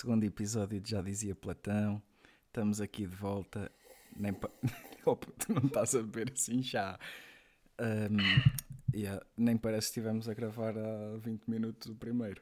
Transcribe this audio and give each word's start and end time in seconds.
segundo 0.00 0.24
episódio 0.24 0.80
de 0.80 0.92
Já 0.92 1.02
Dizia 1.02 1.34
Platão, 1.34 2.02
estamos 2.46 2.80
aqui 2.80 3.06
de 3.06 3.14
volta. 3.14 3.70
Nem 4.16 4.32
pa... 4.32 4.48
Opa, 5.04 5.26
tu 5.38 5.52
não 5.52 5.66
estás 5.66 5.94
a 5.94 5.98
beber 6.02 6.32
assim 6.32 6.62
já. 6.62 6.98
Ahm, 7.78 8.16
yeah, 8.94 9.22
nem 9.36 9.58
parece 9.58 9.88
que 9.88 10.00
estivemos 10.00 10.26
a 10.26 10.32
gravar 10.32 10.74
há 10.78 11.18
20 11.18 11.46
minutos 11.48 11.90
o 11.90 11.94
primeiro. 11.94 12.40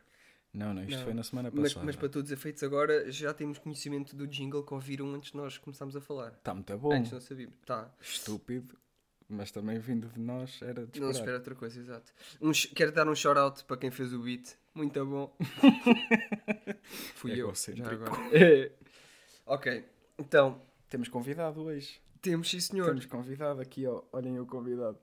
Não, 0.54 0.72
não, 0.72 0.84
isto 0.84 0.98
Não, 0.98 1.04
foi 1.04 1.14
na 1.14 1.24
semana 1.24 1.50
Mas, 1.52 1.72
passada. 1.72 1.86
mas 1.86 1.96
para 1.96 2.08
todos 2.08 2.30
os 2.30 2.38
efeitos, 2.38 2.62
agora 2.62 3.10
já 3.10 3.34
temos 3.34 3.58
conhecimento 3.58 4.14
do 4.14 4.28
jingle 4.28 4.62
que 4.62 4.72
ouviram 4.72 5.12
antes 5.12 5.32
de 5.32 5.36
nós 5.36 5.58
começarmos 5.58 5.96
a 5.96 6.00
falar. 6.00 6.34
Está 6.34 6.54
muito 6.54 6.78
bom. 6.78 6.92
Antes 6.92 7.10
não 7.10 7.20
sabíamos. 7.20 7.56
Tá. 7.66 7.92
Estúpido, 8.00 8.78
mas 9.28 9.50
também 9.50 9.80
vindo 9.80 10.08
de 10.08 10.20
nós 10.20 10.62
era 10.62 10.86
de 10.86 11.00
Não 11.00 11.12
se 11.12 11.18
espera 11.18 11.36
outra 11.36 11.56
coisa, 11.56 11.80
exato. 11.80 12.12
Um 12.40 12.52
quero 12.52 12.92
dar 12.92 13.08
um 13.08 13.16
shout-out 13.16 13.64
para 13.64 13.76
quem 13.76 13.90
fez 13.90 14.12
o 14.12 14.20
beat. 14.20 14.56
Muito 14.78 15.04
bom. 15.04 15.36
Fui 17.16 17.32
eu. 17.32 17.52
Já 17.74 17.90
agora. 17.90 18.12
É. 18.32 18.70
Ok, 19.44 19.84
então, 20.16 20.62
Temos 20.88 21.08
convidado 21.08 21.62
hoje. 21.62 22.00
temos 22.22 22.48
sim 22.48 22.60
senhor. 22.60 22.86
Temos 22.86 23.06
convidado 23.06 23.60
aqui, 23.60 23.84
ó. 23.88 24.04
Olhem 24.12 24.38
o 24.38 24.46
convidado. 24.46 24.96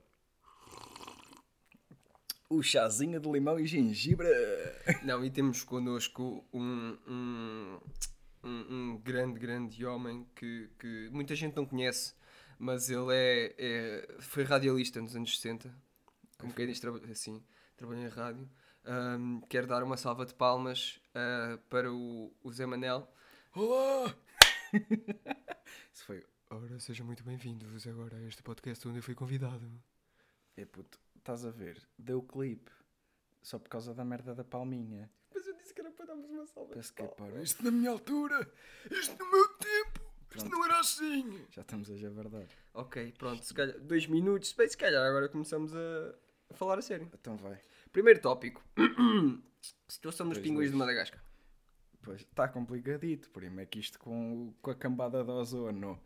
O 2.50 2.64
chazinho 2.64 3.20
de 3.20 3.30
limão 3.30 3.60
e 3.60 3.68
gengibre. 3.68 4.30
Não, 5.04 5.26
e 5.26 5.30
temos 5.30 5.62
connosco 5.62 6.46
um, 6.54 6.98
um, 7.06 7.80
um, 8.46 8.66
um 8.94 8.98
grande, 9.04 9.38
grande 9.38 9.86
homem 9.86 10.26
que, 10.38 10.70
que 10.80 11.10
muita 11.12 11.36
gente 11.36 11.54
não 11.58 11.66
conhece, 11.66 12.14
mas 12.58 12.90
ele 12.90 13.14
é, 13.14 13.56
é- 13.58 14.16
foi 14.22 14.44
radialista 14.44 15.02
nos 15.02 15.18
anos 15.18 15.38
60, 15.38 15.70
como 16.40 16.54
quem 16.54 16.66
diz, 16.66 16.82
assim, 17.12 17.44
trabalhou 17.76 18.06
em 18.06 18.08
rádio. 18.08 18.50
Ahm, 18.88 19.42
quero 19.50 19.66
dar 19.66 19.82
uma 19.84 19.98
salva 19.98 20.26
de 20.26 20.34
palmas 20.36 21.00
ah, 21.16 21.58
para 21.70 21.92
o, 21.92 22.32
o 22.44 22.52
Zé 22.52 22.66
Manel. 22.68 23.08
Olá! 23.56 24.16
Isso 25.92 26.06
foi. 26.06 26.24
Ora, 26.52 26.80
sejam 26.80 27.04
muito 27.06 27.24
bem-vindos 27.24 27.88
agora 27.88 28.16
a 28.16 28.22
este 28.28 28.44
podcast 28.44 28.88
onde 28.88 29.00
eu 29.00 29.04
fui 29.04 29.16
convidado. 29.16 29.68
É 30.56 30.66
puto, 30.66 31.00
estás 31.18 31.44
a 31.46 31.50
ver? 31.50 31.82
Deu 31.98 32.22
clipe. 32.22 32.72
Só 33.42 33.58
por 33.58 33.70
causa 33.70 33.92
da 33.94 34.06
merda 34.06 34.36
da 34.36 34.44
palminha. 34.44 35.10
Mas 35.34 35.48
eu 35.48 35.56
disse 35.56 35.74
que 35.74 35.82
era 35.82 35.90
para 35.90 36.06
darmos 36.06 36.30
uma 36.30 36.46
salva 36.46 36.74
Penso 36.74 36.94
que 36.94 37.02
é 37.02 37.08
para. 37.08 37.16
palmas. 37.16 37.44
Isto 37.44 37.64
na 37.64 37.72
minha 37.72 37.90
altura! 37.90 38.52
Isto 38.92 39.18
no 39.18 39.32
meu 39.32 39.48
tempo! 39.58 40.02
Isto 40.36 40.50
não 40.50 40.64
era 40.64 40.80
assim! 40.80 41.46
Já 41.50 41.62
estamos 41.62 41.90
a 41.90 41.96
javardar. 41.96 42.46
Ok, 42.74 43.14
pronto, 43.18 43.44
se 43.44 43.54
calhar, 43.54 43.80
dois 43.80 44.06
minutos, 44.06 44.52
bem, 44.54 44.68
se 44.68 44.78
calhar 44.78 45.04
agora 45.04 45.28
começamos 45.30 45.74
a, 45.76 46.16
a 46.52 46.54
falar 46.54 46.78
a 46.78 46.82
sério. 46.84 47.10
Então 47.14 47.36
vai. 47.38 47.60
Primeiro 47.96 48.20
tópico. 48.20 48.62
Situação 49.88 50.28
dos 50.28 50.38
Dois, 50.38 50.46
pinguins 50.46 50.70
de 50.70 50.76
Madagascar. 50.76 51.24
Pois, 52.04 52.20
está 52.20 52.46
complicadito. 52.46 53.30
Primo, 53.30 53.62
é 53.62 53.66
que 53.66 53.80
isto 53.80 53.98
com, 53.98 54.54
com 54.62 54.70
a 54.70 54.76
cambada 54.76 55.24
de 55.24 55.32
ozono 55.32 55.98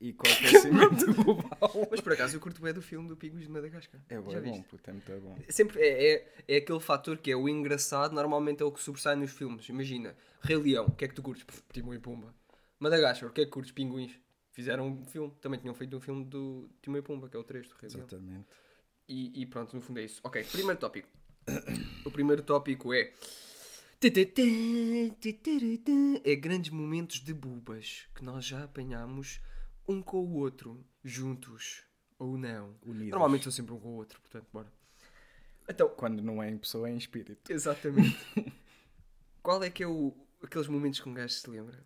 e 0.00 0.12
com 0.12 0.24
o 0.24 0.30
aquecimento 0.30 1.04
global. 1.20 1.88
Mas 1.90 2.00
por 2.00 2.12
acaso 2.12 2.36
eu 2.36 2.40
curto 2.40 2.62
bem 2.62 2.72
do 2.72 2.80
filme 2.80 3.08
do 3.08 3.16
Pinguins 3.16 3.42
de 3.42 3.50
Madagascar. 3.50 4.00
É 4.08 4.20
bom, 4.20 4.30
é 4.30 4.40
bom, 4.40 4.62
puto, 4.62 4.88
é 4.88 4.92
muito 4.92 5.20
bom. 5.20 5.36
Sempre 5.48 5.80
é, 5.80 6.14
é, 6.14 6.34
é 6.46 6.56
aquele 6.58 6.78
fator 6.78 7.18
que 7.18 7.32
é 7.32 7.34
o 7.34 7.48
engraçado, 7.48 8.14
normalmente 8.14 8.62
é 8.62 8.64
o 8.64 8.70
que 8.70 8.80
sobressai 8.80 9.16
nos 9.16 9.32
filmes. 9.32 9.68
Imagina, 9.68 10.14
Rei 10.42 10.56
Leão, 10.56 10.86
o 10.86 10.92
que 10.92 11.06
é 11.06 11.08
que 11.08 11.14
tu 11.14 11.22
curtes? 11.22 11.42
Pff, 11.42 11.60
Timão 11.72 11.92
e 11.92 11.98
Pumba. 11.98 12.32
Madagascar, 12.78 13.28
o 13.28 13.32
que 13.32 13.40
é 13.40 13.44
que 13.44 13.50
curtes? 13.50 13.72
Pinguins. 13.72 14.16
Fizeram 14.52 14.86
um 14.86 15.04
filme, 15.06 15.34
também 15.40 15.58
tinham 15.58 15.74
feito 15.74 15.96
um 15.96 16.00
filme 16.00 16.24
do 16.24 16.70
Timão 16.80 17.00
e 17.00 17.02
Pumba, 17.02 17.28
que 17.28 17.36
é 17.36 17.40
o 17.40 17.42
3 17.42 17.66
do 17.66 17.74
Rei 17.80 17.90
Leão. 17.90 18.06
Exatamente. 18.06 18.46
E, 19.08 19.42
e 19.42 19.46
pronto, 19.46 19.74
no 19.74 19.82
fundo 19.82 19.98
é 19.98 20.04
isso. 20.04 20.20
Ok, 20.22 20.44
primeiro 20.44 20.78
tópico. 20.78 21.08
O 22.04 22.10
primeiro 22.10 22.42
tópico 22.42 22.92
é. 22.92 23.12
É 26.24 26.34
grandes 26.34 26.70
momentos 26.72 27.20
de 27.20 27.32
bubas 27.32 28.08
que 28.14 28.24
nós 28.24 28.44
já 28.44 28.64
apanhamos 28.64 29.40
um 29.86 30.02
com 30.02 30.18
o 30.24 30.34
outro, 30.34 30.84
juntos 31.04 31.84
ou 32.18 32.36
não. 32.36 32.76
Unidos. 32.82 33.10
Normalmente 33.10 33.44
são 33.44 33.52
sempre 33.52 33.74
um 33.74 33.78
com 33.80 33.90
o 33.90 33.96
outro, 33.96 34.20
portanto, 34.20 34.46
bora. 34.52 34.72
Então, 35.68 35.88
Quando 35.88 36.22
não 36.22 36.42
é 36.42 36.50
em 36.50 36.58
pessoa, 36.58 36.88
é 36.88 36.92
em 36.92 36.96
espírito. 36.96 37.52
exatamente. 37.52 38.18
Qual 39.42 39.62
é 39.62 39.70
que 39.70 39.82
é 39.82 39.86
o, 39.86 40.14
aqueles 40.42 40.66
momentos 40.68 41.00
que 41.00 41.08
um 41.08 41.14
gajo 41.14 41.34
se 41.34 41.48
lembra? 41.48 41.84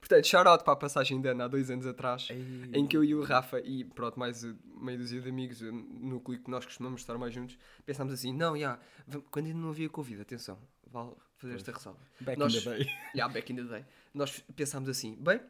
Portanto, 0.00 0.26
shout 0.26 0.46
out 0.48 0.64
para 0.64 0.72
a 0.72 0.76
passagem 0.76 1.20
de 1.20 1.28
ano 1.28 1.42
há 1.42 1.48
dois 1.48 1.70
anos 1.70 1.86
atrás 1.86 2.28
Ei. 2.30 2.70
em 2.72 2.86
que 2.86 2.96
eu 2.96 3.02
e 3.04 3.14
o 3.14 3.22
Rafa 3.22 3.60
e 3.60 3.84
pronto, 3.84 4.18
mais 4.18 4.42
meia 4.80 4.96
dúzia 4.96 5.20
de 5.20 5.28
amigos, 5.28 5.60
uh, 5.60 5.72
núcleo 5.72 6.38
que 6.42 6.50
nós 6.50 6.64
costumamos 6.64 7.00
estar 7.00 7.18
mais 7.18 7.34
juntos, 7.34 7.58
pensámos 7.84 8.12
assim: 8.14 8.32
não, 8.32 8.56
já, 8.56 8.78
vam- 9.06 9.22
quando 9.30 9.46
ainda 9.46 9.58
não 9.58 9.70
havia 9.70 9.88
Covid, 9.88 10.22
atenção, 10.22 10.58
vale 10.86 11.12
fazer 11.36 11.54
esta 11.56 11.72
ressalva. 11.72 11.98
Back 12.20 12.38
nós, 12.38 12.54
in 12.54 12.60
the 12.60 12.70
day. 12.76 12.86
Yeah, 13.14 13.32
back 13.32 13.52
in 13.52 13.56
the 13.56 13.62
day. 13.64 13.84
Nós 14.14 14.42
pensámos 14.54 14.88
assim: 14.88 15.16
bem, 15.20 15.40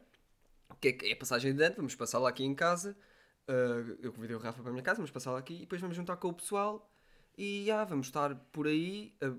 o 0.71 0.75
que 0.77 0.89
é, 0.89 0.93
que 0.93 1.07
é 1.07 1.13
a 1.13 1.17
passagem 1.17 1.55
de 1.55 1.63
ano? 1.63 1.77
Vamos 1.77 1.95
passar 1.95 2.19
lá 2.19 2.29
aqui 2.31 2.43
em 2.43 2.55
casa. 2.55 2.97
uh, 3.49 3.99
eu 4.03 4.13
convidei 4.13 4.35
o 4.35 4.39
Rafa 4.39 4.61
para 4.63 4.71
a 4.71 4.73
minha 4.73 4.83
casa, 4.83 4.97
vamos 4.97 5.11
passar 5.11 5.33
lá 5.33 5.39
aqui 5.39 5.55
e 5.55 5.61
depois 5.61 5.81
vamos 5.81 5.95
juntar 5.97 6.17
com 6.17 6.29
o 6.29 6.33
pessoal 6.33 6.91
e 7.37 7.65
já, 7.67 7.85
vamos 7.85 8.07
estar 8.07 8.35
por 8.51 8.67
aí. 8.67 9.15
uh, 9.23 9.39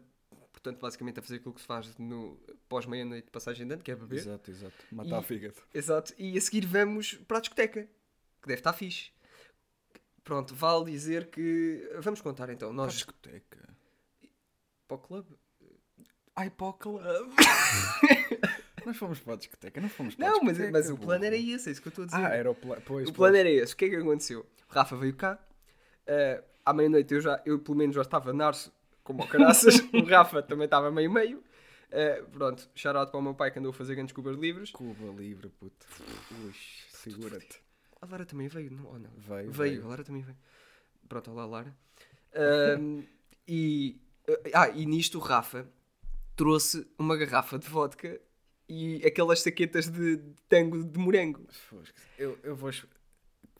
portanto, 0.61 0.79
basicamente 0.81 1.19
a 1.19 1.21
fazer 1.23 1.35
aquilo 1.37 1.53
que 1.53 1.61
se 1.61 1.67
faz 1.67 1.97
no 1.97 2.37
pós-meia-noite 2.67 3.25
de 3.25 3.31
passagem 3.31 3.65
de 3.67 3.73
ano, 3.73 3.83
que 3.83 3.91
é 3.91 3.95
beber. 3.95 4.17
Exato, 4.19 4.51
exato. 4.51 4.75
Matar 4.91 5.21
E- 5.21 5.25
fígado. 5.25 5.55
Exato. 5.73 6.13
E 6.17 6.37
a 6.37 6.41
seguir 6.41 6.65
vamos 6.65 7.13
para 7.27 7.37
a 7.37 7.41
discoteca, 7.41 7.83
que 8.41 8.47
deve 8.47 8.59
estar 8.59 8.73
fixe. 8.73 9.11
Pronto, 10.23 10.53
vale 10.53 10.85
dizer 10.91 11.27
que. 11.27 11.89
Vamos 11.99 12.21
contar 12.21 12.49
então. 12.49 12.69
Para 12.69 12.81
a 12.81 12.85
Nós. 12.85 12.93
discoteca. 12.93 13.69
Para 14.87 14.95
o 14.95 14.99
clube? 14.99 15.35
Ai, 16.35 16.49
para 16.49 16.67
o 16.67 16.73
club. 16.73 17.01
Nós 18.85 18.95
fomos 18.97 19.19
para 19.19 19.33
a 19.33 19.37
discoteca, 19.37 19.81
não 19.81 19.89
fomos 19.89 20.15
para 20.15 20.27
a 20.27 20.31
Não, 20.31 20.37
mas, 20.43 20.57
discoteca. 20.57 20.71
mas 20.71 20.89
o 20.89 20.97
plano 20.97 21.25
era 21.25 21.35
esse, 21.35 21.69
é 21.69 21.71
isso 21.71 21.81
que 21.81 21.87
eu 21.87 21.91
estou 21.91 22.03
a 22.03 22.07
dizer. 22.07 22.17
Ah, 22.25 22.29
era 22.33 22.49
o 22.49 22.55
plano. 22.55 22.81
Pois, 22.85 23.03
o 23.03 23.05
pois. 23.07 23.15
plano 23.17 23.35
era 23.37 23.49
esse. 23.49 23.73
O 23.73 23.77
que 23.77 23.85
é 23.85 23.89
que 23.89 23.95
aconteceu? 23.97 24.45
O 24.69 24.73
Rafa 24.73 24.95
veio 24.95 25.15
cá. 25.15 25.37
eh, 26.07 26.43
à 26.65 26.73
meia-noite 26.73 27.13
eu, 27.13 27.21
já, 27.21 27.41
eu 27.45 27.59
pelo 27.59 27.77
menos 27.77 27.95
já 27.95 28.01
estava 28.01 28.31
narso, 28.33 28.71
como 29.09 29.23
o 29.23 29.27
caraças. 29.27 29.79
o 29.91 30.03
Rafa 30.05 30.43
também 30.43 30.65
estava 30.65 30.91
meio-meio. 30.91 31.43
Eh, 31.91 32.21
pronto, 32.31 32.69
shout 32.75 32.95
out 32.95 33.09
para 33.11 33.19
o 33.19 33.23
meu 33.23 33.33
pai 33.33 33.49
que 33.49 33.57
andou 33.57 33.71
a 33.71 33.73
fazer 33.73 33.95
grandes 33.95 34.13
cubas 34.13 34.37
livres. 34.37 34.69
Cuba 34.69 35.11
livre, 35.19 35.49
puto. 35.49 35.87
Ui, 36.45 36.53
segura-te. 36.89 37.59
A 37.99 38.05
Lara 38.05 38.25
também 38.25 38.47
veio, 38.47 38.71
não? 38.71 38.85
Ou 38.85 38.99
não? 38.99 39.09
Veio, 39.17 39.51
Veio, 39.51 39.53
veio. 39.53 39.85
a 39.85 39.87
Lara 39.87 40.03
também 40.03 40.21
veio. 40.21 40.37
Pronto, 41.07 41.31
olá 41.31 41.45
Lara. 41.47 41.75
Ahm, 42.35 43.01
e, 43.47 43.99
ah, 44.53 44.69
e 44.69 44.85
nisto 44.85 45.17
o 45.17 45.21
Rafa 45.21 45.67
trouxe 46.35 46.87
uma 46.97 47.17
garrafa 47.17 47.57
de 47.57 47.67
vodka 47.67 48.21
e 48.69 49.03
aquelas 49.03 49.41
saquetas 49.41 49.89
de, 49.89 50.17
de 50.17 50.33
tango 50.47 50.83
de 50.83 50.99
morango. 50.99 51.47
Eu, 52.19 52.37
eu 52.43 52.55
vou. 52.55 52.69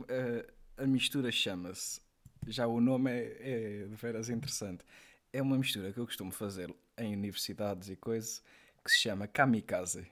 eh, 0.08 0.46
a 0.78 0.86
mistura 0.86 1.32
chama-se. 1.32 2.00
Já 2.48 2.68
o 2.68 2.80
nome 2.80 3.10
é, 3.12 3.38
é 3.84 3.88
de 3.88 3.96
veras 3.96 4.30
interessante. 4.30 4.86
É 5.32 5.42
uma 5.42 5.58
mistura 5.58 5.92
que 5.94 6.00
eu 6.00 6.06
costumo 6.06 6.32
fazer 6.32 6.74
em 6.98 7.14
universidades 7.14 7.90
e 7.90 7.96
coisas 7.96 8.44
que 8.84 8.92
se 8.92 8.98
chama 8.98 9.28
kamikaze. 9.28 10.08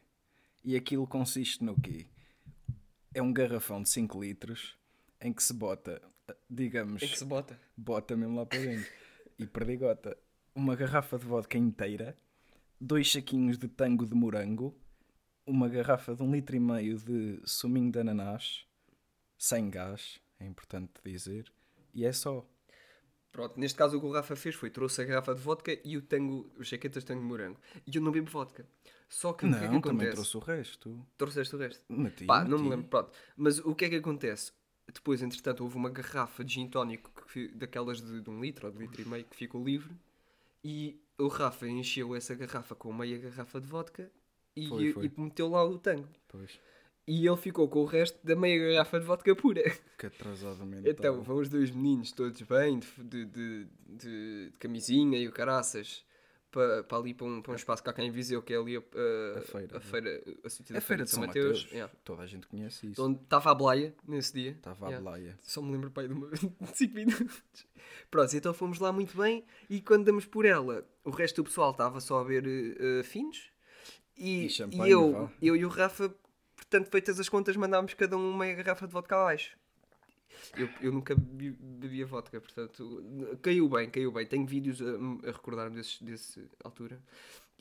E 0.63 0.75
aquilo 0.75 1.07
consiste 1.07 1.63
no 1.63 1.79
quê? 1.79 2.05
É 3.13 3.21
um 3.21 3.33
garrafão 3.33 3.81
de 3.81 3.89
5 3.89 4.21
litros 4.21 4.77
em 5.19 5.33
que 5.33 5.41
se 5.41 5.53
bota, 5.53 6.01
digamos, 6.49 7.01
Em 7.01 7.07
que 7.07 7.17
se 7.17 7.25
bota? 7.25 7.59
bota 7.75 8.15
mesmo 8.15 8.35
lá 8.35 8.45
para 8.45 8.59
dentro 8.59 8.91
e 9.39 9.45
perdigota 9.47 10.15
uma 10.53 10.75
garrafa 10.75 11.17
de 11.17 11.25
vodka 11.25 11.57
inteira, 11.57 12.15
dois 12.79 13.11
saquinhos 13.11 13.57
de 13.57 13.67
tango 13.67 14.05
de 14.05 14.13
morango, 14.13 14.75
uma 15.45 15.67
garrafa 15.69 16.15
de 16.15 16.21
um 16.21 16.31
litro 16.31 16.55
e 16.55 16.59
meio 16.59 16.97
de 16.97 17.39
suminho 17.45 17.91
de 17.91 17.99
ananás, 17.99 18.65
sem 19.37 19.69
gás, 19.69 20.19
é 20.39 20.45
importante 20.45 20.91
dizer, 21.03 21.51
e 21.93 22.05
é 22.05 22.11
só. 22.11 22.45
Pronto, 23.31 23.59
neste 23.59 23.77
caso 23.77 23.97
o 23.97 23.99
que 24.01 24.05
o 24.07 24.11
Rafa 24.11 24.35
fez 24.35 24.55
foi 24.55 24.69
trouxe 24.69 25.01
a 25.01 25.05
garrafa 25.05 25.35
de 25.35 25.41
vodka 25.41 25.77
e 25.83 25.95
o 25.97 26.01
tango, 26.01 26.51
os 26.57 26.67
saquetas 26.69 27.03
de 27.03 27.07
tango 27.07 27.21
de 27.21 27.27
morango. 27.27 27.59
E 27.85 27.95
eu 27.95 28.01
não 28.01 28.11
bebo 28.11 28.29
vodka. 28.29 28.65
Só 29.09 29.31
que 29.33 29.45
o 29.45 29.49
que 29.49 29.55
é 29.55 29.59
que 29.59 29.73
Não, 29.73 29.81
também 29.81 30.07
acontece? 30.09 30.13
trouxe 30.13 30.37
o 30.37 30.39
resto. 30.39 31.07
Trouxeste 31.17 31.55
o 31.55 31.59
resto? 31.59 31.83
Meti, 31.87 32.25
Pá, 32.25 32.43
não 32.43 32.57
me 32.59 32.69
lembro, 32.69 32.87
pronto. 32.87 33.11
Mas 33.35 33.59
o 33.59 33.73
que 33.75 33.85
é 33.85 33.89
que 33.89 33.95
acontece? 33.95 34.51
Depois, 34.91 35.21
entretanto, 35.21 35.61
houve 35.63 35.75
uma 35.75 35.89
garrafa 35.89 36.43
de 36.43 36.53
gin 36.55 36.67
tónico 36.69 37.11
que 37.31 37.49
daquelas 37.49 38.01
de, 38.01 38.21
de 38.21 38.29
um 38.29 38.41
litro 38.41 38.67
ou 38.67 38.73
de 38.73 38.79
litro 38.79 39.01
e 39.01 39.05
meio 39.05 39.23
que 39.25 39.35
ficou 39.35 39.63
livre 39.63 39.93
e 40.63 40.99
o 41.17 41.27
Rafa 41.27 41.67
encheu 41.67 42.15
essa 42.15 42.33
garrafa 42.35 42.75
com 42.75 42.91
meia 42.93 43.17
garrafa 43.17 43.59
de 43.61 43.67
vodka 43.67 44.09
e, 44.55 44.67
Foi, 44.67 44.91
foi. 44.93 45.05
e 45.05 45.21
meteu 45.21 45.49
lá 45.49 45.63
o 45.63 45.77
tango. 45.77 46.07
Pois, 46.27 46.59
E 47.07 47.25
ele 47.25 47.37
ficou 47.37 47.69
com 47.69 47.79
o 47.83 47.85
resto 47.85 48.19
da 48.25 48.35
meia 48.35 48.73
garrafa 48.73 48.99
de 48.99 49.05
vodka 49.05 49.33
pura. 49.35 49.63
que 49.97 50.05
atrasado 50.07 50.65
mental. 50.65 50.91
Então, 50.91 51.21
vão 51.23 51.37
os 51.37 51.47
dois 51.47 51.71
meninos 51.71 52.11
todos 52.11 52.41
bem, 52.41 52.79
de, 52.79 53.03
de, 53.03 53.25
de, 53.25 53.67
de- 53.87 54.53
camisinha 54.59 55.17
e 55.17 55.25
o 55.27 55.31
caraças, 55.31 56.03
para, 56.51 56.83
para 56.83 56.97
ali, 56.97 57.13
para 57.13 57.25
um, 57.27 57.41
para 57.41 57.53
um 57.53 57.55
espaço 57.55 57.81
que 57.81 57.89
há 57.89 57.93
cá 57.93 58.03
em 58.03 58.11
Viseu, 58.11 58.41
que 58.41 58.53
é 58.53 58.57
ali 58.57 58.75
a, 58.77 58.81
feira, 59.41 59.77
a 59.77 59.79
feira, 59.79 60.23
a 60.43 60.49
sítio 60.49 60.73
da 60.73 60.79
A 60.79 60.81
Feira 60.81 61.03
de 61.05 61.09
São 61.09 61.25
Mateus. 61.25 61.67
Yeah. 61.71 61.93
Toda 62.03 62.23
a 62.23 62.25
gente 62.25 62.45
conhece 62.47 62.87
isso. 62.87 63.01
Onde 63.05 63.21
estava 63.21 63.51
a 63.51 63.55
Blaia 63.55 63.93
nesse 64.05 64.33
dia. 64.33 64.51
Estava 64.51 64.87
a 64.87 64.89
Yeah. 64.89 65.03
Blaia. 65.09 65.39
Só 65.43 65.61
me 65.61 65.71
lembro 65.71 65.89
pai 65.91 66.07
de 66.09 66.13
uma 66.13 66.29
5 66.73 66.93
minutos. 66.93 67.41
Pronto, 68.11 68.35
então 68.35 68.53
fomos 68.53 68.79
lá 68.79 68.91
muito 68.91 69.15
bem 69.17 69.45
e 69.69 69.81
quando 69.81 70.05
damos 70.05 70.25
por 70.25 70.45
ela, 70.45 70.85
o 71.05 71.09
resto 71.09 71.41
do 71.41 71.45
pessoal 71.45 71.71
estava 71.71 71.99
só 72.01 72.19
a 72.19 72.23
ver 72.23 72.43
eh, 72.45 73.03
finos 73.03 73.49
e, 74.17 74.47
E 74.47 74.75
e 74.87 74.89
eu, 74.89 75.29
eu 75.41 75.55
e 75.55 75.65
o 75.65 75.69
Rafa, 75.69 76.13
portanto, 76.69 76.89
feitas 76.91 77.19
as 77.19 77.29
contas, 77.29 77.55
mandámos 77.55 77.93
cada 77.93 78.17
um 78.17 78.35
meia 78.35 78.55
garrafa 78.55 78.87
de 78.87 78.93
vodka 78.93 79.15
abaixo. 79.15 79.57
Eu, 80.55 80.69
eu 80.81 80.91
nunca 80.91 81.15
bebi, 81.15 81.51
bebia 81.51 82.05
vodka, 82.05 82.39
portanto, 82.39 83.03
caiu 83.41 83.67
bem, 83.67 83.89
caiu 83.89 84.11
bem. 84.11 84.25
Tenho 84.25 84.45
vídeos 84.45 84.79
a, 84.81 85.27
a 85.29 85.31
recordar-me 85.31 85.75
desse, 85.75 86.03
desse 86.03 86.45
altura. 86.63 87.01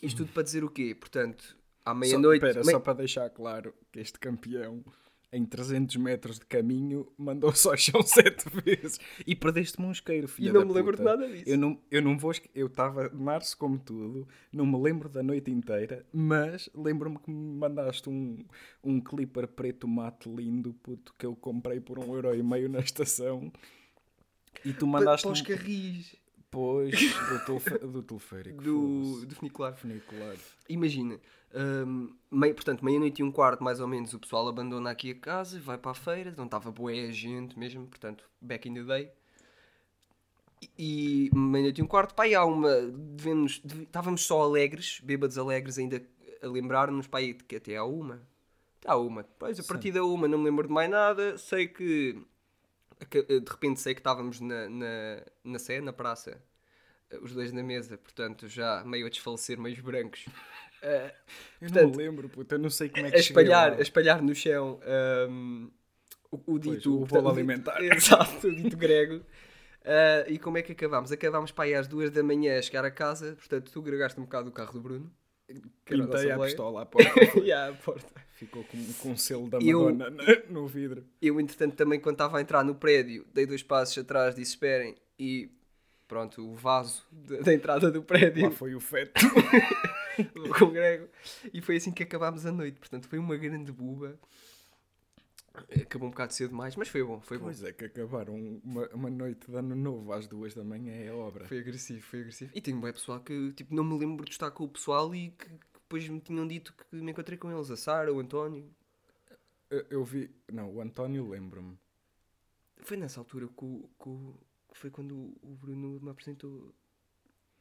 Isto 0.03 0.19
tudo 0.19 0.33
para 0.33 0.43
dizer 0.43 0.63
o 0.63 0.69
quê? 0.71 0.95
Portanto, 0.95 1.57
à 1.85 1.95
meia-noite. 1.95 2.45
espera, 2.45 2.65
mei- 2.65 2.75
só 2.75 2.81
para 2.81 2.93
deixar 2.95 3.31
claro 3.31 3.75
que 3.91 3.99
este 3.99 4.19
campeão, 4.19 4.85
em 5.33 5.45
300 5.45 5.97
metros 5.97 6.39
de 6.39 6.47
caminho, 6.47 7.11
mandou 7.19 7.53
só 7.55 7.71
ao 7.71 7.77
chão 7.77 8.01
7 8.07 8.49
vezes. 8.65 8.99
E 9.27 9.35
perdeste-me 9.35 9.87
um 9.87 9.93
isqueiro, 9.93 10.29
filho 10.29 10.51
E 10.51 10.53
não 10.53 10.65
me 10.65 10.73
lembro 10.73 10.97
de 10.97 11.03
nada 11.03 11.29
disso. 11.29 11.45
Eu 11.47 11.59
não, 11.59 11.81
eu 11.91 12.01
não 12.03 12.19
vou... 12.19 12.33
Eu 12.55 12.67
estava 12.67 13.11
março 13.11 13.57
como 13.57 13.79
tudo, 13.79 14.27
não 14.53 14.65
me 14.67 14.79
lembro 14.79 15.09
da 15.09 15.23
noite 15.23 15.51
inteira, 15.51 16.07
mas 16.13 16.71
lembro-me 16.75 17.19
que 17.19 17.31
me 17.31 17.59
mandaste 17.59 18.09
um, 18.09 18.45
um 18.83 19.01
clipper 19.01 19.49
preto 19.49 19.87
mate 19.89 20.29
lindo, 20.29 20.73
puto, 20.75 21.15
que 21.19 21.27
eu 21.27 21.35
comprei 21.35 21.81
por 21.81 21.99
um 21.99 22.15
euro 22.15 22.35
e 22.35 22.43
meio 22.43 22.69
na 22.69 22.81
estação. 22.81 23.53
E 24.65 24.73
tu 24.73 24.87
mandaste 24.87 25.27
para 25.27 25.33
os 25.33 25.41
carris 25.43 26.17
Pois, 26.51 26.95
do, 27.93 28.03
teleférico. 28.03 28.63
do, 28.63 29.27
do 29.27 29.35
funicular. 29.35 29.77
funicular. 29.77 30.37
Imagina, 30.69 31.21
hum, 31.57 32.17
meio, 32.31 32.55
portanto, 32.55 32.85
meia-noite 32.85 33.21
e 33.23 33.25
um 33.25 33.33
quarto, 33.33 33.65
mais 33.65 33.81
ou 33.81 33.89
menos, 33.89 34.13
o 34.15 34.19
pessoal 34.21 34.49
abandona 34.49 34.91
aqui 34.91 35.11
a 35.13 35.15
casa, 35.21 35.61
vai 35.61 35.79
para 35.79 35.93
a 35.93 35.95
feira, 35.95 36.35
não 36.37 36.45
estava 36.47 36.71
boa 36.71 36.93
gente 37.13 37.59
mesmo, 37.59 37.87
portanto, 37.87 38.25
back 38.41 38.69
in 38.69 38.75
the 38.75 38.83
day. 38.85 39.13
E, 40.79 41.29
e 41.33 41.37
meia-noite 41.37 41.81
e 41.81 41.85
um 41.85 41.87
quarto, 41.87 42.15
e 42.25 42.35
há 42.35 42.45
uma. 42.45 42.71
Devemos, 42.91 43.61
deve- 43.63 43.83
estávamos 43.83 44.23
só 44.23 44.43
alegres, 44.43 45.01
bêbados 45.03 45.37
alegres, 45.37 45.79
ainda 45.79 46.03
a 46.43 46.47
lembrar-nos, 46.47 47.07
de 47.07 47.45
que 47.45 47.57
até 47.57 47.77
há 47.77 47.85
uma. 47.85 48.23
Até 48.81 48.91
há 48.91 48.97
uma. 48.97 49.23
Depois, 49.23 49.61
a 49.61 49.63
partir 49.65 49.93
da 49.93 50.05
uma, 50.05 50.27
não 50.29 50.39
me 50.39 50.45
lembro 50.47 50.67
de 50.67 50.73
mais 50.73 50.91
nada, 50.91 51.37
sei 51.39 51.69
que. 51.69 52.19
que, 53.11 53.23
De 53.25 53.51
repente, 53.51 53.81
sei 53.81 53.95
que 53.95 54.01
estávamos 54.01 54.41
na, 54.41 54.69
na, 54.71 55.23
na 55.45 55.59
Sé, 55.59 55.81
na 55.81 55.93
praça, 55.93 56.43
os 57.23 57.33
dois 57.33 57.53
na 57.53 57.63
mesa, 57.63 57.99
portanto, 57.99 58.49
já 58.49 58.85
meio 58.85 59.07
a 59.07 59.11
desfalecer, 59.11 59.61
meios 59.61 59.81
brancos. 59.81 60.27
Eh, 60.83 61.15
Eu 61.61 61.69
Portanto, 61.69 61.83
não 61.85 61.91
me 61.91 61.97
lembro, 61.97 62.29
puta, 62.29 62.55
eu 62.55 62.59
não 62.59 62.71
sei 62.71 62.89
como 62.89 63.07
é 63.07 63.11
que 63.11 63.17
a 63.17 63.21
espalhar, 63.21 63.73
a 63.75 63.81
espalhar 63.81 64.23
no 64.23 64.35
chão 64.35 64.81
hum, 65.29 65.71
o, 66.31 66.55
o 66.55 66.59
dito 66.59 67.03
o 67.03 67.07
bolo 67.07 67.29
alimentar. 67.29 67.79
Exato, 67.85 68.47
o 68.49 68.55
dito 68.55 68.77
grego. 68.77 69.25
Ah, 69.85 70.25
e 70.29 70.39
como 70.39 70.59
é 70.59 70.63
que 70.63 70.73
acabámos? 70.73 71.13
Acabámos 71.13 71.53
para 71.53 71.65
aí 71.65 71.75
às 71.75 71.87
duas 71.87 72.11
da 72.11 72.23
manhã 72.23 72.59
a 72.59 72.63
chegar 72.63 72.85
a 72.85 72.91
casa. 72.91 73.35
Portanto, 73.37 73.71
tu 73.73 73.81
gregaste 73.81 74.19
um 74.21 74.25
bocado 74.25 74.49
o 74.49 74.53
carro 74.53 74.73
do 74.73 74.81
Bruno. 74.81 75.13
Pintei 75.85 76.33
a 76.33 76.39
pistola 76.41 76.83
à 76.83 76.87
porta. 76.87 77.09
E 77.41 77.53
à 77.53 77.73
porta. 77.73 78.21
Ficou 78.33 78.65
com, 78.65 78.77
com 78.95 79.13
o 79.13 79.17
selo 79.17 79.49
da 79.49 79.59
Eu- 79.59 79.85
Madonna 79.85 80.11
na- 80.11 80.43
no 80.51 80.67
vidro. 80.67 81.05
Eu, 81.23 81.41
entretanto, 81.41 81.77
também 81.77 82.01
quando 82.01 82.17
estava 82.17 82.37
a 82.39 82.41
entrar 82.41 82.65
no 82.65 82.75
prédio, 82.75 83.25
dei 83.33 83.47
dois 83.47 83.63
passos 83.63 83.97
atrás, 83.97 84.35
disse 84.35 84.51
esperem. 84.51 84.97
E 85.19 85.49
pronto, 86.09 86.45
o 86.45 86.55
vaso 86.57 87.05
da, 87.13 87.39
da 87.43 87.55
entrada 87.55 87.91
do 87.91 88.03
prédio 88.03 88.43
Lá 88.45 88.51
foi 88.51 88.75
o 88.75 88.81
feto. 88.81 89.13
com 90.59 90.65
o 90.67 90.71
grego. 90.71 91.09
E 91.53 91.61
foi 91.61 91.77
assim 91.77 91.93
que 91.93 92.03
acabámos 92.03 92.45
a 92.47 92.53
noite. 92.53 92.79
Portanto, 92.79 93.09
foi 93.09 93.19
uma 93.19 93.37
grande 93.37 93.73
buba. 93.73 94.19
Acabou 95.83 96.09
um 96.09 96.11
bocado 96.11 96.35
cedo 96.35 96.51
demais, 96.51 96.77
mas 96.77 96.89
foi 96.89 97.03
bom, 97.03 97.19
foi 97.21 97.39
bom. 97.39 97.45
Pois 97.45 97.63
é, 97.63 97.73
que 97.73 97.87
acabaram 97.87 98.35
uma, 98.63 98.87
uma 98.89 99.09
noite 99.11 99.51
de 99.51 99.57
ano 99.57 99.75
novo 99.75 100.13
às 100.13 100.27
duas 100.27 100.53
da 100.55 100.63
manhã 100.63 100.93
é 100.95 101.11
obra. 101.11 101.47
Foi 101.49 101.59
agressivo, 101.59 102.03
foi 102.03 102.21
agressivo. 102.21 102.51
E 102.55 102.61
tenho 102.61 102.77
um 102.77 102.81
pessoal 102.83 103.21
que 103.21 103.53
tipo, 103.53 103.75
não 103.75 103.83
me 103.83 103.99
lembro 103.99 104.25
de 104.27 104.33
estar 104.33 104.51
com 104.51 104.65
o 104.65 104.69
pessoal 104.69 105.15
e 105.15 105.31
que 105.31 105.49
depois 105.73 106.07
me 106.09 106.21
tinham 106.21 106.47
dito 106.47 106.75
que 106.75 106.97
me 106.97 107.11
encontrei 107.11 107.39
com 107.39 107.51
eles, 107.51 107.71
a 107.71 107.77
Sara, 107.77 108.13
o 108.13 108.21
António. 108.21 108.71
Eu, 109.71 109.87
eu 109.89 110.05
vi. 110.05 110.31
Não, 110.53 110.71
o 110.75 110.81
António 110.83 111.27
lembro-me. 111.27 111.79
Foi 112.83 112.99
nessa 112.99 113.19
altura 113.21 113.49
que, 113.49 113.55
que 113.55 114.09
o- 114.09 114.39
que 114.71 114.79
foi 114.79 114.91
quando 114.91 115.15
o 115.43 115.57
Bruno 115.59 115.99
me 116.03 116.11
apresentou 116.11 116.75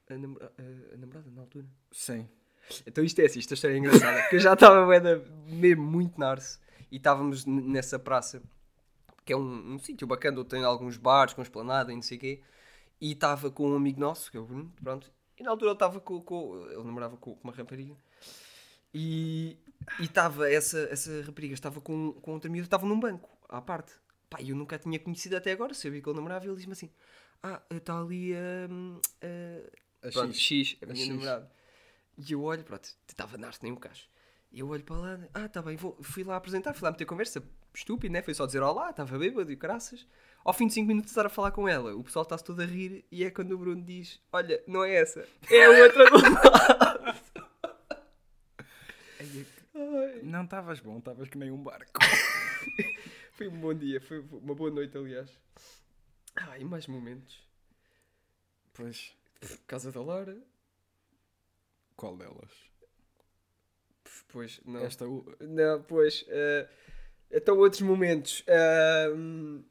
a, 0.09 0.17
namora- 0.17 0.51
a- 0.57 0.93
a 0.93 0.97
namorada 0.97 1.31
na 1.31 1.41
altura. 1.43 1.65
Sim. 1.93 2.27
Então 2.85 3.03
isto 3.03 3.19
é 3.19 3.25
assim, 3.25 3.39
esta 3.39 3.53
história 3.53 3.75
é 3.75 3.77
engraçada, 3.77 4.21
porque 4.21 4.35
eu 4.37 4.39
já 4.39 4.53
estava 4.53 4.85
mesmo 5.47 5.83
muito 5.83 6.19
narce 6.19 6.59
e 6.91 6.97
estávamos 6.97 7.45
nessa 7.45 7.99
praça, 7.99 8.41
que 9.23 9.33
é 9.33 9.37
um, 9.37 9.73
um 9.73 9.79
sítio 9.79 10.07
bacana, 10.07 10.39
onde 10.39 10.49
tem 10.49 10.63
alguns 10.63 10.97
bares 10.97 11.33
com 11.33 11.41
esplanada 11.41 11.91
e 11.91 11.95
não 11.95 12.01
sei 12.01 12.17
o 12.17 12.19
quê, 12.21 12.41
e 12.99 13.11
estava 13.11 13.51
com 13.51 13.71
um 13.71 13.75
amigo 13.75 13.99
nosso, 13.99 14.31
que 14.31 14.37
é 14.37 14.39
o 14.39 14.45
Bruno, 14.45 14.73
pronto, 14.83 15.11
e 15.37 15.43
na 15.43 15.51
altura 15.51 15.71
ele 15.71 15.75
estava 15.75 15.99
com, 15.99 16.21
com- 16.21 16.65
ele 16.69 16.83
namorava 16.83 17.17
com, 17.17 17.35
com 17.35 17.43
uma 17.43 17.53
rapariga, 17.53 17.95
e 18.93 19.57
estava, 19.99 20.49
essa, 20.49 20.79
essa 20.91 21.21
rapariga 21.23 21.53
estava 21.53 21.81
com, 21.81 22.13
com 22.13 22.33
outra 22.33 22.49
miúda, 22.49 22.65
estava 22.65 22.85
num 22.87 22.99
banco, 22.99 23.29
à 23.49 23.61
parte. 23.61 23.91
Pá, 24.29 24.41
eu 24.41 24.55
nunca 24.55 24.75
a 24.77 24.79
tinha 24.79 24.97
conhecido 24.97 25.35
até 25.35 25.51
agora, 25.51 25.73
sabia 25.73 26.01
que 26.01 26.09
ele 26.09 26.15
namorava, 26.15 26.45
e 26.45 26.47
ele 26.47 26.55
disse-me 26.55 26.73
assim, 26.73 26.89
ah, 27.43 27.61
está 27.69 27.99
ali 27.99 28.33
hum, 28.69 28.99
a... 29.21 30.07
A 30.07 30.11
Pronto, 30.11 30.33
X. 30.33 30.67
X, 30.67 30.77
a 30.81 30.85
A 30.85 30.93
minha 30.93 31.07
namorada. 31.07 31.51
E 32.17 32.31
eu 32.33 32.43
olho, 32.43 32.63
pronto, 32.63 32.89
estava 33.07 33.35
a 33.35 33.39
dar-se 33.39 33.61
nem 33.63 33.71
um 33.71 33.75
cacho. 33.75 34.07
E 34.51 34.59
eu 34.59 34.69
olho 34.69 34.83
para 34.83 34.95
lá, 34.95 35.19
ah, 35.33 35.49
tá 35.49 35.61
bem, 35.61 35.75
vou, 35.75 35.97
fui 36.01 36.23
lá 36.23 36.37
apresentar, 36.37 36.73
fui 36.73 36.83
lá 36.83 36.91
meter 36.91 37.05
conversa, 37.05 37.43
estúpido, 37.73 38.13
né? 38.13 38.21
Foi 38.21 38.33
só 38.33 38.45
dizer 38.45 38.61
olá, 38.61 38.89
estava 38.89 39.17
bêbado 39.17 39.51
e 39.51 39.55
graças. 39.55 40.07
Ao 40.43 40.53
fim 40.53 40.67
de 40.67 40.73
5 40.73 40.87
minutos 40.87 41.07
de 41.07 41.11
estar 41.11 41.25
a 41.25 41.29
falar 41.29 41.51
com 41.51 41.67
ela, 41.67 41.95
o 41.95 42.03
pessoal 42.03 42.23
está-se 42.23 42.43
todo 42.43 42.61
a 42.61 42.65
rir 42.65 43.03
e 43.11 43.23
é 43.23 43.31
quando 43.31 43.51
o 43.51 43.57
Bruno 43.57 43.81
diz: 43.81 44.21
Olha, 44.31 44.63
não 44.67 44.83
é 44.83 44.93
essa, 44.95 45.27
é 45.49 45.65
a 45.65 45.83
outra 45.83 46.09
do 46.09 46.21
lado. 46.21 47.19
Ai, 49.75 50.19
Não 50.23 50.43
estavas 50.43 50.79
bom, 50.79 50.99
estavas 50.99 51.27
que 51.27 51.37
nem 51.37 51.51
um 51.51 51.61
barco. 51.61 51.91
Foi 53.33 53.49
um 53.49 53.59
bom 53.59 53.73
dia, 53.73 53.99
foi 53.99 54.19
uma 54.31 54.55
boa 54.55 54.71
noite, 54.71 54.97
aliás. 54.97 55.29
Ah, 56.37 56.57
e 56.57 56.63
mais 56.63 56.87
momentos. 56.87 57.37
Pois, 58.73 59.13
Casa 59.67 59.91
da 59.91 60.01
Lara, 60.01 60.37
qual 61.95 62.17
delas? 62.17 62.51
pois, 64.27 64.59
não. 64.65 64.81
Esta 64.81 65.05
Não, 65.39 65.81
pois. 65.83 66.25
eh, 66.27 66.69
então, 67.31 67.57
outros 67.57 67.81
momentos. 67.81 68.43
Ahm, 68.47 69.63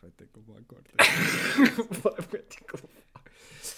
vai 0.00 0.10
ter 0.12 0.28
que 0.28 0.38
levar 0.38 0.58
a 0.58 0.64
corte. 0.64 0.90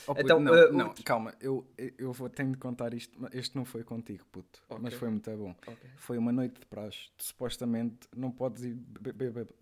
Oh, 0.06 0.14
puto, 0.14 0.20
Então, 0.24 0.40
não, 0.40 0.52
uh, 0.52 0.72
não, 0.72 0.94
calma, 1.04 1.34
eu, 1.40 1.66
eu 1.98 2.12
vou 2.12 2.28
tenho 2.28 2.52
de 2.52 2.58
contar 2.58 2.94
isto. 2.94 3.18
Este 3.32 3.56
não 3.56 3.64
foi 3.64 3.82
contigo, 3.84 4.24
puto, 4.30 4.60
Ok. 4.68 4.82
mas 4.82 4.94
foi 4.94 5.08
muito 5.08 5.30
bom. 5.36 5.54
Ok. 5.66 5.90
Foi 5.96 6.18
uma 6.18 6.32
noite 6.32 6.60
de 6.60 6.66
praxe. 6.66 7.08
Supostamente 7.18 8.08
não 8.16 8.30
podes 8.30 8.64
ir 8.64 8.74
bê- 8.74 9.12
bêbado 9.12 9.54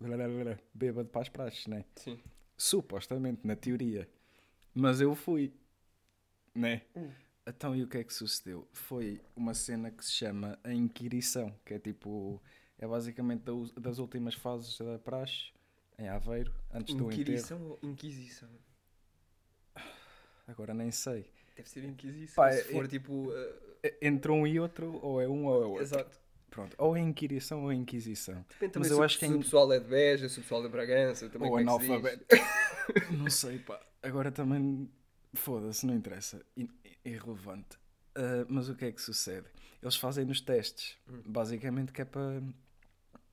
bêbado 0.73 1.09
para 1.09 1.21
as 1.21 1.29
praxes, 1.29 1.67
né? 1.67 1.85
Sim. 1.95 2.19
Supostamente, 2.57 3.45
na 3.45 3.55
teoria. 3.55 4.09
Mas 4.73 5.01
eu 5.01 5.15
fui, 5.15 5.53
né? 6.55 6.81
Hum. 6.95 7.09
Então, 7.47 7.75
e 7.75 7.81
o 7.83 7.87
que 7.87 7.97
é 7.97 8.03
que 8.03 8.13
sucedeu? 8.13 8.67
Foi 8.73 9.21
uma 9.35 9.53
cena 9.53 9.89
que 9.89 10.05
se 10.05 10.11
chama 10.11 10.59
a 10.63 10.71
Inquirição, 10.73 11.53
que 11.65 11.73
é 11.73 11.79
tipo, 11.79 12.41
é 12.77 12.85
basicamente 12.87 13.43
das 13.77 13.97
últimas 13.97 14.35
fases 14.35 14.77
da 14.77 14.99
praxe, 14.99 15.51
em 15.97 16.07
Aveiro, 16.07 16.53
antes 16.71 16.93
do 16.93 17.05
enterro. 17.05 17.21
Inquisição 17.21 17.61
ou 17.63 17.79
Inquisição? 17.81 18.49
Agora 20.47 20.73
nem 20.73 20.91
sei. 20.91 21.25
Deve 21.55 21.69
ser 21.69 21.83
Inquisição. 21.85 22.43
Pá, 22.43 22.51
se 22.51 22.59
é- 22.61 22.63
for 22.63 22.87
tipo. 22.87 23.31
eh, 23.33 23.69
É- 23.81 23.97
Entre 24.07 24.29
um 24.31 24.45
e 24.45 24.59
outro, 24.59 24.99
ou 25.01 25.21
é 25.21 25.27
um 25.27 25.45
ou 25.45 25.63
é 25.63 25.65
outro. 25.65 25.83
exato. 25.83 26.19
Pronto, 26.49 26.75
ou 26.77 26.97
é 26.97 26.99
Inquirição 26.99 27.63
ou 27.63 27.71
é 27.71 27.75
Inquisição. 27.75 28.43
Depende 28.49 28.59
Mas 28.59 28.71
também 28.73 28.89
eu 28.89 28.97
se, 28.97 29.03
acho 29.03 29.19
que 29.19 29.27
se 29.27 29.33
o 29.33 29.39
pessoal 29.39 29.71
é 29.71 29.79
de 29.79 29.85
Beja, 29.87 30.27
se 30.27 30.39
o 30.39 30.41
pessoal 30.41 30.61
é 30.61 30.63
de 30.65 30.69
Bragança, 30.69 31.29
também 31.29 31.49
ou 31.49 31.55
como 31.57 31.61
é 31.61 31.63
que 31.65 31.71
se 31.71 31.79
diz? 31.79 31.89
analfabeto. 31.89 32.25
não 33.17 33.29
sei, 33.29 33.59
pá. 33.59 33.79
Agora 34.03 34.31
também, 34.31 34.89
foda-se, 35.33 35.85
não 35.85 35.93
interessa. 35.95 36.43
Irrelevante. 37.05 37.77
Ah, 38.15 38.45
mas 38.49 38.69
o 38.69 38.75
que 38.75 38.85
é 38.85 38.91
que 38.91 39.01
sucede? 39.01 39.47
Eles 39.81 39.95
fazem 39.95 40.25
nos 40.25 40.41
testes, 40.41 40.97
Hum. 41.07 41.21
basicamente 41.25 41.91
que 41.93 42.01
é 42.01 42.05
para, 42.05 42.41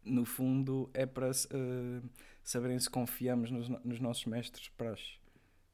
no 0.05 0.25
fundo, 0.25 0.89
é 0.95 1.05
para 1.07 1.31
ah, 1.31 2.03
saberem 2.45 2.79
se 2.79 2.89
confiamos 2.89 3.51
nos, 3.51 3.69
no- 3.69 3.81
nos 3.85 4.01
nossos 4.01 4.25
mestres 4.27 4.69
praxe. 4.71 5.19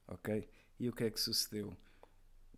Ok? 0.08 0.48
E 0.80 0.88
o 0.88 0.92
que 0.92 1.04
é 1.04 1.10
que 1.10 1.20
sucedeu? 1.20 1.76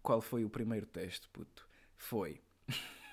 Qual 0.02 0.20
foi 0.20 0.44
o 0.44 0.50
primeiro 0.50 0.86
teste, 0.86 1.28
puto? 1.28 1.68
Foi. 1.96 2.40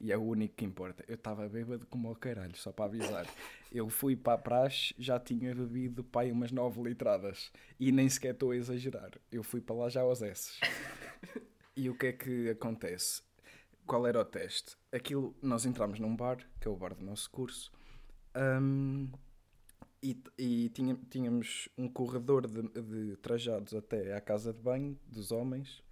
E 0.00 0.12
é 0.12 0.16
o 0.16 0.22
único 0.22 0.54
que 0.54 0.64
importa. 0.64 1.04
Eu 1.08 1.14
estava 1.14 1.48
bêbado 1.48 1.86
como 1.86 2.08
ao 2.08 2.16
caralho, 2.16 2.56
só 2.56 2.72
para 2.72 2.86
avisar. 2.86 3.26
Eu 3.72 3.88
fui 3.88 4.16
para 4.16 4.34
a 4.34 4.38
praxe, 4.38 4.94
já 4.98 5.18
tinha 5.18 5.54
bebido 5.54 6.04
pai 6.04 6.30
umas 6.30 6.52
9 6.52 6.82
litradas. 6.82 7.50
E 7.78 7.90
nem 7.92 8.08
sequer 8.08 8.34
estou 8.34 8.50
a 8.50 8.56
exagerar. 8.56 9.10
Eu 9.30 9.42
fui 9.42 9.60
para 9.60 9.76
lá 9.76 9.88
já 9.88 10.02
aos 10.02 10.22
S. 10.22 10.60
E 11.76 11.90
o 11.90 11.98
que 11.98 12.06
é 12.06 12.12
que 12.12 12.50
acontece? 12.50 13.20
Qual 13.84 14.06
era 14.06 14.20
o 14.20 14.24
teste? 14.24 14.76
Aquilo, 14.92 15.34
nós 15.42 15.66
entramos 15.66 15.98
num 15.98 16.14
bar, 16.14 16.38
que 16.60 16.68
é 16.68 16.70
o 16.70 16.76
bar 16.76 16.94
do 16.94 17.04
nosso 17.04 17.28
curso, 17.30 17.72
hum, 18.60 19.10
e, 20.00 20.22
e 20.38 20.70
tínhamos 21.10 21.68
um 21.76 21.88
corredor 21.88 22.46
de, 22.46 22.62
de 22.62 23.16
trajados 23.16 23.74
até 23.74 24.14
à 24.14 24.20
casa 24.20 24.52
de 24.52 24.60
banho 24.60 24.98
dos 25.06 25.32
homens, 25.32 25.82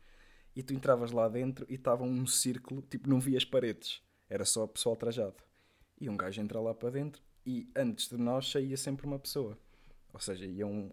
e 0.54 0.62
tu 0.62 0.74
entravas 0.74 1.12
lá 1.12 1.28
dentro 1.28 1.66
e 1.68 1.74
estava 1.74 2.04
um 2.04 2.26
círculo, 2.26 2.82
tipo, 2.82 3.08
não 3.08 3.20
vias 3.20 3.44
paredes, 3.44 4.02
era 4.28 4.44
só 4.44 4.66
pessoal 4.66 4.96
trajado. 4.96 5.36
E 6.00 6.08
um 6.08 6.16
gajo 6.16 6.40
entra 6.40 6.60
lá 6.60 6.74
para 6.74 6.90
dentro 6.90 7.22
e 7.46 7.70
antes 7.76 8.08
de 8.08 8.16
nós 8.16 8.50
saía 8.50 8.76
sempre 8.76 9.06
uma 9.06 9.18
pessoa. 9.18 9.58
Ou 10.12 10.20
seja, 10.20 10.46
ia 10.46 10.66
um, 10.66 10.90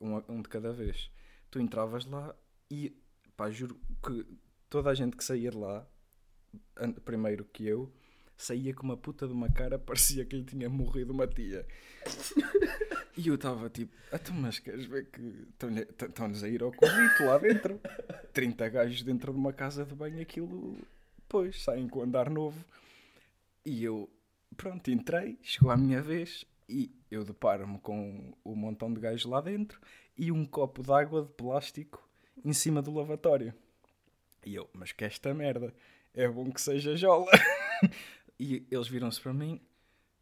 um, 0.00 0.22
um 0.28 0.42
de 0.42 0.48
cada 0.48 0.72
vez. 0.72 1.10
Tu 1.50 1.60
entravas 1.60 2.04
lá 2.04 2.34
e, 2.70 2.96
pá, 3.36 3.50
juro 3.50 3.78
que 4.04 4.26
toda 4.68 4.90
a 4.90 4.94
gente 4.94 5.16
que 5.16 5.24
saía 5.24 5.50
de 5.50 5.56
lá, 5.56 5.86
primeiro 7.04 7.44
que 7.44 7.66
eu, 7.66 7.92
saía 8.36 8.74
com 8.74 8.82
uma 8.84 8.96
puta 8.96 9.26
de 9.26 9.32
uma 9.32 9.50
cara, 9.50 9.78
parecia 9.80 10.24
que 10.24 10.36
lhe 10.36 10.44
tinha 10.44 10.68
morrido 10.68 11.12
uma 11.12 11.26
tia. 11.26 11.66
E 13.16 13.28
eu 13.28 13.36
estava 13.36 13.70
tipo, 13.70 13.96
então, 14.12 14.34
mas 14.34 14.58
queres 14.58 14.84
ver 14.84 15.06
que 15.10 15.46
estão-nos 16.04 16.44
a 16.44 16.48
ir 16.48 16.62
ao 16.62 16.70
convite 16.70 17.22
lá 17.22 17.38
dentro? 17.38 17.80
30 18.32 18.68
gajos 18.68 19.02
dentro 19.02 19.32
de 19.32 19.38
uma 19.38 19.52
casa 19.52 19.84
de 19.86 19.94
banho, 19.94 20.20
aquilo, 20.20 20.76
pois, 21.26 21.62
saem 21.62 21.88
com 21.88 22.02
andar 22.02 22.28
novo. 22.28 22.62
E 23.64 23.82
eu, 23.82 24.08
pronto, 24.56 24.90
entrei, 24.90 25.38
chegou 25.42 25.70
a 25.70 25.76
minha 25.76 26.02
vez 26.02 26.44
e 26.68 26.94
eu 27.10 27.24
deparo-me 27.24 27.78
com 27.78 28.34
um 28.44 28.54
montão 28.54 28.92
de 28.92 29.00
gajos 29.00 29.24
lá 29.24 29.40
dentro 29.40 29.80
e 30.16 30.30
um 30.30 30.44
copo 30.44 30.82
de 30.82 30.92
água 30.92 31.22
de 31.22 31.28
plástico 31.30 32.06
em 32.44 32.52
cima 32.52 32.82
do 32.82 32.92
lavatório. 32.92 33.54
E 34.44 34.54
eu, 34.54 34.68
mas 34.72 34.92
que 34.92 35.04
esta 35.04 35.32
merda, 35.32 35.74
é 36.14 36.28
bom 36.28 36.50
que 36.50 36.60
seja 36.60 36.96
jola. 36.96 37.30
e 38.38 38.66
eles 38.70 38.88
viram-se 38.88 39.20
para 39.20 39.32
mim, 39.32 39.60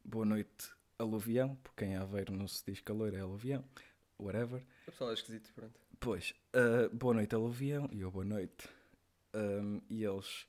boa 0.04 0.25
noite, 0.25 0.71
aluvião, 0.99 1.56
porque 1.62 1.85
em 1.85 1.97
Aveiro 1.97 2.33
não 2.33 2.47
se 2.47 2.64
diz 2.64 2.80
calor, 2.80 3.12
é 3.14 3.21
aluvião, 3.21 3.64
whatever. 4.18 4.62
O 4.87 4.90
pessoal 4.90 5.11
é 5.11 5.14
esquisito, 5.14 5.52
pronto. 5.54 5.80
Pois, 5.99 6.35
ah, 6.52 6.88
boa 6.92 7.14
noite, 7.14 7.35
aluvião, 7.35 7.88
e 7.92 8.00
eu, 8.00 8.11
boa 8.11 8.25
noite. 8.25 8.68
Ahm, 9.33 9.80
e 9.90 10.04
eles, 10.04 10.47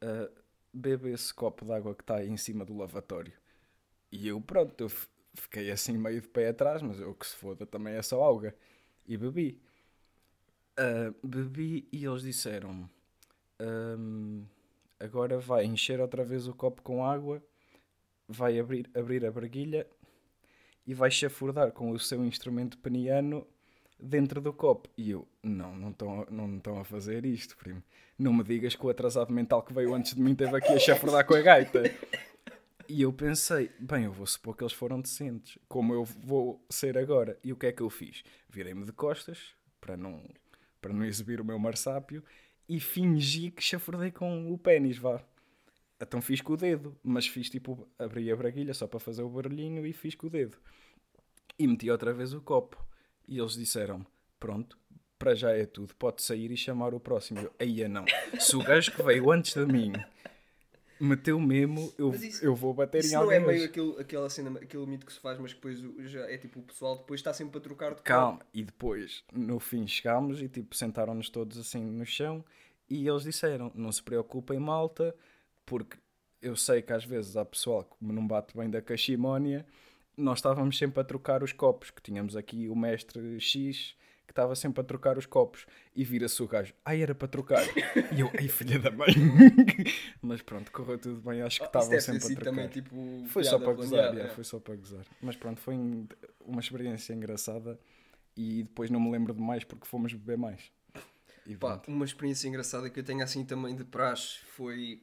ah, 0.00 0.30
bebe 0.72 1.10
esse 1.10 1.32
copo 1.34 1.64
de 1.64 1.72
água 1.72 1.94
que 1.94 2.02
está 2.02 2.16
aí 2.16 2.28
em 2.28 2.36
cima 2.36 2.64
do 2.64 2.76
lavatório. 2.76 3.32
E 4.12 4.28
eu, 4.28 4.40
pronto, 4.40 4.80
eu 4.80 4.88
fiquei 5.34 5.70
assim 5.70 5.96
meio 5.98 6.20
de 6.20 6.28
pé 6.28 6.48
atrás, 6.48 6.82
mas 6.82 7.00
eu 7.00 7.14
que 7.14 7.26
se 7.26 7.34
foda 7.36 7.66
também 7.66 7.94
é 7.94 8.02
só 8.02 8.22
alga. 8.22 8.54
E 9.06 9.16
bebi. 9.16 9.60
Ah, 10.76 11.12
bebi 11.24 11.88
e 11.90 12.04
eles 12.04 12.22
disseram 12.22 12.88
ahm, 13.58 14.44
agora 15.00 15.38
vai 15.38 15.64
encher 15.64 16.00
outra 16.00 16.24
vez 16.24 16.46
o 16.46 16.54
copo 16.54 16.82
com 16.82 17.04
água, 17.04 17.42
vai 18.28 18.58
abrir, 18.58 18.88
abrir 18.94 19.24
a 19.24 19.30
barguilha 19.30 19.86
e 20.86 20.94
vai 20.94 21.10
chafurdar 21.10 21.72
com 21.72 21.90
o 21.90 21.98
seu 21.98 22.24
instrumento 22.24 22.78
peniano 22.78 23.46
dentro 23.98 24.40
do 24.40 24.52
copo. 24.52 24.88
E 24.96 25.10
eu, 25.10 25.26
não, 25.42 25.74
não 25.74 25.90
estão 25.90 26.26
não 26.30 26.56
estão 26.56 26.80
a 26.80 26.84
fazer 26.84 27.24
isto, 27.24 27.56
primo. 27.56 27.82
Não 28.18 28.32
me 28.32 28.42
digas 28.42 28.74
que 28.74 28.84
o 28.84 28.88
atrasado 28.88 29.32
mental 29.32 29.62
que 29.62 29.72
veio 29.72 29.94
antes 29.94 30.14
de 30.14 30.20
mim 30.20 30.32
esteve 30.32 30.56
aqui 30.56 30.72
a 30.72 30.78
chafurdar 30.78 31.24
com 31.26 31.34
a 31.34 31.40
gaita. 31.40 31.82
E 32.88 33.02
eu 33.02 33.12
pensei, 33.12 33.70
bem, 33.78 34.04
eu 34.04 34.12
vou 34.12 34.26
supor 34.26 34.56
que 34.56 34.62
eles 34.62 34.72
foram 34.72 34.98
decentes, 34.98 35.58
como 35.68 35.92
eu 35.92 36.04
vou 36.04 36.64
ser 36.70 36.96
agora. 36.96 37.38
E 37.44 37.52
o 37.52 37.56
que 37.56 37.66
é 37.66 37.72
que 37.72 37.82
eu 37.82 37.90
fiz? 37.90 38.22
Virei-me 38.48 38.86
de 38.86 38.92
costas, 38.92 39.54
para 39.78 39.94
não, 39.94 40.22
para 40.80 40.94
não 40.94 41.04
exibir 41.04 41.38
o 41.38 41.44
meu 41.44 41.58
marsápio, 41.58 42.24
e 42.68 42.78
fingi 42.78 43.50
que 43.50 43.62
chafurdei 43.62 44.10
com 44.10 44.52
o 44.52 44.58
pênis, 44.58 44.98
vá. 44.98 45.22
Então 46.00 46.20
fiz 46.20 46.40
com 46.40 46.52
o 46.52 46.56
dedo, 46.56 46.96
mas 47.02 47.26
fiz 47.26 47.50
tipo, 47.50 47.88
abri 47.98 48.30
a 48.30 48.36
braguilha 48.36 48.74
só 48.74 48.86
para 48.86 49.00
fazer 49.00 49.22
o 49.22 49.28
barulhinho 49.28 49.84
e 49.86 49.92
fiz 49.92 50.14
com 50.14 50.26
o 50.26 50.30
dedo. 50.30 50.56
E 51.58 51.66
meti 51.66 51.90
outra 51.90 52.12
vez 52.12 52.32
o 52.32 52.40
copo. 52.40 52.84
E 53.26 53.38
eles 53.38 53.54
disseram 53.54 54.06
pronto, 54.38 54.78
para 55.18 55.34
já 55.34 55.50
é 55.50 55.66
tudo, 55.66 55.94
pode 55.96 56.22
sair 56.22 56.50
e 56.50 56.56
chamar 56.56 56.94
o 56.94 57.00
próximo. 57.00 57.40
Eu, 57.40 57.52
aí 57.58 57.86
não. 57.88 58.04
Se 58.38 58.54
o 58.54 58.62
gajo 58.62 58.92
que 58.92 59.02
veio 59.02 59.30
antes 59.30 59.54
de 59.54 59.66
mim 59.66 59.92
meteu 61.00 61.38
mesmo, 61.40 61.92
eu, 61.98 62.10
isso- 62.14 62.44
eu 62.44 62.54
vou 62.54 62.72
bater 62.74 62.98
Isso 62.98 63.08
em 63.10 63.12
não 63.14 63.22
alguém 63.22 63.36
é 63.36 63.40
meio 63.46 63.64
aquele, 63.64 64.00
aquela 64.00 64.28
cena, 64.30 64.58
aquele 64.60 64.86
mito 64.86 65.06
que 65.06 65.12
se 65.12 65.20
faz, 65.20 65.38
mas 65.38 65.52
que 65.52 65.58
depois 65.60 66.10
já 66.10 66.20
é 66.30 66.36
tipo 66.38 66.60
o 66.60 66.62
pessoal 66.62 66.96
depois 66.98 67.20
está 67.20 67.32
sempre 67.32 67.58
a 67.58 67.60
trocar 67.60 67.94
de 67.94 68.02
Calma, 68.02 68.40
e 68.52 68.62
depois, 68.62 69.22
no 69.32 69.58
fim, 69.60 69.86
chegámos 69.86 70.40
e 70.42 70.48
tipo, 70.48 70.74
sentaram-nos 70.74 71.28
todos 71.30 71.58
assim 71.58 71.84
no 71.84 72.04
chão 72.06 72.44
e 72.88 73.06
eles 73.08 73.22
disseram: 73.22 73.70
Não 73.74 73.92
se 73.92 74.02
preocupem, 74.02 74.58
malta, 74.58 75.14
porque 75.66 75.96
eu 76.40 76.56
sei 76.56 76.80
que 76.82 76.92
às 76.92 77.04
vezes 77.04 77.36
há 77.36 77.44
pessoal 77.44 77.84
que 77.84 78.04
me 78.04 78.12
não 78.12 78.26
bate 78.26 78.56
bem 78.56 78.70
da 78.70 78.80
cachimónia. 78.80 79.66
Nós 80.16 80.38
estávamos 80.38 80.76
sempre 80.76 81.00
a 81.00 81.04
trocar 81.04 81.42
os 81.44 81.52
copos, 81.52 81.90
que 81.90 82.02
tínhamos 82.02 82.34
aqui 82.34 82.68
o 82.68 82.74
mestre 82.74 83.38
X 83.40 83.94
que 84.28 84.32
estava 84.32 84.54
sempre 84.54 84.82
a 84.82 84.84
trocar 84.84 85.16
os 85.16 85.24
copos 85.24 85.64
e 85.96 86.04
vira-se 86.04 86.40
o 86.42 86.46
gajo, 86.46 86.74
ai 86.84 87.00
era 87.02 87.14
para 87.14 87.26
trocar. 87.26 87.64
E 88.12 88.20
eu, 88.20 88.30
ai 88.38 88.46
filha 88.46 88.78
da 88.78 88.90
mãe. 88.90 89.08
Mas 90.20 90.42
pronto, 90.42 90.70
correu 90.70 90.98
tudo 90.98 91.20
bem, 91.22 91.40
acho 91.40 91.58
que 91.58 91.64
Ah, 91.64 91.66
estavam 91.68 91.88
ter 91.88 92.00
sempre 92.02 92.24
a 92.24 92.28
trocar. 92.28 92.44
também 92.44 92.68
tipo. 92.68 93.24
Foi 93.28 93.42
só 93.42 93.58
para 93.58 93.72
gozar, 93.72 93.88
planeada, 93.90 94.14
yeah, 94.16 94.30
é. 94.30 94.34
foi 94.34 94.44
só 94.44 94.60
para 94.60 94.76
gozar. 94.76 95.04
Mas 95.22 95.34
pronto, 95.34 95.60
foi 95.60 95.74
um- 95.74 96.06
uma 96.44 96.60
experiência 96.60 97.14
engraçada 97.14 97.80
e 98.36 98.62
depois 98.64 98.90
não 98.90 99.00
me 99.00 99.10
lembro 99.10 99.32
de 99.32 99.40
mais 99.40 99.64
porque 99.64 99.86
fomos 99.86 100.12
beber 100.12 100.36
mais. 100.36 100.70
Pá, 101.58 101.80
uma 101.88 102.04
experiência 102.04 102.46
engraçada 102.46 102.90
que 102.90 103.00
eu 103.00 103.04
tenho 103.04 103.22
assim 103.24 103.42
também 103.46 103.74
de 103.74 103.82
praxe 103.84 104.40
foi. 104.54 105.02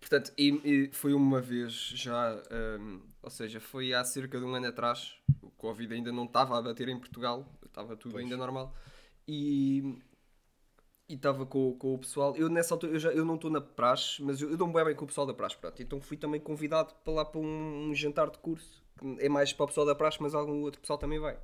Portanto, 0.00 0.32
e- 0.36 0.60
e 0.64 0.90
foi 0.92 1.14
uma 1.14 1.40
vez 1.40 1.72
já, 1.72 2.40
hum, 2.80 3.00
ou 3.22 3.30
seja, 3.30 3.60
foi 3.60 3.92
há 3.94 4.04
cerca 4.04 4.38
de 4.38 4.44
um 4.44 4.54
ano 4.54 4.66
atrás, 4.66 5.14
o 5.42 5.50
Covid 5.50 5.92
ainda 5.94 6.12
não 6.12 6.24
estava 6.24 6.58
a 6.58 6.62
bater 6.62 6.88
em 6.88 6.98
Portugal, 6.98 7.46
estava 7.64 7.96
tudo 7.96 8.12
Pois. 8.12 8.24
ainda 8.24 8.36
normal, 8.36 8.74
e 9.26 9.98
estava 11.08 11.44
com, 11.46 11.72
com 11.78 11.94
o 11.94 11.98
pessoal. 11.98 12.36
Eu 12.36 12.48
nessa 12.48 12.74
altura, 12.74 12.92
eu, 12.92 12.98
já, 12.98 13.10
eu 13.12 13.24
não 13.24 13.36
estou 13.36 13.50
na 13.50 13.60
praxe, 13.60 14.22
mas 14.22 14.40
eu, 14.40 14.50
eu 14.50 14.56
dou-me 14.56 14.72
bem, 14.74 14.84
bem 14.84 14.94
com 14.94 15.04
o 15.04 15.08
pessoal 15.08 15.26
da 15.26 15.34
praxe, 15.34 15.56
pronto. 15.56 15.82
Então 15.82 16.00
fui 16.00 16.16
também 16.16 16.40
convidado 16.40 16.94
para 17.04 17.12
lá 17.12 17.24
para 17.24 17.40
um, 17.40 17.88
um 17.90 17.94
jantar 17.94 18.30
de 18.30 18.38
curso, 18.38 18.82
que 18.98 19.16
é 19.24 19.28
mais 19.28 19.52
para 19.52 19.64
o 19.64 19.66
pessoal 19.68 19.86
da 19.86 19.94
praxe, 19.94 20.18
mas 20.20 20.34
algum 20.34 20.60
outro 20.62 20.80
pessoal 20.80 20.98
também 20.98 21.18
vai. 21.18 21.38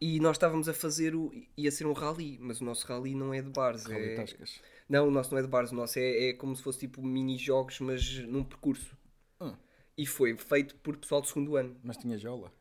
E 0.00 0.20
nós 0.20 0.36
estávamos 0.36 0.68
a 0.68 0.74
fazer 0.74 1.14
o. 1.14 1.32
ia 1.56 1.70
ser 1.70 1.86
um 1.86 1.92
rally, 1.92 2.38
mas 2.40 2.60
o 2.60 2.64
nosso 2.64 2.86
rally 2.86 3.14
não 3.14 3.32
é 3.32 3.40
de 3.40 3.48
bares. 3.50 3.84
Rally 3.84 4.10
é... 4.10 4.16
Tascas. 4.16 4.60
Não, 4.88 5.08
o 5.08 5.10
nosso 5.10 5.30
não 5.32 5.38
é 5.38 5.42
de 5.42 5.48
bares, 5.48 5.72
o 5.72 5.74
nosso 5.74 5.98
é, 5.98 6.28
é 6.28 6.32
como 6.34 6.54
se 6.54 6.62
fosse 6.62 6.80
tipo 6.80 7.02
mini-jogos, 7.02 7.80
mas 7.80 8.18
num 8.26 8.44
percurso. 8.44 8.96
Hum. 9.40 9.54
E 9.96 10.06
foi 10.06 10.36
feito 10.36 10.74
por 10.76 10.96
pessoal 10.96 11.20
de 11.22 11.28
segundo 11.28 11.56
ano. 11.56 11.76
Mas 11.82 11.96
tinha 11.96 12.18
jola. 12.18 12.52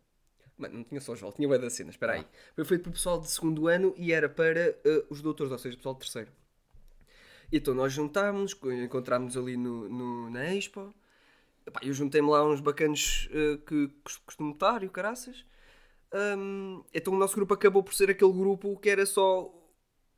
Mano, 0.58 0.76
não 0.78 0.84
tinha 0.86 1.02
só 1.02 1.14
Joel, 1.14 1.34
tinha 1.34 1.48
bué 1.50 1.58
da 1.60 1.70
cena, 1.70 1.90
espera 1.90 2.14
Ah. 2.14 2.16
aí. 2.16 2.26
Foi 2.56 2.64
feito 2.64 2.84
por 2.86 2.94
pessoal 2.94 3.20
de 3.20 3.30
segundo 3.30 3.68
ano 3.68 3.94
e 3.98 4.14
era 4.14 4.30
para 4.30 4.70
eh, 4.86 5.06
os 5.10 5.22
doutores, 5.22 5.52
ou 5.52 5.58
seja, 5.60 5.76
pessoal 5.76 5.94
de 5.96 6.00
terceiro. 6.00 6.32
Então 7.52 7.74
nós 7.74 7.92
juntámos, 7.94 8.56
encontrámos 8.84 9.36
ali 9.38 9.58
no, 9.58 9.88
no- 9.90 10.30
na 10.30 10.56
Expo. 10.56 10.94
Epá, 11.66 11.80
eu 11.84 11.94
juntei-me 11.94 12.30
lá 12.30 12.46
uns 12.48 12.62
bacanos 12.62 13.28
eh, 13.32 13.58
que 13.68 13.90
cos- 14.04 14.18
costumo 14.18 14.54
estar 14.54 14.82
e 14.84 14.88
o 14.88 14.90
caraças. 14.90 15.46
Hum, 16.38 16.84
então 16.94 17.14
o 17.14 17.18
nosso 17.18 17.36
grupo 17.36 17.54
acabou 17.54 17.84
por 17.84 17.94
ser 17.94 18.10
aquele 18.10 18.32
grupo 18.32 18.78
que 18.80 18.90
era 18.90 19.06
só. 19.06 19.52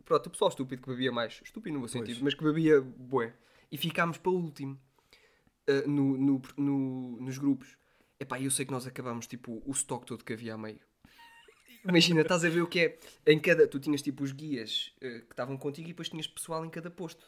Pronto, 0.05 0.27
o 0.27 0.29
pessoal 0.29 0.49
estúpido 0.49 0.81
que 0.81 0.89
bebia 0.89 1.11
mais. 1.11 1.41
Estúpido 1.43 1.73
no 1.73 1.79
Pois. 1.81 1.91
sentido, 1.91 2.19
mas 2.23 2.33
que 2.33 2.43
bebia 2.43 2.79
bué. 2.81 3.33
E 3.71 3.77
ficámos 3.77 4.17
para 4.17 4.31
o 4.31 4.35
último 4.35 4.79
eh, 5.65 5.85
no, 5.87 6.15
no- 6.17 6.41
no- 6.55 7.17
nos 7.21 7.37
grupos. 7.37 7.77
Epá, 8.19 8.39
eu 8.39 8.49
sei 8.51 8.65
que 8.65 8.71
nós 8.71 8.85
acabámos 8.87 9.27
tipo 9.27 9.61
o 9.65 9.71
stock 9.71 10.05
todo 10.05 10.23
que 10.23 10.33
havia 10.33 10.53
a 10.53 10.57
meio. 10.57 10.79
Imagina, 11.87 12.21
estás 12.21 12.43
a 12.45 12.49
ver 12.49 12.61
o 12.61 12.67
que 12.67 12.79
é. 12.79 12.99
Em 13.25 13.39
cada. 13.39 13.67
Tu 13.67 13.79
tinhas 13.79 14.01
tipo 14.01 14.23
os 14.23 14.31
guias 14.31 14.93
eh, 15.01 15.19
que 15.21 15.33
estavam 15.33 15.57
contigo 15.57 15.87
e 15.87 15.91
depois 15.91 16.09
tinhas 16.09 16.27
pessoal 16.27 16.63
em 16.65 16.69
cada 16.69 16.89
posto. 16.91 17.25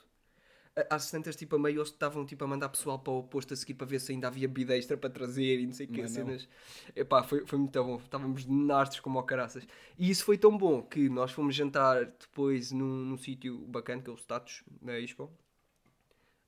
Às 0.89 1.11
tantas, 1.11 1.35
tipo, 1.35 1.55
a 1.55 1.59
meio 1.59 1.77
eles 1.79 1.89
estavam 1.89 2.25
tipo, 2.25 2.43
a 2.43 2.47
mandar 2.47 2.69
pessoal 2.69 2.97
para 2.99 3.11
o 3.11 3.23
posto 3.23 3.53
a 3.53 3.57
seguir 3.57 3.73
para 3.73 3.85
ver 3.88 3.99
se 3.99 4.11
ainda 4.13 4.27
havia 4.27 4.47
bebida 4.47 4.77
extra 4.77 4.95
para 4.97 5.09
trazer 5.09 5.59
e 5.59 5.65
não 5.65 5.73
sei 5.73 5.85
o 5.88 5.89
que 5.89 6.07
cenas. 6.07 6.47
Epá, 6.95 7.21
foi, 7.23 7.45
foi 7.45 7.59
muito 7.59 7.83
bom. 7.83 7.97
Estávamos 7.97 8.45
nastos 8.45 8.99
como 9.01 9.17
ao 9.19 9.25
caraças. 9.25 9.67
E 9.97 10.09
isso 10.09 10.23
foi 10.23 10.38
tão 10.38 10.57
bom 10.57 10.81
que 10.81 11.09
nós 11.09 11.31
fomos 11.31 11.53
jantar 11.55 12.05
depois 12.05 12.71
num, 12.71 12.85
num 13.05 13.17
sítio 13.17 13.57
bacana, 13.67 14.01
que 14.01 14.09
é 14.09 14.13
o 14.13 14.17
Status, 14.17 14.63
na 14.81 14.97
Expo. 14.97 15.29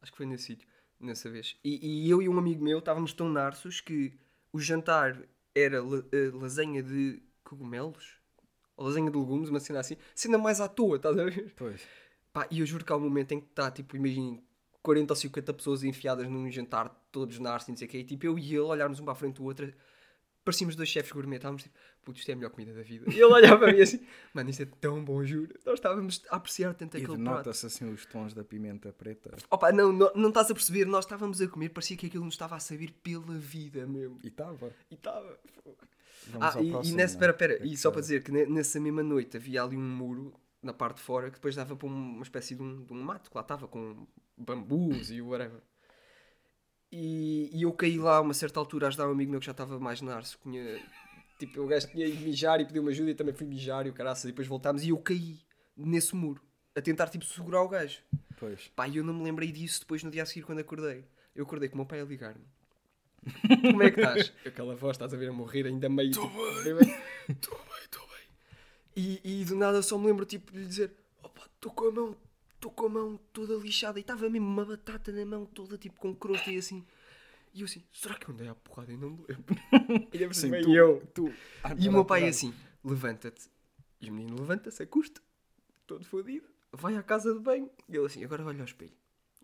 Acho 0.01 0.11
que 0.11 0.17
foi 0.17 0.25
nesse 0.25 0.45
sítio, 0.45 0.67
nessa 0.99 1.29
vez. 1.29 1.55
E, 1.63 2.05
e 2.05 2.09
eu 2.09 2.21
e 2.21 2.29
um 2.29 2.37
amigo 2.37 2.63
meu 2.63 2.79
estávamos 2.79 3.13
tão 3.13 3.29
narços 3.29 3.81
que 3.81 4.13
o 4.51 4.59
jantar 4.59 5.21
era 5.53 5.81
la- 5.83 6.03
eh, 6.11 6.31
lasanha 6.33 6.81
de 6.81 7.21
cogumelos 7.43 8.15
ou 8.77 8.85
lasanha 8.87 9.11
de 9.11 9.17
legumes, 9.17 9.49
uma 9.49 9.59
cena 9.59 9.79
assim, 9.79 9.97
cena 10.15 10.37
mais 10.37 10.61
à 10.61 10.67
toa, 10.67 10.97
estás 10.97 11.17
a 11.17 11.23
ver? 11.25 11.53
Pois. 11.55 11.81
Pá, 12.33 12.47
e 12.49 12.59
eu 12.59 12.65
juro 12.65 12.85
que 12.85 12.91
há 12.91 12.95
um 12.95 12.99
momento 13.01 13.31
em 13.33 13.39
que 13.41 13.47
está, 13.47 13.69
tipo, 13.69 13.95
imaginem, 13.95 14.41
40 14.81 15.11
ou 15.13 15.15
50 15.17 15.53
pessoas 15.53 15.83
enfiadas 15.83 16.27
num 16.29 16.49
jantar, 16.49 16.89
todos 17.11 17.37
na 17.39 17.51
arte, 17.53 17.69
não 17.69 17.77
sei 17.77 17.87
o 17.87 17.89
quê. 17.91 17.99
E 17.99 18.03
tipo, 18.03 18.25
eu 18.25 18.39
e 18.39 18.49
ele 18.51 18.59
olharmos 18.61 18.99
um 18.99 19.03
para 19.03 19.13
a 19.13 19.15
frente 19.15 19.35
do 19.35 19.43
outro, 19.43 19.71
parecíamos 20.43 20.75
dois 20.75 20.89
chefes 20.89 21.11
gourmet, 21.11 21.35
estávamos 21.35 21.63
tipo, 21.63 21.75
puto, 22.03 22.17
isto 22.19 22.29
é 22.29 22.33
a 22.33 22.35
melhor 22.37 22.49
comida 22.49 22.73
da 22.73 22.81
vida. 22.81 23.05
E 23.11 23.15
ele 23.15 23.25
olhava 23.25 23.59
para 23.59 23.73
mim 23.73 23.81
assim, 23.81 23.99
mano, 24.33 24.49
isto 24.49 24.63
é 24.63 24.65
tão 24.79 25.03
bom, 25.03 25.23
juro. 25.25 25.53
Nós 25.65 25.75
estávamos 25.75 26.23
a 26.29 26.37
apreciar 26.37 26.73
tanto 26.73 26.97
E 26.97 27.01
aquele 27.03 27.17
prato. 27.21 27.29
denota-se 27.43 27.65
assim 27.65 27.93
os 27.93 28.05
tons 28.05 28.33
da 28.33 28.43
pimenta 28.43 28.91
preta. 28.93 29.35
Opa, 29.51 29.71
não, 29.71 29.91
não, 29.91 30.11
não 30.15 30.29
estás 30.29 30.49
a 30.49 30.53
perceber, 30.53 30.85
nós 30.85 31.05
estávamos 31.05 31.41
a 31.41 31.47
comer, 31.47 31.69
parecia 31.69 31.95
que 31.97 32.05
aquilo 32.07 32.23
nos 32.25 32.33
estava 32.33 32.55
a 32.55 32.59
saber 32.59 32.91
pela 33.03 33.37
vida 33.37 33.85
mesmo. 33.85 34.17
E 34.23 34.29
estava. 34.29 34.73
E 34.89 34.95
estava. 34.95 35.37
Vamos 36.27 36.55
Ah, 36.55 36.61
e, 36.61 36.67
e 36.67 36.71
próximo, 36.71 36.97
nessa, 36.97 37.17
não 37.17 37.25
é? 37.25 37.29
espera, 37.29 37.31
espera, 37.33 37.53
É 37.53 37.65
e 37.67 37.69
que 37.71 37.77
só 37.77 37.91
para 37.91 38.01
dizer 38.01 38.23
que 38.23 38.31
ne- 38.31 38.45
nessa 38.45 38.79
mesma 38.79 39.03
noite 39.03 39.37
havia 39.37 39.61
ali 39.61 39.75
um 39.77 39.81
muro 39.81 40.33
na 40.61 40.73
parte 40.73 40.97
de 40.97 41.03
fora 41.03 41.29
que 41.29 41.35
depois 41.37 41.55
dava 41.55 41.75
para 41.75 41.87
um- 41.87 42.13
uma 42.15 42.23
espécie 42.23 42.55
de 42.55 42.61
um, 42.61 42.83
de 42.83 42.93
um 42.93 43.01
mato 43.01 43.29
que 43.29 43.35
lá 43.35 43.41
estava 43.41 43.67
com 43.67 44.05
bambus 44.37 45.09
e 45.11 45.21
whatever. 45.21 45.61
E, 46.91 47.49
e 47.53 47.61
eu 47.63 47.71
caí 47.71 47.97
lá 47.97 48.17
a 48.17 48.21
uma 48.21 48.33
certa 48.33 48.59
altura 48.59 48.87
a 48.87 48.89
ajudar 48.89 49.07
um 49.07 49.11
amigo 49.11 49.31
meu 49.31 49.39
que 49.39 49.45
já 49.45 49.53
estava 49.53 49.79
mais 49.79 50.01
na 50.01 50.15
arce. 50.15 50.37
Tinha, 50.43 50.79
tipo, 51.39 51.61
o 51.61 51.67
gajo 51.67 51.87
tinha 51.87 52.05
ido 52.05 52.19
mijar 52.21 52.59
e 52.59 52.65
pediu-me 52.65 52.89
ajuda 52.91 53.11
e 53.11 53.15
também 53.15 53.33
fui 53.33 53.47
mijar 53.47 53.85
e 53.87 53.89
o 53.89 53.93
caraças. 53.93 54.25
E 54.25 54.27
depois 54.27 54.47
voltámos 54.47 54.83
e 54.83 54.89
eu 54.89 54.97
caí 54.97 55.39
nesse 55.75 56.15
muro 56.15 56.41
a 56.75 56.81
tentar 56.81 57.07
tipo 57.07 57.23
segurar 57.25 57.61
o 57.63 57.69
gajo. 57.69 57.99
Pois. 58.37 58.67
Pá, 58.75 58.89
eu 58.89 59.03
não 59.03 59.13
me 59.13 59.23
lembrei 59.23 59.51
disso 59.51 59.79
depois 59.81 60.03
no 60.03 60.11
dia 60.11 60.23
a 60.23 60.25
seguir 60.25 60.43
quando 60.45 60.59
acordei. 60.59 61.05
Eu 61.33 61.43
acordei 61.45 61.69
com 61.69 61.75
o 61.75 61.77
meu 61.77 61.85
pai 61.85 62.01
a 62.01 62.05
ligar-me. 62.05 62.43
Como 63.71 63.83
é 63.83 63.91
que 63.91 64.01
estás? 64.01 64.33
Aquela 64.45 64.75
voz, 64.75 64.95
estás 64.95 65.13
a 65.13 65.17
ver 65.17 65.29
a 65.29 65.33
morrer 65.33 65.67
ainda 65.67 65.87
meio. 65.87 66.09
Estou 66.09 66.27
bem. 66.29 66.95
Estou 67.29 67.55
bem, 67.57 67.83
estou 67.85 68.07
bem. 68.07 68.10
E, 68.95 69.21
e 69.41 69.45
do 69.45 69.55
nada 69.55 69.81
só 69.81 69.97
me 69.97 70.07
lembro 70.07 70.25
tipo 70.25 70.51
de 70.51 70.59
lhe 70.59 70.65
dizer: 70.67 70.91
opa, 71.23 71.45
estou 71.55 71.71
com 71.71 71.87
a 71.87 71.91
mão, 71.91 72.17
estou 72.55 72.71
com 72.71 72.85
a 72.85 72.89
mão 72.89 73.19
toda 73.31 73.55
lixada. 73.55 73.99
E 73.99 74.01
estava 74.01 74.29
mesmo 74.29 74.47
uma 74.47 74.65
batata 74.65 75.11
na 75.11 75.25
mão 75.25 75.45
toda 75.45 75.77
tipo 75.77 75.99
com 75.99 76.13
crosta 76.15 76.51
e 76.51 76.57
assim. 76.57 76.85
E 77.53 77.61
eu 77.61 77.65
assim: 77.65 77.83
será 77.93 78.15
que 78.15 78.27
eu 78.29 78.33
andei 78.33 78.47
à 78.47 78.55
porrada 78.55 78.91
e 78.91 78.97
não 78.97 79.11
me 79.11 79.25
lembro? 79.27 79.55
E 80.13 80.17
depois 80.17 80.37
Sim, 80.37 80.49
vem 80.51 80.61
tu, 80.63 80.75
eu. 80.75 81.05
tu- 81.13 81.33
E 81.77 81.87
o 81.87 81.91
meu 81.91 82.05
pai 82.05 82.21
não. 82.21 82.27
assim, 82.29 82.53
levanta-te. 82.83 83.49
E 83.99 84.09
o 84.09 84.13
menino 84.13 84.39
levanta-se 84.39 84.81
a 84.83 84.87
custo, 84.87 85.21
todo 85.85 86.03
fodido, 86.05 86.47
vai 86.71 86.95
à 86.95 87.03
casa 87.03 87.33
de 87.33 87.39
banho. 87.39 87.69
E 87.87 87.95
ele 87.95 88.05
assim, 88.05 88.23
agora 88.23 88.43
olha 88.45 88.59
ao 88.59 88.65
espelho. 88.65 88.93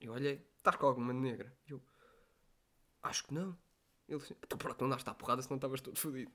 Eu 0.01 0.13
olhei, 0.13 0.41
estás 0.57 0.75
com 0.75 0.85
alguma 0.87 1.13
negra? 1.13 1.53
E 1.67 1.71
eu, 1.71 1.81
acho 3.03 3.23
que 3.25 3.33
não. 3.33 3.57
Ele 4.07 4.21
assim, 4.21 4.35
então 4.43 4.57
pronto, 4.57 4.81
não 4.81 4.89
daste 4.89 5.09
à 5.09 5.13
porrada 5.13 5.41
se 5.41 5.49
não 5.49 5.57
estavas 5.57 5.79
todo 5.81 5.97
fodido. 5.99 6.31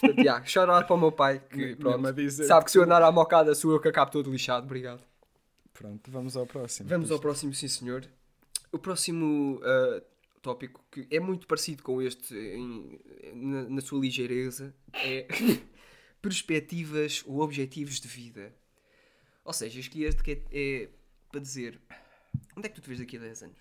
Portanto, 0.00 0.24
já, 0.24 0.44
chorar 0.44 0.84
para 0.86 0.96
o 0.96 0.98
meu 0.98 1.12
pai, 1.12 1.38
que 1.40 1.76
pronto, 1.76 2.02
sabe 2.30 2.64
que 2.64 2.70
se 2.70 2.78
eu 2.78 2.82
andar 2.84 3.02
à 3.02 3.12
mocada 3.12 3.54
sou 3.54 3.70
eu 3.72 3.80
que 3.80 3.88
acabo 3.88 4.10
todo 4.10 4.30
lixado, 4.30 4.64
obrigado. 4.64 5.02
Pronto, 5.74 6.10
vamos 6.10 6.36
ao 6.36 6.46
próximo. 6.46 6.88
Vamos 6.88 7.10
ao 7.10 7.18
próximo, 7.18 7.52
sim 7.54 7.68
senhor. 7.68 8.06
O 8.72 8.78
próximo 8.78 9.60
ah, 9.62 10.02
tópico, 10.40 10.82
que 10.90 11.06
é 11.10 11.20
muito 11.20 11.46
parecido 11.46 11.82
com 11.82 12.00
este 12.00 12.34
em- 12.34 12.98
na, 13.34 13.62
na 13.68 13.80
sua 13.80 14.00
ligeireza, 14.00 14.74
é 14.94 15.26
perspectivas 16.22 17.22
ou 17.26 17.40
objetivos 17.40 18.00
de 18.00 18.08
vida. 18.08 18.52
Ou 19.44 19.52
seja, 19.52 19.80
escolhi 19.80 20.04
este 20.04 20.22
que 20.22 20.32
é, 20.32 20.42
é 20.52 20.88
para 21.30 21.40
dizer 21.40 21.80
onde 22.56 22.66
é 22.66 22.68
que 22.68 22.74
tu 22.76 22.80
te 22.82 22.88
vês 22.88 23.00
daqui 23.00 23.16
a 23.16 23.20
10 23.20 23.42
anos? 23.42 23.58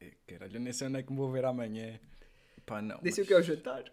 Eh, 0.00 0.12
Caralho, 0.26 0.60
nem 0.60 0.72
sei 0.72 0.86
onde 0.88 0.98
é 0.98 1.02
que 1.02 1.10
me 1.12 1.18
vou 1.18 1.30
ver 1.30 1.44
amanhã. 1.44 1.98
Pá, 2.66 2.80
não. 2.80 2.98
Nem 3.02 3.12
sei 3.12 3.22
o 3.22 3.26
mas- 3.26 3.28
que 3.28 3.34
é 3.34 3.38
o 3.38 3.42
jantar. 3.42 3.84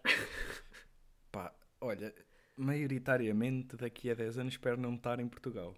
Olha, 1.80 2.12
maioritariamente 2.56 3.76
daqui 3.76 4.10
a 4.10 4.14
10 4.14 4.38
anos 4.38 4.54
espero 4.54 4.76
não 4.76 4.94
estar 4.94 5.20
em 5.20 5.28
Portugal. 5.28 5.74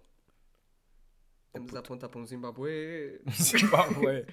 Estamos 1.47 1.75
a 1.75 1.79
apontar 1.79 2.09
para 2.09 2.19
um 2.19 2.25
Zimbabue. 2.25 3.21
Zimbábue. 3.29 4.25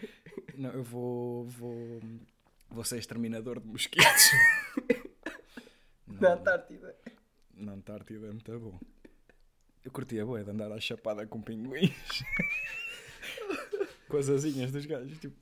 não, 0.56 0.70
eu 0.70 0.82
vou, 0.82 1.44
vou. 1.46 2.00
Vou 2.70 2.84
ser 2.84 2.98
exterminador 2.98 3.60
de 3.60 3.66
mosquitos. 3.66 4.30
Na 6.06 6.34
Antártida. 6.34 6.96
Na 7.54 7.72
Antártida 7.72 8.26
é 8.26 8.30
muito 8.30 8.60
bom. 8.60 8.78
Eu 9.84 9.90
curtia 9.90 10.25
bué 10.25 10.45
de 10.45 10.50
andar 10.50 10.71
à 10.71 10.80
chapada 10.80 11.26
com 11.26 11.40
pinguins. 11.40 11.93
com 14.08 14.16
as 14.16 14.28
asinhas 14.28 14.71
dos 14.71 14.86
gajos. 14.86 15.19
Tipo, 15.19 15.36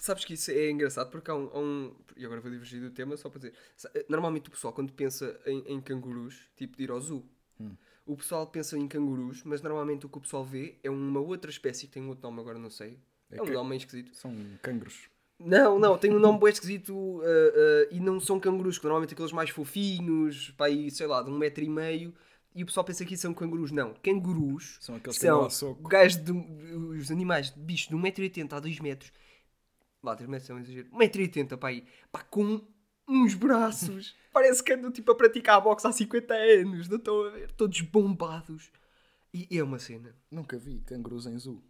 Sabes 0.00 0.24
que 0.24 0.32
isso 0.34 0.50
é 0.50 0.70
engraçado 0.70 1.10
porque 1.10 1.30
há 1.30 1.34
um, 1.34 1.50
há 1.52 1.58
um- 1.58 1.94
E 2.16 2.24
agora 2.24 2.40
vou 2.40 2.50
divergir 2.50 2.80
do 2.80 2.90
tema 2.90 3.16
só 3.16 3.28
para 3.28 3.38
dizer. 3.40 3.54
sa- 3.76 3.90
Normalmente 4.08 4.48
o 4.48 4.50
pessoal, 4.50 4.72
quando 4.72 4.92
pensa 4.92 5.38
em, 5.46 5.62
em 5.74 5.80
cangurus, 5.80 6.40
tipo 6.56 6.76
de 6.76 6.84
ir 6.84 6.90
ao 6.90 7.00
zoo, 7.00 7.24
Hum. 7.60 7.76
o 8.06 8.16
pessoal 8.16 8.46
pensa 8.46 8.76
em 8.78 8.88
cangurus, 8.88 9.42
mas 9.44 9.60
normalmente 9.60 10.06
o 10.06 10.08
que 10.08 10.16
o 10.18 10.20
pessoal 10.20 10.44
vê 10.44 10.78
é 10.82 10.88
uma 10.90 11.20
outra 11.20 11.50
espécie 11.50 11.86
que 11.86 11.92
tem 11.92 12.02
um 12.02 12.08
outro 12.08 12.22
nome, 12.22 12.40
agora 12.40 12.58
não 12.58 12.70
sei. 12.70 12.98
É, 13.30 13.36
É 13.36 13.42
um 13.42 13.44
que- 13.44 13.52
nome 13.52 13.76
esquisito. 13.76 14.14
são 14.16 14.34
cangros. 14.62 15.08
Não, 15.38 15.78
não, 15.78 15.96
tem 15.96 16.10
um 16.14 16.18
nome 16.18 16.38
bem 16.40 16.50
esquisito 16.50 16.92
uh, 16.94 17.18
uh, 17.20 17.22
e 17.90 17.98
não 18.00 18.18
são 18.20 18.38
cangurus, 18.40 18.76
que 18.78 18.84
normalmente 18.84 19.14
aqueles 19.14 19.32
mais 19.32 19.48
fofinhos, 19.50 20.50
para 20.56 20.66
aí, 20.66 20.90
sei 20.90 21.06
lá, 21.06 21.22
de 21.22 21.30
um 21.30 21.36
metro 21.38 21.62
e 21.64 21.68
meio. 21.68 22.14
E 22.54 22.62
o 22.62 22.66
pessoal 22.66 22.84
pensa 22.84 23.04
que 23.06 23.16
são 23.16 23.32
cangurus. 23.32 23.70
Não, 23.70 23.94
cangurus 24.02 24.76
São 24.80 24.96
aqueles 24.96 25.16
que 25.18 25.24
são 25.24 25.38
ao 25.42 25.50
soco. 25.50 25.88
gajos 25.88 26.20
de, 26.22 26.32
os 26.32 27.10
animais, 27.10 27.50
bichos 27.50 27.88
de 27.88 27.94
1,80m 27.94 28.52
a 28.54 28.60
2 28.60 28.80
metros. 28.80 29.12
Lá, 30.02 30.16
3 30.16 30.28
metros 30.30 30.50
é 30.50 30.54
um 30.54 30.58
exagero. 30.58 30.88
1,80m, 30.90 31.56
pá, 31.58 31.68
aí, 31.68 31.84
pá, 32.10 32.22
com 32.24 32.60
uns 33.06 33.34
braços. 33.34 34.16
Parece 34.32 34.62
que 34.62 34.72
andam 34.72 34.90
tipo 34.90 35.10
a 35.12 35.14
praticar 35.14 35.60
boxe 35.60 35.86
há 35.86 35.92
50 35.92 36.32
anos. 36.34 36.88
Não 36.88 36.96
estão 36.96 37.24
a 37.24 37.30
ver? 37.30 37.52
Todos 37.52 37.80
bombados. 37.80 38.70
E 39.32 39.46
é 39.56 39.62
uma 39.62 39.78
cena. 39.78 40.14
Nunca 40.30 40.58
vi 40.58 40.80
cangurus 40.80 41.26
em 41.26 41.38
zoo. 41.38 41.62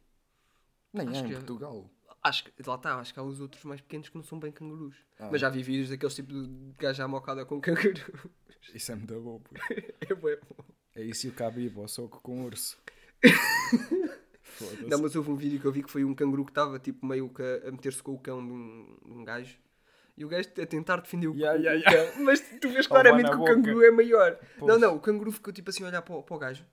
Nem 0.92 1.08
Acho 1.08 1.20
há 1.20 1.22
em 1.22 1.26
que 1.26 1.32
é. 1.32 1.36
Portugal. 1.36 1.90
Acho 2.22 2.44
que, 2.44 2.52
lá 2.66 2.74
está, 2.74 2.96
acho 2.96 3.14
que 3.14 3.20
há 3.20 3.22
os 3.22 3.40
outros 3.40 3.64
mais 3.64 3.80
pequenos 3.80 4.08
que 4.10 4.16
não 4.16 4.22
são 4.22 4.38
bem 4.38 4.52
cangurus. 4.52 4.94
Ah. 5.18 5.28
Mas 5.32 5.40
já 5.40 5.48
vi 5.48 5.62
vídeos 5.62 5.88
daqueles 5.88 6.14
tipo 6.14 6.32
de 6.32 6.72
gajo 6.78 7.02
à 7.02 7.08
mocada 7.08 7.46
com 7.46 7.60
canguru. 7.60 8.30
Isso 8.74 8.92
é 8.92 8.94
muito 8.94 9.18
bom. 9.20 9.40
puto. 9.40 9.60
é 10.00 10.14
bué 10.14 10.36
bom. 10.36 10.64
É 10.94 11.02
isso 11.02 11.28
e 11.28 11.30
o 11.30 11.32
cabibo 11.32 11.80
ao 11.80 11.88
soco 11.88 12.20
com 12.20 12.44
urso. 12.44 12.76
Não, 14.86 14.98
mas 15.00 15.14
houve 15.16 15.30
um 15.30 15.36
vídeo 15.36 15.60
que 15.60 15.66
eu 15.66 15.72
vi 15.72 15.82
que 15.82 15.90
foi 15.90 16.04
um 16.04 16.14
canguru 16.14 16.44
que 16.44 16.50
estava 16.50 16.78
tipo 16.78 17.04
meio 17.06 17.28
que 17.28 17.42
a, 17.42 17.68
a 17.68 17.70
meter-se 17.72 18.02
com 18.02 18.12
o 18.14 18.18
cão 18.18 18.44
de 18.44 18.52
um, 18.52 18.98
de 19.04 19.12
um 19.12 19.24
gajo. 19.24 19.56
E 20.16 20.24
o 20.24 20.28
gajo 20.28 20.48
a 20.60 20.66
tentar 20.66 20.96
defender 21.00 21.28
o, 21.28 21.34
Ya, 21.34 21.52
o- 21.54 21.56
ya, 21.56 21.72
o 21.72 21.76
ya. 21.76 21.82
cão. 22.12 22.20
Mas 22.24 22.40
tu 22.60 22.68
vês 22.68 22.86
claramente 22.86 23.30
que 23.30 23.36
o 23.36 23.44
canguru 23.44 23.82
é 23.84 23.90
maior. 23.90 24.32
Não, 24.58 24.66
Pois. 24.66 24.80
não, 24.80 24.96
o 24.96 25.00
canguru 25.00 25.32
ficou 25.32 25.52
tipo 25.52 25.70
assim 25.70 25.84
a 25.84 25.86
olhar 25.88 26.02
para, 26.02 26.14
o- 26.14 26.22
para 26.22 26.36
o 26.36 26.38
gajo. 26.38 26.64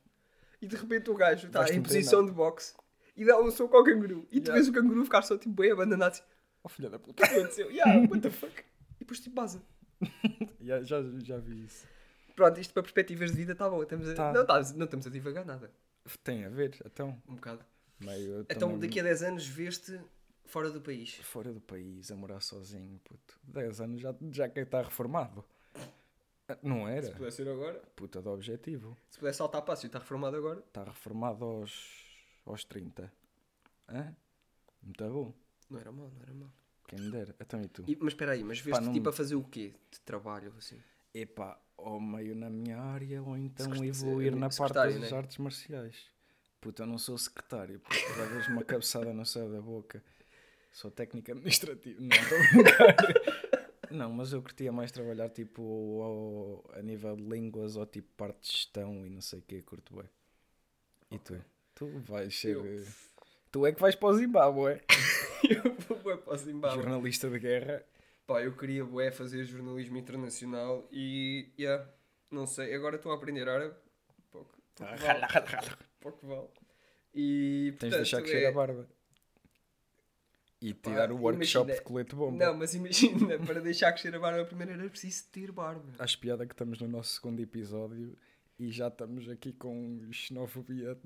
E 0.61 0.67
de 0.67 0.75
repente 0.75 1.09
o 1.09 1.13
gajo 1.13 1.47
está 1.47 1.69
em 1.71 1.81
posição 1.81 2.25
de 2.25 2.31
boxe 2.31 2.73
e 3.15 3.23
dá 3.23 3.39
um 3.39 3.49
soco 3.51 3.77
ao 3.77 3.83
canguru. 3.83 4.27
E 4.31 4.41
tu 4.41 4.51
vês 4.51 4.67
o 4.67 4.73
canguru 4.73 5.03
ficar 5.05 5.21
só 5.21 5.37
tipo 5.37 5.53
bem 5.61 5.71
abandonado 5.71 6.11
assim. 6.13 6.23
Oh 6.63 6.69
filha 6.69 6.89
da 6.89 6.97
O 6.97 6.99
puta. 6.99 7.25
que 7.25 7.33
aconteceu? 7.33 7.69
Yeah, 7.71 7.99
what 8.09 8.19
the 8.21 8.29
fuck? 8.31 8.53
E 8.95 8.99
depois 8.99 9.19
tipo 9.19 9.35
baza. 9.35 9.61
Ya, 10.59 10.83
já, 10.83 11.01
já 11.23 11.37
vi 11.37 11.63
isso. 11.63 11.87
Pronto, 12.35 12.59
isto 12.59 12.73
para 12.73 12.83
perspectivas 12.83 13.31
de 13.31 13.37
vida 13.37 13.53
está 13.53 13.69
bom. 13.69 13.81
Estamos 13.81 14.09
a- 14.09 14.13
Tá. 14.13 14.33
Não, 14.33 14.45
tá- 14.45 14.61
não 14.75 14.83
estamos 14.85 15.07
a 15.07 15.09
divagar 15.09 15.45
nada. 15.45 15.71
Tem 16.23 16.43
a 16.45 16.49
ver, 16.49 16.75
então. 16.85 17.17
Um 17.27 17.35
bocado. 17.35 17.63
Meio, 17.99 18.41
Então 18.41 18.69
também- 18.71 18.79
daqui 18.79 18.99
a 18.99 19.03
10 19.03 19.23
anos 19.23 19.47
vês-te 19.47 19.99
fora 20.45 20.69
do 20.71 20.81
país. 20.81 21.15
Fora 21.15 21.51
do 21.51 21.59
país, 21.61 22.11
a 22.11 22.15
morar 22.15 22.39
sozinho, 22.41 22.99
puto. 23.03 23.39
10 23.43 23.81
anos 23.81 24.01
já, 24.01 24.13
já 24.31 24.47
quem 24.49 24.63
está 24.63 24.81
reformado. 24.81 25.43
Ah, 26.49 26.57
Não 26.63 26.87
era? 26.87 27.07
Se 27.07 27.11
pudesse 27.13 27.37
ser 27.37 27.49
agora. 27.49 27.79
Puta 27.95 28.21
do 28.21 28.29
objetivo. 28.29 28.97
Se 29.09 29.19
pudesse 29.19 29.39
saltar 29.39 29.61
passo 29.63 29.85
e 29.85 29.87
está 29.87 29.99
reformado 29.99 30.37
agora. 30.37 30.59
Está 30.59 30.83
reformado 30.85 31.43
aos, 31.43 32.05
aos 32.45 32.63
30. 32.63 33.11
Hã? 33.89 34.15
Muito 34.81 35.03
bom. 35.09 35.33
Não 35.69 35.79
era 35.79 35.91
mal, 35.91 36.09
não 36.09 36.21
era 36.21 36.33
mal. 36.33 36.49
Quem 36.87 36.99
me 37.01 37.11
dera. 37.11 37.35
Então 37.41 37.61
e 37.61 37.67
tu? 37.67 37.83
E- 37.85 37.97
mas 37.99 38.13
espera 38.13 38.31
aí, 38.31 38.43
mas 38.45 38.59
vês-te 38.61 38.81
não- 38.85 38.93
tipo 38.93 39.09
a 39.09 39.13
fazer 39.13 39.35
o 39.35 39.43
quê? 39.43 39.73
De 39.91 39.99
trabalho, 39.99 40.53
assim? 40.57 40.81
Epá, 41.13 41.59
ou 41.75 41.99
meio 41.99 42.33
na 42.33 42.49
minha 42.49 42.77
área 42.79 43.21
ou 43.21 43.35
então 43.37 43.83
evoluir 43.83 44.33
na 44.33 44.47
parte 44.47 44.55
secretário, 44.57 45.01
das 45.01 45.11
né? 45.11 45.17
artes 45.17 45.37
marciais. 45.39 46.05
Puta, 46.67 46.83
eu 46.83 46.87
não 46.87 46.97
sou 46.97 47.17
secretário, 47.17 47.79
porque 47.79 47.97
já 47.97 48.25
vejo 48.25 48.51
uma 48.51 48.61
cabeçada 48.61 49.13
no 49.13 49.25
céu 49.25 49.49
da 49.49 49.61
boca. 49.61 50.03
Sou 50.73 50.91
técnico 50.91 51.31
administrativo. 51.31 52.01
Não, 52.01 52.17
estou. 52.17 52.37
Não, 53.89 54.11
mas 54.11 54.33
eu 54.33 54.41
curtia 54.41 54.69
mais 54.69 54.91
trabalhar 54.91 55.29
tipo 55.29 55.61
ao- 56.73 56.77
a 56.77 56.81
nível 56.81 57.15
de 57.15 57.23
línguas 57.23 57.77
ou 57.77 57.85
tipo 57.85 58.09
parte 58.17 58.41
de 58.41 58.51
gestão 58.51 59.05
e 59.07 59.09
não 59.09 59.21
sei 59.21 59.39
o 59.39 59.41
que, 59.43 59.61
curto 59.61 59.95
bem. 59.95 60.09
E 61.09 61.17
tu? 61.19 61.41
Tu 61.73 61.87
vais 61.99 62.37
ser. 62.37 62.55
Eu- 62.57 62.65
eh, 62.65 62.85
Tu 63.49 63.65
é 63.65 63.71
que 63.71 63.79
vais 63.79 63.95
para 63.95 64.09
o 64.09 64.13
Zimbábue. 64.17 64.81
eu 65.49 65.73
vou 65.87 65.99
bué 65.99 66.17
para 66.17 66.33
o 66.33 66.37
Zimbábue. 66.37 66.75
Jornalista 66.81 67.29
de 67.29 67.39
guerra. 67.39 67.81
Pá, 68.27 68.41
eu 68.43 68.53
queria 68.57 68.83
bué 68.83 69.09
fazer 69.09 69.45
jornalismo 69.45 69.95
internacional 69.97 70.85
e, 70.91 71.49
yeah, 71.57 71.89
não 72.29 72.45
sei, 72.45 72.73
agora 72.75 72.97
estou 72.97 73.13
a 73.13 73.15
aprender 73.15 73.47
árabe. 73.47 73.73
Pouco, 74.29 74.51
pouco 76.11 76.27
vale. 76.27 76.41
pouco 76.41 76.53
vale. 76.61 76.67
E, 77.13 77.73
Tens 77.79 77.89
de 77.91 77.97
deixar 77.97 78.17
portanto, 78.17 78.31
crescer 78.31 78.45
é- 78.45 78.49
a 78.49 78.51
barba. 78.51 78.87
E 80.59 80.73
Pá, 80.73 80.89
tirar 80.89 81.11
o 81.11 81.17
workshop 81.17 81.65
imagina- 81.65 81.75
de 81.75 81.81
colete 81.81 82.15
bomba. 82.15 82.45
Não, 82.45 82.57
mas 82.57 82.73
imagina, 82.73 83.37
para 83.45 83.61
deixar 83.61 83.91
crescer 83.93 84.15
a 84.15 84.19
barba 84.19 84.43
primeiro 84.45 84.71
era 84.73 84.89
preciso 84.89 85.25
ter 85.31 85.51
barba. 85.51 85.93
Acho 85.99 86.17
piada 86.19 86.45
que 86.47 86.53
estamos 86.53 86.79
no 86.81 86.87
nosso 86.87 87.13
segundo 87.13 87.39
episódio 87.39 88.17
e 88.57 88.71
já 88.71 88.87
estamos 88.87 89.29
aqui 89.29 89.53
com 89.53 90.01
xenofobia 90.11 90.97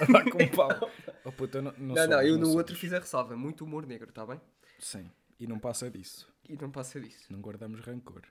a 0.00 0.04
dar 0.04 0.24
com 0.30 0.38
pau. 0.54 0.90
Oh, 1.24 1.32
eu 1.56 1.62
não, 1.62 1.72
não, 1.72 1.86
Não, 1.86 1.96
somos, 1.96 2.10
não, 2.10 2.22
eu 2.22 2.36
no 2.38 2.50
outro 2.54 2.76
fiz 2.76 2.92
a 2.92 2.98
ressalva. 2.98 3.34
Muito 3.34 3.64
humor 3.64 3.86
negro, 3.86 4.10
está 4.10 4.26
bem? 4.26 4.38
Sim, 4.78 5.10
e 5.40 5.46
não 5.46 5.58
passa 5.58 5.90
disso. 5.90 6.30
E 6.46 6.54
não 6.54 6.70
passa 6.70 7.00
disso. 7.00 7.32
Não 7.32 7.40
guardamos 7.40 7.80
rancor. 7.80 8.22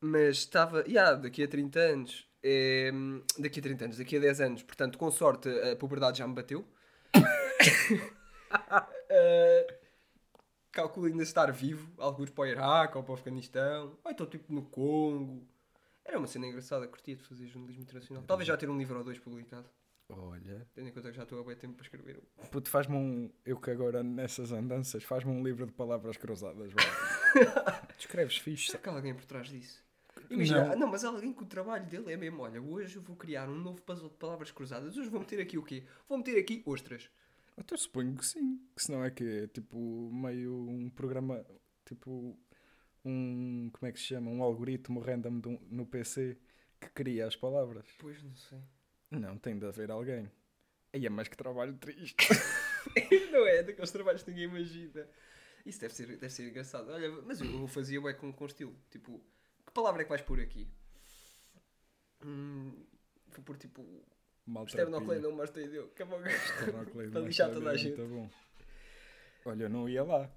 Mas 0.00 0.38
estava, 0.38 0.84
yeah, 0.86 1.14
daqui 1.16 1.42
a 1.42 1.48
30 1.48 1.80
anos, 1.80 2.27
eh, 2.42 2.90
daqui 3.38 3.60
a 3.60 3.62
30 3.62 3.84
anos, 3.84 3.98
daqui 3.98 4.16
a 4.16 4.20
10 4.20 4.40
anos, 4.40 4.62
portanto, 4.62 4.98
com 4.98 5.10
sorte, 5.10 5.48
a 5.48 5.76
puberdade 5.76 6.18
já 6.18 6.26
me 6.26 6.34
bateu. 6.34 6.64
Eh, 9.10 9.78
calculo 10.70 11.06
ainda 11.06 11.22
estar 11.22 11.50
vivo, 11.50 11.90
alguns 11.98 12.30
para 12.30 12.42
o 12.42 12.46
Iraque 12.46 12.96
ou 12.96 13.02
para 13.02 13.12
o 13.12 13.14
Afeganistão, 13.14 13.98
ou 14.04 14.10
então 14.10 14.26
tipo 14.26 14.52
no 14.52 14.62
Congo. 14.62 15.46
Era 16.04 16.18
uma 16.18 16.26
cena 16.26 16.46
engraçada, 16.46 16.86
curtia 16.86 17.16
de 17.16 17.22
fazer 17.22 17.46
jornalismo 17.46 17.82
internacional. 17.82 18.22
Talvez 18.24 18.46
já 18.46 18.56
ter 18.56 18.68
um 18.68 18.78
livro 18.78 18.98
ou 18.98 19.04
dois 19.04 19.18
publicado, 19.18 19.68
Olha, 20.10 20.66
tendo 20.74 20.88
em 20.88 20.92
conta 20.92 21.10
que 21.10 21.16
já 21.16 21.24
estou 21.24 21.40
a 21.40 21.44
bem 21.44 21.54
tempo 21.54 21.74
para 21.74 21.82
escrever 21.82 22.18
um. 22.18 22.46
puto, 22.46 22.70
faz-me 22.70 22.96
um. 22.96 23.30
Eu 23.44 23.60
que 23.60 23.70
agora 23.70 24.02
nessas 24.02 24.52
andanças, 24.52 25.04
faz-me 25.04 25.30
um 25.30 25.42
livro 25.42 25.66
de 25.66 25.72
palavras 25.72 26.16
cruzadas. 26.16 26.72
vá. 26.72 27.88
Escreves 27.98 28.38
fixe. 28.38 28.70
Será 28.70 28.82
que 28.82 28.88
há 28.88 28.92
alguém 28.92 29.14
por 29.14 29.26
trás 29.26 29.48
disso? 29.48 29.84
Imagina, 30.30 30.68
Não. 30.70 30.78
não, 30.80 30.86
mas 30.88 31.04
alguém 31.04 31.32
que 31.32 31.42
o 31.42 31.46
trabalho 31.46 31.86
dele 31.86 32.12
é 32.12 32.16
mesmo, 32.16 32.42
olha, 32.42 32.60
hoje 32.60 32.96
eu 32.96 33.02
vou 33.02 33.16
criar 33.16 33.48
um 33.48 33.54
novo 33.58 33.80
puzzle 33.82 34.10
de 34.10 34.16
palavras 34.16 34.50
cruzadas, 34.50 34.96
hoje 34.96 35.08
vou 35.08 35.20
meter 35.20 35.40
aqui 35.40 35.56
o 35.56 35.62
quê? 35.62 35.84
Vou 36.08 36.18
meter 36.18 36.38
aqui 36.38 36.62
ostras. 36.66 37.10
Até 37.56 37.76
suponho 37.76 38.14
que 38.14 38.24
sim. 38.26 38.60
Que 38.76 38.82
senão 38.82 39.04
é 39.04 39.10
que 39.10 39.24
é 39.24 39.46
tipo 39.48 39.76
meio 40.12 40.54
um 40.68 40.88
programa. 40.90 41.44
Tipo 41.84 42.38
um. 43.04 43.70
Como 43.72 43.88
é 43.88 43.92
que 43.92 43.98
se 43.98 44.06
chama? 44.06 44.30
Um 44.30 44.42
algoritmo 44.42 45.00
random 45.00 45.40
um- 45.46 45.58
no 45.70 45.84
PC 45.86 46.36
que 46.80 46.88
cria 46.90 47.26
as 47.26 47.34
palavras. 47.34 47.84
Pois, 47.98 48.22
não 48.22 48.36
sei. 48.36 48.58
Não, 49.10 49.36
tem 49.38 49.58
de 49.58 49.66
haver 49.66 49.90
alguém. 49.90 50.30
Aí 50.92 51.04
é 51.04 51.10
mais 51.10 51.26
que 51.28 51.36
trabalho 51.36 51.74
triste. 51.78 52.28
não 53.32 53.46
é, 53.46 53.62
daqueles 53.62 53.90
trabalhos 53.90 54.22
que 54.22 54.30
ninguém 54.30 54.44
imagina. 54.44 55.08
Isso 55.66 55.80
deve 55.80 55.94
ser, 55.94 56.06
deve 56.06 56.30
ser 56.30 56.48
engraçado. 56.48 56.90
Olha, 56.90 57.10
mas 57.22 57.40
eu, 57.40 57.50
eu 57.60 57.66
fazia 57.66 57.98
é 58.08 58.12
com, 58.12 58.32
com 58.32 58.46
estilo. 58.46 58.74
Tipo, 58.90 59.20
que 59.68 59.72
palavra 59.72 60.02
é 60.02 60.04
que 60.04 60.08
vais 60.08 60.22
pôr 60.22 60.40
aqui? 60.40 60.66
Hum, 62.24 62.72
vou 63.28 63.44
pôr 63.44 63.56
tipo. 63.56 63.84
Esternoclei, 64.66 65.20
não 65.20 65.32
mais 65.36 65.50
deu. 65.50 65.84
Acabou. 65.84 66.18
Para 67.12 67.20
lixar 67.20 67.52
toda 67.52 67.70
a 67.70 67.76
gente. 67.76 67.98
Muito 67.98 68.14
bom. 68.14 68.30
Olha, 69.44 69.64
eu 69.64 69.68
não 69.68 69.88
ia 69.88 70.02
lá. 70.02 70.30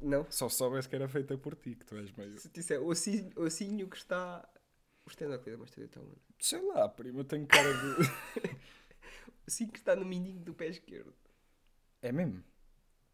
Não. 0.00 0.30
Só 0.30 0.48
soubesse 0.48 0.88
que 0.88 0.94
era 0.94 1.08
feita 1.08 1.36
por 1.38 1.56
ti, 1.56 1.74
que 1.74 1.86
tu 1.86 1.96
és 1.96 2.12
meio. 2.12 2.38
Se 2.38 2.50
disser 2.50 2.82
ossinho, 2.82 3.32
ossinho 3.36 3.88
que 3.88 3.96
está. 3.96 4.46
O 5.06 5.08
esternoclei, 5.08 5.56
mais 5.56 5.70
deu, 5.70 5.86
está 5.86 6.00
onde? 6.00 6.20
Sei 6.38 6.60
lá, 6.60 6.88
primo, 6.88 7.20
eu 7.20 7.24
tenho 7.24 7.46
cara 7.46 7.72
de. 7.72 8.56
Ossinho 9.48 9.70
que 9.70 9.78
está 9.78 9.94
no 9.94 10.04
mindinho 10.04 10.40
do 10.40 10.52
pé 10.52 10.66
esquerdo. 10.66 11.14
É 12.02 12.10
mesmo? 12.10 12.42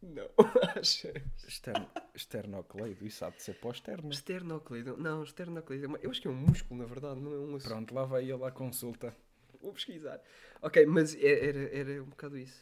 Não, 0.02 0.28
acho. 0.76 1.08
Externo, 1.46 1.88
esternocleido, 2.14 3.06
isso 3.06 3.24
há 3.24 3.30
de 3.30 3.42
ser 3.42 3.54
para 3.54 3.68
o 3.68 3.72
externo. 3.72 4.10
Esternocleido. 4.10 4.96
Não, 4.96 5.22
esternocleido. 5.22 5.96
é 5.96 6.00
Eu 6.06 6.10
acho 6.10 6.20
que 6.20 6.26
é 6.28 6.30
um 6.30 6.34
músculo, 6.34 6.80
na 6.80 6.86
verdade, 6.86 7.20
não 7.20 7.32
é 7.32 7.38
um 7.38 7.54
osso. 7.54 7.68
Pronto, 7.68 7.94
lá 7.94 8.04
vai 8.04 8.24
ele 8.30 8.44
à 8.44 8.50
consulta. 8.50 9.14
Vou 9.60 9.72
pesquisar. 9.72 10.20
Ok, 10.60 10.84
mas 10.86 11.14
é- 11.14 11.48
era, 11.48 11.76
era 11.76 12.02
um 12.02 12.06
bocado 12.06 12.36
isso. 12.36 12.60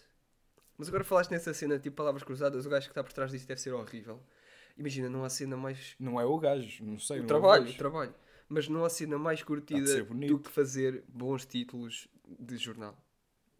Mas 0.76 0.88
agora 0.88 1.02
falaste 1.04 1.30
nessa 1.30 1.52
cena, 1.54 1.78
tipo 1.78 1.96
palavras 1.96 2.22
cruzadas, 2.22 2.66
o 2.66 2.68
gajo 2.70 2.86
que 2.86 2.90
está 2.92 3.02
por 3.02 3.12
trás 3.12 3.30
disso 3.30 3.46
deve 3.48 3.60
ser 3.60 3.72
horrível. 3.72 4.20
Imagina, 4.76 5.08
não 5.08 5.24
há 5.24 5.30
cena 5.30 5.56
mais. 5.56 5.94
Não 5.98 6.20
é 6.20 6.24
o 6.24 6.38
gajo, 6.38 6.84
não 6.84 6.98
sei. 6.98 7.18
O 7.18 7.20
não 7.20 7.26
trabalho, 7.26 7.62
o 7.62 7.66
vejo. 7.66 7.78
trabalho. 7.78 8.14
Mas 8.48 8.68
não 8.68 8.84
há 8.84 8.90
cena 8.90 9.18
mais 9.18 9.42
curtida 9.42 10.02
do 10.04 10.38
que 10.38 10.50
fazer 10.50 11.04
bons 11.08 11.46
títulos 11.46 12.08
de 12.26 12.56
jornal. 12.56 12.96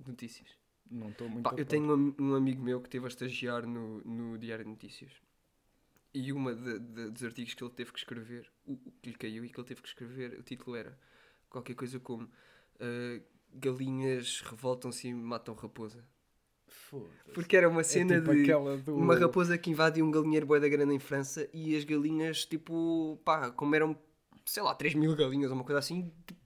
Notícias. 0.05 0.49
Não 0.91 1.09
estou 1.11 1.29
muito. 1.29 1.45
Pá, 1.45 1.55
eu 1.57 1.65
tenho 1.65 1.95
um, 1.97 2.15
um 2.19 2.35
amigo 2.35 2.63
meu 2.63 2.81
que 2.81 2.89
esteve 2.89 3.05
a 3.07 3.09
estagiar 3.09 3.67
no, 3.67 4.01
no 4.05 4.39
Diário 4.39 4.65
de 4.65 4.71
Notícias. 4.71 5.13
E 6.13 6.33
uma 6.33 6.55
de- 6.55 6.79
de- 6.81 7.11
dos 7.11 7.23
artigos 7.25 7.55
que 7.55 7.63
ele 7.63 7.71
teve 7.73 7.93
que 7.93 7.99
escrever, 7.99 8.51
o, 8.67 8.73
o 8.73 8.93
que 9.01 9.11
lhe 9.11 9.17
caiu 9.17 9.45
e 9.45 9.49
que 9.49 9.61
ele 9.61 9.67
teve 9.69 9.81
que 9.81 9.89
escrever, 9.89 10.39
o 10.39 10.43
título 10.43 10.75
era 10.77 10.99
qualquer 11.49 11.75
coisa 11.75 12.01
como 12.01 12.29
ah, 12.81 13.21
Galinhas 13.55 14.41
revoltam-se 14.43 15.09
e 15.09 15.15
matam 15.15 15.55
raposa. 15.55 16.05
Porque 17.33 17.57
era 17.57 17.69
uma 17.69 17.81
É 17.81 17.85
cena 17.85 18.19
tipo 18.21 18.35
de 18.35 18.53
do. 18.85 18.93
uma 18.97 19.15
raposa 19.17 19.57
que 19.57 19.71
invade 19.71 20.03
um 20.03 20.11
galinheiro 20.11 20.47
bué 20.47 20.59
da 20.61 20.69
grande 20.69 20.95
em 20.95 20.99
França 20.99 21.49
e 21.53 21.77
as 21.77 21.85
galinhas, 21.85 22.45
tipo, 22.45 23.19
pá, 23.25 23.51
como 23.51 23.75
eram, 23.75 23.97
sei 24.45 24.63
lá, 24.63 24.75
3 24.75 24.95
mil 24.95 25.15
galinhas 25.15 25.51
ou 25.51 25.57
uma 25.57 25.65
coisa 25.65 25.79
assim, 25.79 26.13
tipo, 26.27 26.40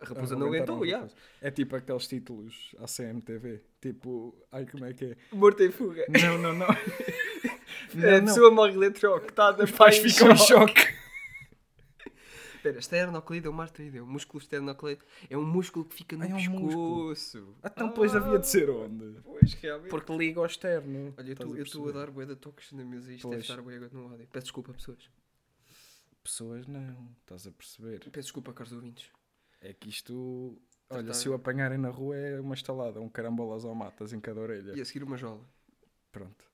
a 0.00 0.04
raposa 0.04 0.36
não 0.36 0.46
Arrebentaram 0.48 0.76
aguentou, 0.78 1.08
a. 1.42 1.46
É 1.46 1.50
tipo 1.50 1.76
aqueles 1.76 2.06
títulos 2.06 2.74
à 2.78 2.86
CMTV. 2.86 3.62
Tipo, 3.80 4.34
ai 4.52 4.66
como 4.66 4.84
é 4.84 4.92
que 4.92 5.04
é? 5.06 5.16
Morto 5.32 5.62
em 5.62 5.70
fuga. 5.70 6.04
Não, 6.08 6.38
não, 6.38 6.52
não. 6.54 6.66
a 6.68 6.76
não, 7.94 8.10
não. 8.18 8.24
pessoa 8.26 8.50
morre 8.50 8.72
eletrocutada, 8.74 9.64
Os 9.64 9.70
pais 9.70 9.98
ficam 9.98 10.30
em 10.32 10.36
choque. 10.36 10.98
Espera, 12.56 12.78
esternocleido 12.80 13.46
é 13.46 13.50
o 13.50 13.54
mais 13.54 13.70
traído. 13.70 14.02
O 14.02 14.06
músculo 14.06 14.42
esternocleido 14.42 15.04
é 15.30 15.38
um 15.38 15.44
músculo 15.46 15.84
que 15.84 15.94
fica 15.94 16.16
no 16.16 16.24
Ah, 16.24 16.26
é 16.26 16.34
um 16.34 16.34
músculo. 16.50 17.08
pescoço. 17.14 17.56
Então, 17.64 17.90
pois 17.92 18.14
havia 18.16 18.36
de 18.38 18.48
ser 18.48 18.68
onde? 18.68 19.20
Pois, 19.22 19.54
realmente. 19.54 19.90
Porque 19.90 20.16
liga 20.16 20.40
ao 20.40 20.46
externo. 20.46 21.14
Olha, 21.16 21.26
eu 21.28 21.32
Estás 21.34 21.48
tô- 21.50 21.56
eu 21.56 21.62
estou 21.62 21.80
a 21.82 21.84
perceber? 21.84 22.06
dar 22.06 22.12
bué 22.12 22.26
de 22.26 22.34
toques 22.36 22.72
na 22.72 22.84
mesa 22.84 23.12
e 23.12 23.14
isto 23.14 23.28
Pois. 23.28 23.46
deve 23.46 23.62
estar 23.76 23.92
no 23.96 24.08
áudio. 24.10 24.26
Peço 24.32 24.44
desculpa, 24.46 24.72
pessoas. 24.72 25.08
Pessoas 26.24 26.66
não, 26.66 27.14
estás 27.20 27.46
a 27.46 27.52
perceber. 27.52 28.00
Peço 28.10 28.26
desculpa, 28.26 28.52
caros 28.52 28.72
ouvintes. 28.72 29.08
É 29.60 29.72
que 29.72 29.88
isto. 29.88 30.60
Olha, 30.90 31.08
Tá. 31.08 31.14
se 31.14 31.28
o 31.28 31.34
apanharem 31.34 31.76
na 31.78 31.90
rua 31.90 32.16
é 32.16 32.40
uma 32.40 32.54
estalada, 32.54 33.00
um 33.00 33.08
carambolas 33.08 33.64
ao 33.64 33.74
matas 33.74 34.12
em 34.12 34.20
cada 34.20 34.40
orelha. 34.40 34.72
E 34.74 34.80
a 34.80 34.84
seguir 34.84 35.02
uma 35.04 35.16
jola. 35.16 35.44
Pronto. 36.10 36.44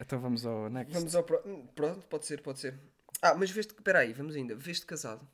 Então 0.00 0.18
vamos 0.20 0.44
ao 0.46 0.68
next. 0.68 0.92
Vamos 0.94 1.14
ao 1.14 1.22
pro... 1.22 1.40
hum, 1.46 1.66
Pronto, 1.74 2.06
pode 2.06 2.26
ser, 2.26 2.40
pode 2.42 2.58
ser. 2.60 2.78
Ah, 3.22 3.34
mas 3.34 3.50
veste... 3.50 3.72
Espera 3.72 4.00
aí, 4.00 4.12
vamos 4.12 4.34
ainda. 4.36 4.54
Veste 4.56 4.86
casado. 4.86 5.26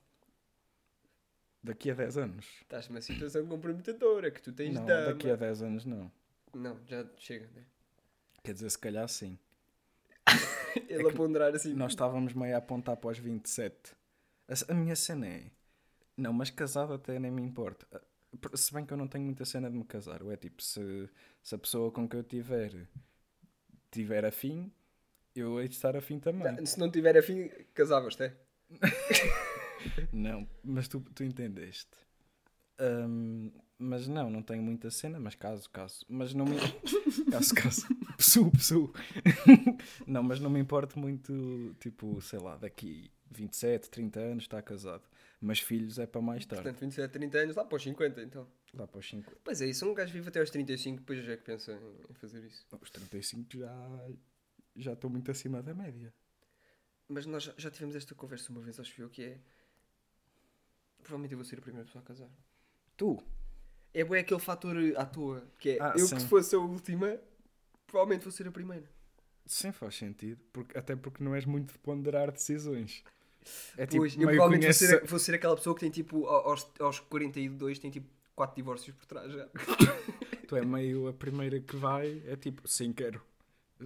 Daqui 1.62 1.90
a 1.90 1.94
10 1.94 2.18
anos. 2.18 2.46
Estás 2.62 2.88
numa 2.88 3.00
situação 3.00 3.46
comprometedora, 3.46 4.31
que 4.31 4.42
tu 4.42 4.53
tens 4.53 4.74
Não, 4.74 4.85
dama. 4.85 5.07
daqui 5.12 5.31
a 5.31 5.37
10 5.37 5.62
anos 5.62 5.85
não. 5.87 6.11
Não, 6.55 6.79
já 6.87 7.07
chega, 7.16 7.46
né? 7.55 7.64
Quer 8.42 8.53
dizer, 8.53 8.68
se 8.70 8.79
calhar 8.79 9.09
sim. 9.09 9.38
Ele 10.88 11.07
a 11.09 11.11
que 11.11 11.16
ponderar 11.16 11.55
assim. 11.55 11.72
Nós 11.72 11.92
estávamos 11.92 12.35
meio 12.35 12.55
a 12.55 12.59
apontar 12.59 12.96
para 12.98 13.11
os 13.11 13.18
27. 13.18 13.92
A, 14.48 14.72
a 14.72 14.74
minha 14.74 14.94
cena 14.94 15.27
é. 15.27 15.44
Não, 16.16 16.33
mas 16.33 16.50
casado 16.50 16.94
até 16.94 17.18
nem 17.18 17.31
me 17.31 17.42
importa. 17.42 17.87
Ah, 17.92 18.57
Se 18.57 18.72
bem 18.72 18.85
que 18.85 18.92
eu 18.92 18.96
não 18.96 19.09
tenho 19.09 19.24
muita 19.24 19.44
cena 19.44 19.70
de 19.70 19.77
me 19.77 19.85
casar. 19.85 20.22
Ou 20.22 20.33
é 20.33 20.37
tipo, 20.37 20.62
se, 20.62 21.09
se 21.42 21.55
a 21.55 21.59
pessoa 21.59 21.90
com 21.90 22.09
que 22.09 22.16
eu 22.16 22.22
tiver 22.22 22.88
tiver 23.90 24.24
afim, 24.24 24.72
eu 25.35 25.61
hei 25.61 25.68
de 25.68 25.74
estar 25.74 25.96
afim 25.96 26.18
também. 26.18 26.64
Se 26.66 26.79
não 26.79 26.90
tiver 26.90 27.16
afim, 27.16 27.48
casavas-te, 27.72 28.24
é? 28.24 28.37
Não, 30.12 30.48
mas 30.64 30.88
tu, 30.88 31.00
tu 31.14 31.22
entendeste. 31.22 31.90
Ahm, 32.79 33.50
mas 33.79 34.09
não, 34.09 34.31
não 34.31 34.42
tenho 34.42 34.62
muita 34.62 34.90
cena, 34.90 35.20
mas 35.20 35.35
caso, 35.35 35.68
caso. 35.70 36.05
Mas 36.09 36.33
não 36.33 36.44
me. 36.46 36.57
caso, 37.31 37.55
caso. 37.55 37.87
Pessoa, 38.16 38.50
pessoa. 38.50 38.90
não, 40.07 40.22
mas 40.22 40.40
não 40.40 40.48
me 40.48 40.59
importo 40.61 40.98
muito, 40.98 41.74
tipo, 41.79 42.20
sei 42.22 42.38
lá, 42.38 42.57
daqui 42.57 43.11
27, 43.31 43.90
30 43.90 44.20
anos 44.20 44.44
está 44.44 44.62
casado. 44.62 45.03
Mas 45.40 45.59
filhos 45.61 45.99
é 45.99 46.07
para 46.07 46.20
mais 46.23 46.47
tarde. 46.47 46.62
Portanto, 46.64 46.81
27, 46.81 47.11
30 47.12 47.38
anos, 47.38 47.57
lá 47.57 47.64
para 47.64 47.77
os 47.77 47.83
50, 47.83 48.23
então. 48.23 48.49
Lá 48.73 48.87
para 48.87 48.99
os 48.99 49.09
5. 49.09 49.33
Pois 49.44 49.61
é, 49.61 49.66
isso. 49.66 49.87
Um 49.88 49.92
gajo 49.94 50.12
vive 50.12 50.29
até 50.29 50.40
aos 50.40 50.51
35, 50.51 51.01
depois 51.01 51.25
já 51.25 51.33
é 51.33 51.37
que 51.37 51.44
pensa 51.44 51.73
em- 51.73 52.14
fazer 52.14 52.42
isso. 52.44 52.64
Os 52.81 52.90
35 52.90 53.59
já, 53.59 54.09
já 54.77 54.92
estou 54.94 55.11
muito 55.11 55.31
acima 55.31 55.62
da 55.62 55.75
média. 55.75 56.12
Mas 57.09 57.27
nós 57.27 57.42
já, 57.59 57.70
tivemos 57.70 57.94
esta 57.94 58.14
conversa 58.14 58.51
uma 58.51 58.62
vez, 58.62 58.81
acho 58.81 59.01
eu, 59.03 59.11
que 59.11 59.23
é. 59.23 59.38
Provavelmente 61.03 61.33
eu 61.33 61.38
vou 61.38 61.44
ser 61.44 61.59
a 61.59 61.62
primeira 61.62 61.85
pessoa 61.87 62.03
a 62.03 62.07
casar. 62.07 62.31
Tu? 62.97 63.23
É 63.92 64.03
bem 64.03 64.20
aquele 64.20 64.40
fator 64.40 64.77
à 64.97 65.05
toa, 65.05 65.47
que 65.59 65.70
é 65.70 65.79
Ah, 65.81 65.92
eu 65.97 66.07
sim. 66.07 66.14
que 66.16 66.23
se 66.23 66.27
fosse 66.29 66.55
a 66.55 66.59
última, 66.59 67.20
provavelmente 67.87 68.23
vou 68.23 68.33
ser 68.33 68.49
a 68.49 68.51
primeira. 68.53 68.88
Sim, 69.47 69.70
faz 69.73 69.94
sentido. 69.97 70.40
Porque, 70.53 70.77
até 70.77 70.97
porque 70.97 71.23
não 71.23 71.35
és 71.35 71.44
muito 71.44 71.73
de 71.75 71.79
ponderar 71.81 72.33
decisões. 72.33 73.05
É 73.77 73.87
tipo, 73.87 73.99
pois, 74.03 74.15
eu 74.15 74.21
provavelmente 74.21 74.39
vou 74.39 74.49
conhece- 74.61 74.87
ser, 74.87 75.05
vou 75.05 75.19
ser 75.19 75.35
aquela 75.35 75.57
pessoa 75.57 75.75
que 75.75 75.81
tem 75.81 75.91
tipo, 75.91 76.27
ao- 76.27 76.51
aos, 76.51 76.67
aos 76.81 77.01
42, 77.01 77.79
tem 77.79 77.91
tipo 77.91 78.09
4 78.35 78.57
divórcios 78.57 78.95
por 78.97 79.07
trás 79.07 79.31
já. 79.33 79.49
Tu 80.49 80.57
é 80.57 80.65
meio 80.65 81.09
a 81.09 81.13
primeira 81.13 81.59
que 81.61 81.75
vai, 81.77 82.23
é 82.27 82.37
tipo, 82.37 82.67
sim, 82.69 82.93
quero. 82.93 83.21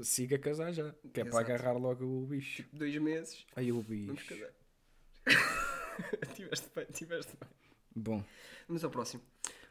Siga 0.03 0.38
casar 0.38 0.73
já. 0.73 0.92
Que 1.12 1.21
é 1.21 1.25
para 1.25 1.40
agarrar 1.40 1.73
logo 1.73 2.05
o 2.05 2.27
bicho. 2.27 2.64
Dois 2.73 2.94
meses, 2.99 3.47
Aí 3.57 3.71
o 3.73 3.81
vamos 3.81 3.88
bicho. 4.23 4.27
casar. 4.29 4.51
tiveste 6.35 6.68
bem, 6.75 6.87
tiveste 6.92 7.33
bem. 7.40 7.49
Bom, 7.94 8.25
Vamos 8.66 8.85
ao 8.85 8.90
próximo. 8.90 9.23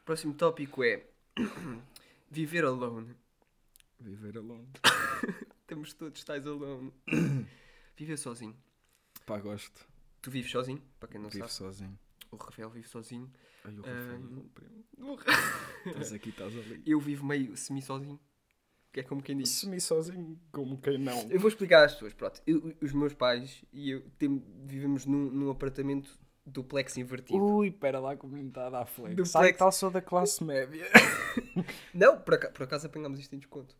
O 0.01 0.05
próximo 0.05 0.33
tópico 0.33 0.83
é 0.83 1.03
viver 2.31 2.63
alone. 2.65 3.15
viver 3.99 4.37
alone. 4.37 4.67
Temos 5.67 5.93
todos 5.93 6.23
tais 6.23 6.45
alone. 6.47 6.91
Viver 7.97 8.17
sozinho. 8.17 8.55
Pá, 9.27 9.37
gosto. 9.39 9.87
Tu 10.21 10.31
vives 10.31 10.49
sozinho, 10.51 10.81
para 10.99 11.09
quem 11.09 11.21
não 11.21 11.29
Vivo 11.29 11.47
sabe. 11.47 11.53
sozinho. 11.53 11.99
o 12.31 12.35
Rafael 12.37 12.69
vive 12.71 12.87
sozinho. 12.87 13.31
Ai, 13.63 13.73
o 13.75 13.79
Ahm, 13.79 13.83
Rafael, 13.85 14.45
primo. 14.55 14.85
o 15.11 15.15
Ra- 15.15 15.25
Estás 15.85 16.13
aqui, 16.13 16.29
estás 16.29 16.55
ali. 16.57 16.81
Eu 16.87 16.99
vivo 16.99 17.25
meio 17.25 17.55
semi-sozinho. 17.55 18.19
Que 18.91 19.01
é 19.01 19.03
como 19.03 19.21
quem 19.21 19.37
diz. 19.37 19.49
Sumi 19.49 19.79
sozinho, 19.81 20.39
como 20.51 20.79
quem 20.81 20.97
não. 20.97 21.29
Eu 21.29 21.39
vou 21.39 21.49
explicar 21.49 21.85
às 21.85 21.93
pessoas, 21.93 22.13
pronto. 22.13 22.41
Eu- 22.47 22.73
os 22.81 22.93
meus 22.93 23.13
pais 23.13 23.63
e 23.71 23.91
eu 23.91 24.01
tem- 24.17 24.41
vivemos 24.65 25.05
num, 25.05 25.29
num 25.29 25.51
apartamento 25.51 26.09
duplex 26.45 26.97
invertido. 26.97 27.37
Ui, 27.43 27.69
pera 27.69 27.99
lá 27.99 28.13
está 28.13 28.67
a 28.67 28.69
dar 28.69 28.85
flex. 28.85 29.13
Do 29.15 29.25
Sai 29.25 29.43
flex. 29.43 29.59
tal, 29.59 29.71
sou 29.71 29.91
da 29.91 30.01
classe 30.01 30.41
média. 30.43 30.85
Não, 31.93 32.17
por 32.19 32.35
acaso, 32.35 32.53
por 32.53 32.63
acaso 32.63 32.87
apanhámos 32.87 33.19
isto 33.19 33.35
em 33.35 33.39
desconto. 33.39 33.75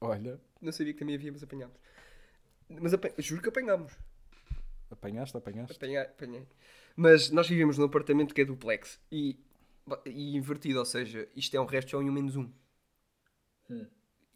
Olha, 0.00 0.40
Não 0.60 0.72
sabia 0.72 0.94
que 0.94 0.98
também 0.98 1.14
havia, 1.14 1.30
mas 1.30 1.42
apanhámos. 1.42 1.76
Mas 2.68 2.92
juro 3.24 3.42
que 3.42 3.50
apanhámos. 3.50 3.92
Apanhaste, 4.94 5.36
apanhaste. 5.36 5.76
Apanhei, 5.76 5.98
apanhei. 5.98 6.48
Mas 6.96 7.30
nós 7.30 7.48
vivemos 7.48 7.76
num 7.76 7.84
apartamento 7.84 8.34
que 8.34 8.40
é 8.40 8.44
duplex 8.44 9.00
e, 9.10 9.38
e 10.06 10.36
invertido, 10.36 10.78
ou 10.78 10.84
seja, 10.84 11.28
isto 11.36 11.56
é 11.56 11.60
um 11.60 11.66
resto 11.66 11.88
de 11.88 11.96
um 11.96 12.02
e 12.02 12.10
um 12.10 12.12
menos 12.12 12.36
um. 12.36 12.50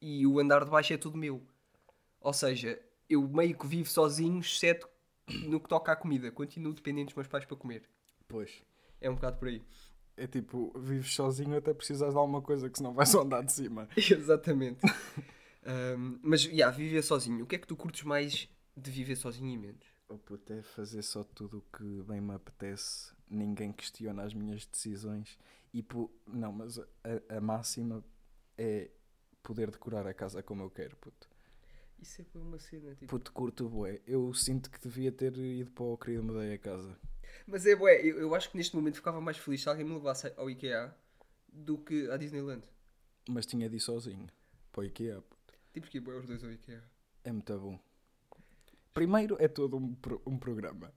E 0.00 0.26
o 0.26 0.38
andar 0.38 0.64
de 0.64 0.70
baixo 0.70 0.92
é 0.92 0.96
tudo 0.96 1.16
meu. 1.18 1.42
Ou 2.20 2.32
seja, 2.32 2.80
eu 3.08 3.26
meio 3.28 3.56
que 3.56 3.66
vivo 3.66 3.88
sozinho, 3.88 4.40
exceto 4.40 4.88
no 5.46 5.60
que 5.60 5.68
toca 5.68 5.92
à 5.92 5.96
comida. 5.96 6.30
Continuo 6.30 6.72
dependente 6.72 7.06
dos 7.06 7.14
meus 7.14 7.26
pais 7.26 7.44
para 7.44 7.56
comer. 7.56 7.82
Pois. 8.26 8.62
É 9.00 9.08
um 9.08 9.14
bocado 9.14 9.38
por 9.38 9.48
aí. 9.48 9.62
É 10.16 10.26
tipo, 10.26 10.72
vives 10.76 11.14
sozinho 11.14 11.56
até 11.56 11.72
precisas 11.72 12.12
de 12.12 12.18
alguma 12.18 12.42
coisa 12.42 12.68
que 12.68 12.76
senão 12.76 12.92
vais 12.92 13.14
ao 13.14 13.22
andar 13.22 13.42
de 13.42 13.52
cima. 13.52 13.88
Exatamente. 13.96 14.80
Ahm, 15.64 16.18
mas, 16.22 16.42
já, 16.42 16.70
viver 16.70 17.02
sozinho. 17.02 17.44
O 17.44 17.46
que 17.46 17.56
é 17.56 17.58
que 17.58 17.66
tu 17.66 17.76
curtes 17.76 18.02
mais 18.02 18.48
de 18.76 18.90
viver 18.90 19.16
sozinho 19.16 19.50
e 19.50 19.58
menos? 19.58 19.97
Oh 20.08 20.16
puto, 20.16 20.52
é 20.54 20.62
fazer 20.62 21.02
só 21.02 21.22
tudo 21.22 21.58
o 21.58 21.76
que 21.76 22.02
bem 22.02 22.20
me 22.20 22.34
apetece. 22.34 23.12
Ninguém 23.28 23.72
questiona 23.72 24.22
as 24.22 24.32
minhas 24.32 24.64
decisões. 24.64 25.38
E 25.72 25.82
pu... 25.82 26.10
não, 26.26 26.50
mas 26.50 26.78
a, 26.78 27.36
a 27.36 27.40
máxima 27.40 28.02
é 28.56 28.90
poder 29.42 29.70
decorar 29.70 30.06
a 30.06 30.14
casa 30.14 30.42
como 30.42 30.62
eu 30.62 30.70
quero, 30.70 30.96
puto. 30.96 31.28
Isso 31.98 32.22
é 32.22 32.24
para 32.24 32.40
uma 32.40 32.58
cena, 32.58 32.94
tipo... 32.94 33.06
Puto, 33.06 33.32
curto 33.32 33.68
bué. 33.68 34.00
Eu 34.06 34.32
sinto 34.32 34.70
que 34.70 34.80
devia 34.80 35.12
ter 35.12 35.36
ido 35.36 35.70
para 35.72 35.84
o 35.84 35.98
querido 35.98 36.22
mudei 36.22 36.54
a 36.54 36.58
casa. 36.58 36.96
Mas 37.46 37.66
é, 37.66 37.76
bué, 37.76 38.00
eu, 38.00 38.18
eu 38.18 38.34
acho 38.34 38.50
que 38.50 38.56
neste 38.56 38.74
momento 38.74 38.96
ficava 38.96 39.20
mais 39.20 39.36
feliz 39.36 39.62
se 39.62 39.68
alguém 39.68 39.84
me 39.84 39.92
levasse 39.92 40.32
ao 40.36 40.48
IKEA 40.48 40.94
do 41.52 41.76
que 41.76 42.10
à 42.10 42.16
Disneyland. 42.16 42.66
Mas 43.28 43.44
tinha 43.44 43.68
de 43.68 43.76
ir 43.76 43.80
sozinho. 43.80 44.26
Para 44.72 44.82
o 44.82 44.84
IKEA, 44.84 45.20
puto. 45.20 45.54
Tipo 45.72 45.86
que 45.88 46.00
bué 46.00 46.16
os 46.16 46.26
dois 46.26 46.42
ao 46.42 46.50
IKEA. 46.50 46.82
É 47.24 47.32
muito 47.32 47.58
bom. 47.58 47.78
Primeiro 48.98 49.36
é 49.40 49.48
todo 49.48 49.76
um, 49.76 49.94
pro- 49.94 50.20
um 50.26 50.38
programa. 50.38 50.92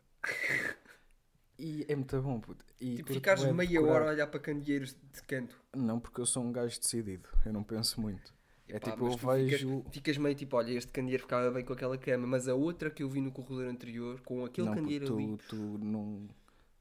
E 1.57 1.85
é 1.87 1.95
muito 1.95 2.19
bom, 2.21 2.39
puto. 2.39 2.65
E 2.79 2.95
Tipo, 2.97 3.13
ficares 3.13 3.43
meia 3.51 3.81
hora 3.81 4.05
a 4.05 4.09
olhar 4.09 4.27
para 4.27 4.39
candeeiros 4.39 4.95
de 5.13 5.21
canto. 5.23 5.55
Não, 5.75 5.99
porque 5.99 6.19
eu 6.19 6.25
sou 6.25 6.43
um 6.43 6.51
gajo 6.51 6.79
decidido. 6.79 7.29
Eu 7.45 7.53
não 7.53 7.63
penso 7.63 8.01
muito. 8.01 8.33
É 8.67 8.79
tipo, 8.79 9.05
eu 9.05 9.17
vejo. 9.17 9.77
Ficas, 9.83 9.93
ficas 9.93 10.17
meio 10.17 10.33
tipo, 10.35 10.55
olha, 10.57 10.71
este 10.71 10.91
candeeiro 10.91 11.21
ficava 11.23 11.51
bem 11.51 11.63
com 11.63 11.73
aquela 11.73 11.97
cama, 11.97 12.25
mas 12.25 12.47
a 12.47 12.55
outra 12.55 12.89
que 12.89 13.03
eu 13.03 13.09
vi 13.09 13.21
no 13.21 13.31
corredor 13.31 13.67
anterior, 13.67 14.19
com 14.21 14.45
aquele 14.45 14.67
não, 14.67 14.75
candeeiro 14.75 15.05
puto, 15.07 15.17
ali. 15.19 15.37
tu, 15.37 15.47
tu 15.47 15.77
não. 15.85 16.27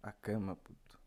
À 0.02 0.12
cama, 0.12 0.56
puto. 0.56 0.98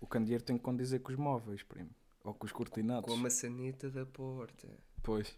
O 0.00 0.06
candeeiro 0.06 0.44
tem 0.44 0.56
que 0.56 0.62
condizer 0.62 1.00
com 1.00 1.10
os 1.10 1.18
móveis, 1.18 1.62
primo. 1.62 1.90
Ou 2.22 2.34
com 2.34 2.46
os 2.46 2.52
cortinados. 2.52 3.10
Com 3.10 3.18
a 3.18 3.22
maçaneta 3.22 3.90
da 3.90 4.04
porta. 4.06 4.68
Pois. 5.02 5.34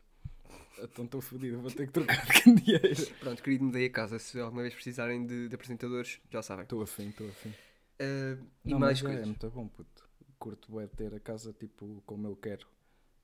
Então 0.82 1.04
estou 1.04 1.20
fodido, 1.20 1.60
vou 1.60 1.70
ter 1.70 1.86
que 1.86 1.92
trocar 1.92 2.24
de 2.26 2.32
candeeiro. 2.42 3.06
Pronto, 3.20 3.42
querido, 3.42 3.64
mudei 3.64 3.86
a 3.86 3.90
casa. 3.90 4.18
Se 4.18 4.38
alguma 4.40 4.62
vez 4.62 4.74
precisarem 4.74 5.26
de, 5.26 5.48
de 5.48 5.54
apresentadores, 5.54 6.20
já 6.30 6.42
sabem. 6.42 6.62
Estou 6.64 6.82
afim, 6.82 7.08
estou 7.10 7.28
afim. 7.28 7.52
Ah, 8.00 8.38
e 8.64 8.70
Não, 8.70 8.78
mais 8.78 8.98
é, 8.98 9.02
é 9.02 9.06
coisas. 9.08 9.26
muito 9.26 9.50
bom, 9.50 9.68
puto. 9.68 10.08
Curto 10.38 10.80
é 10.80 10.86
ter 10.86 11.14
a 11.14 11.20
casa 11.20 11.52
tipo 11.52 12.02
como 12.06 12.26
eu 12.26 12.34
quero. 12.36 12.66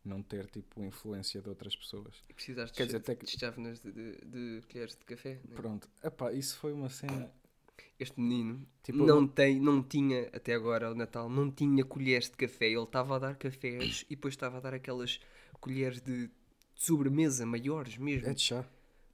Não 0.05 0.23
ter 0.23 0.47
tipo 0.47 0.85
influência 0.85 1.41
de 1.41 1.49
outras 1.49 1.75
pessoas. 1.75 2.23
E 2.29 2.35
precisaste 2.35 2.77
Quer 2.77 2.83
de, 2.85 2.87
dizer, 2.89 2.99
até 2.99 3.15
que- 3.17 3.25
de 3.27 3.33
chávenas 3.41 3.81
de, 3.81 3.91
de, 3.91 4.13
de 4.61 4.63
colheres 4.71 4.95
de 4.97 5.05
café. 5.05 5.35
né? 5.49 5.55
Pronto. 5.57 5.89
Epá, 6.05 6.33
isso 6.33 6.57
foi 6.59 6.73
uma 6.73 6.89
cena. 6.89 7.31
Este 7.99 8.21
menino 8.21 8.67
Tipo, 8.83 8.99
não, 9.05 9.23
eu- 9.23 9.29
tem, 9.29 9.59
não 9.59 9.83
tinha, 9.83 10.29
até 10.33 10.55
agora, 10.55 10.89
ao 10.89 10.95
Natal, 10.95 11.29
não 11.31 11.51
tinha 11.51 11.85
colheres 11.85 12.29
de 12.31 12.37
café. 12.37 12.67
Ele 12.67 12.83
estava 12.83 13.17
a 13.17 13.19
dar 13.19 13.35
cafés 13.37 14.05
e 14.09 14.15
depois 14.15 14.35
estava 14.35 14.59
a 14.59 14.61
dar 14.61 14.75
aquelas 14.75 15.19
colheres 15.61 16.01
de, 16.03 16.31
de 16.77 16.85
sobremesa 16.85 17.45
maiores 17.47 17.97
mesmo. 17.99 18.29
É 18.29 18.35
de 18.35 18.41
chá. 18.43 18.65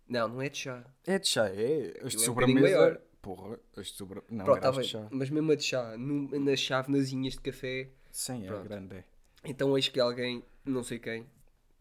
Não, 0.09 0.29
não 0.29 0.43
é 0.43 0.49
de 0.49 0.59
chá. 0.59 0.85
É 1.07 1.19
de 1.19 1.29
chá, 1.29 1.49
é. 1.49 2.01
As 2.05 2.13
de 2.13 2.19
é 2.19 2.21
um 2.21 2.25
sobremesa. 2.25 2.61
maior. 2.61 3.01
Porra, 3.23 3.59
as 3.77 3.87
de 3.87 3.93
sobre... 3.93 4.21
Não, 4.29 4.45
Pronto, 4.45 4.61
tá 4.61 4.71
de 4.73 4.83
chá. 4.85 5.07
Mas 5.11 5.31
mesmo 5.31 5.53
a 5.53 5.55
de 5.55 5.63
chá, 5.63 5.97
no- 5.97 6.41
nas 6.41 6.59
chavenazinhas 6.59 7.35
de 7.35 7.41
café. 7.41 7.91
Sim, 8.11 8.45
é 8.45 8.47
Pronto. 8.49 8.65
grande, 8.65 8.97
é. 8.97 9.05
Então 9.45 9.77
eis 9.77 9.89
que 9.89 10.01
alguém, 10.01 10.45
não 10.65 10.83
sei 10.83 10.99
quem, 10.99 11.27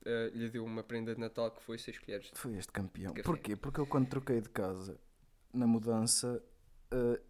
eh, 0.05 0.31
lhe 0.33 0.49
deu 0.49 0.63
uma 0.63 0.83
prenda 0.83 1.13
de 1.15 1.19
Natal 1.19 1.49
que 1.51 1.63
foi 1.63 1.77
6 1.79 1.97
colheres. 1.99 2.29
Foi 2.35 2.55
este 2.57 2.71
campeão. 2.71 3.13
Porquê? 3.15 3.55
Porque 3.55 3.79
eu 3.81 3.87
quando 3.87 4.07
troquei 4.07 4.39
de 4.39 4.49
casa, 4.49 4.99
na 5.51 5.65
mudança, 5.67 6.41
eh, 6.91 7.21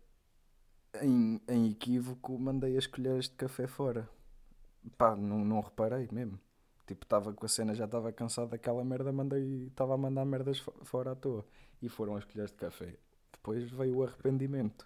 em, 1.01 1.41
em 1.47 1.71
equívoco, 1.71 2.37
mandei 2.37 2.77
as 2.77 2.85
colheres 2.87 3.25
de 3.29 3.35
café 3.35 3.65
fora. 3.65 4.09
Pá, 4.97 5.15
não, 5.15 5.43
não 5.45 5.61
reparei 5.61 6.07
mesmo. 6.11 6.37
Tipo, 6.91 7.05
estava 7.05 7.31
com 7.31 7.45
a 7.45 7.49
cena, 7.49 7.73
já 7.73 7.85
estava 7.85 8.11
cansado 8.11 8.49
daquela 8.49 8.83
merda, 8.83 9.13
mandei, 9.13 9.67
estava 9.67 9.93
a 9.93 9.97
mandar 9.97 10.25
merdas 10.25 10.59
fo- 10.59 10.73
fora 10.83 11.11
à 11.11 11.15
toa. 11.15 11.45
E 11.81 11.87
foram 11.87 12.17
as 12.17 12.25
colheres 12.25 12.51
de 12.51 12.57
café. 12.57 12.97
Depois 13.31 13.71
veio 13.71 13.95
o 13.95 14.03
arrependimento. 14.03 14.85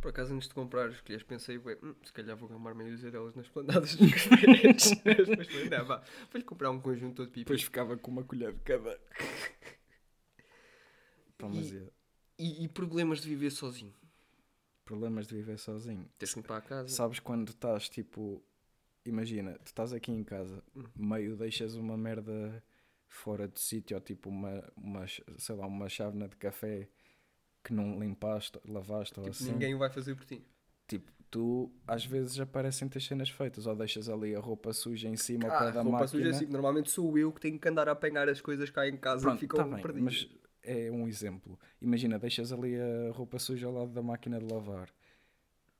Por 0.00 0.08
acaso, 0.08 0.34
antes 0.34 0.48
de 0.48 0.54
comprar 0.54 0.88
as 0.88 1.00
colheres, 1.00 1.22
pensei, 1.24 1.58
"Ué, 1.58 1.78
hum, 1.80 1.94
se 2.04 2.12
calhar 2.12 2.36
vou 2.36 2.48
gamar 2.48 2.74
meia 2.74 2.90
dúzia 2.90 3.08
delas 3.10 3.36
nas 3.36 3.48
planadas 3.48 3.94
dos 3.94 4.12
cafés. 4.12 4.90
Mas 5.04 5.28
depois 5.28 5.46
falei, 5.46 5.68
não, 5.70 5.84
vá, 5.84 6.02
vou-lhe 6.30 6.44
comprar 6.44 6.70
um 6.72 6.80
conjunto 6.80 7.14
todo 7.16 7.28
pipi. 7.28 7.40
Depois 7.44 7.62
ficava 7.62 7.96
com 7.96 8.10
uma 8.10 8.24
colher 8.24 8.52
de 8.52 8.60
cada. 8.60 8.98
Pá, 11.38 11.48
mas 11.48 11.72
é, 11.72 11.82
E, 12.38 12.64
e 12.64 12.68
problemas 12.68 13.20
de 13.20 13.28
viver 13.28 13.50
sozinho? 13.50 13.94
problemas 14.84 15.26
de 15.26 15.34
viver 15.34 15.58
sozinho. 15.58 16.08
Tens 16.18 16.32
que 16.34 16.40
limpar 16.40 16.58
a 16.58 16.60
casa. 16.60 16.88
Sabes 16.88 17.18
quando 17.20 17.50
estás 17.50 17.88
tipo. 17.88 18.42
Imagina, 19.08 19.52
tu 19.58 19.66
estás 19.66 19.92
aqui 19.92 20.12
em 20.12 20.24
casa, 20.24 20.62
Hum. 20.74 20.84
meio 20.94 21.36
deixas 21.36 21.74
uma 21.74 21.96
merda 21.96 22.62
fora 23.08 23.46
de 23.48 23.60
sítio, 23.60 23.96
ou 23.96 24.00
tipo 24.00 24.28
uma, 24.28 24.62
uma, 24.76 25.06
sei 25.38 25.54
lá, 25.54 25.66
uma 25.66 25.88
chávena 25.88 26.28
de 26.28 26.36
café 26.36 26.88
que 27.62 27.72
não 27.72 27.98
limpaste, 27.98 28.60
lavaste 28.66 29.18
ou 29.18 29.24
Tipo, 29.26 29.36
assim. 29.36 29.52
ninguém 29.52 29.74
o 29.74 29.78
vai 29.78 29.90
fazer 29.90 30.14
por 30.14 30.24
ti. 30.24 30.44
Tipo, 30.88 31.10
tu 31.30 31.72
às 31.86 32.04
vezes 32.04 32.38
aparecem 32.38 32.88
as 32.94 33.04
cenas 33.04 33.28
feitas, 33.30 33.66
ou 33.66 33.74
deixas 33.74 34.08
ali 34.08 34.34
a 34.36 34.40
roupa 34.40 34.72
suja 34.72 35.08
em 35.08 35.16
cima 35.16 35.48
Ah, 35.48 35.58
pé 35.58 35.72
da 35.72 35.82
roupa 35.82 35.90
máquina. 36.00 36.06
suja 36.08 36.30
assim, 36.30 36.46
normalmente 36.46 36.90
sou 36.90 37.16
eu 37.18 37.32
que 37.32 37.40
tenho 37.40 37.58
que 37.58 37.68
andar 37.68 37.88
a 37.88 37.92
apanhar 37.92 38.28
as 38.28 38.40
coisas 38.40 38.70
cá 38.70 38.86
em 38.88 38.96
casa 38.96 39.22
Pronto, 39.22 39.38
e 39.38 39.40
ficam 39.40 39.56
tá 39.68 39.74
bem, 39.74 39.82
perdidas. 39.82 40.28
mas 40.28 40.36
é 40.62 40.90
um 40.90 41.08
exemplo. 41.08 41.58
Imagina, 41.80 42.18
deixas 42.18 42.52
ali 42.52 42.76
a 42.80 43.10
roupa 43.12 43.38
suja 43.38 43.66
ao 43.66 43.72
lado 43.72 43.90
da 43.92 44.02
máquina 44.02 44.38
de 44.38 44.52
lavar. 44.52 44.88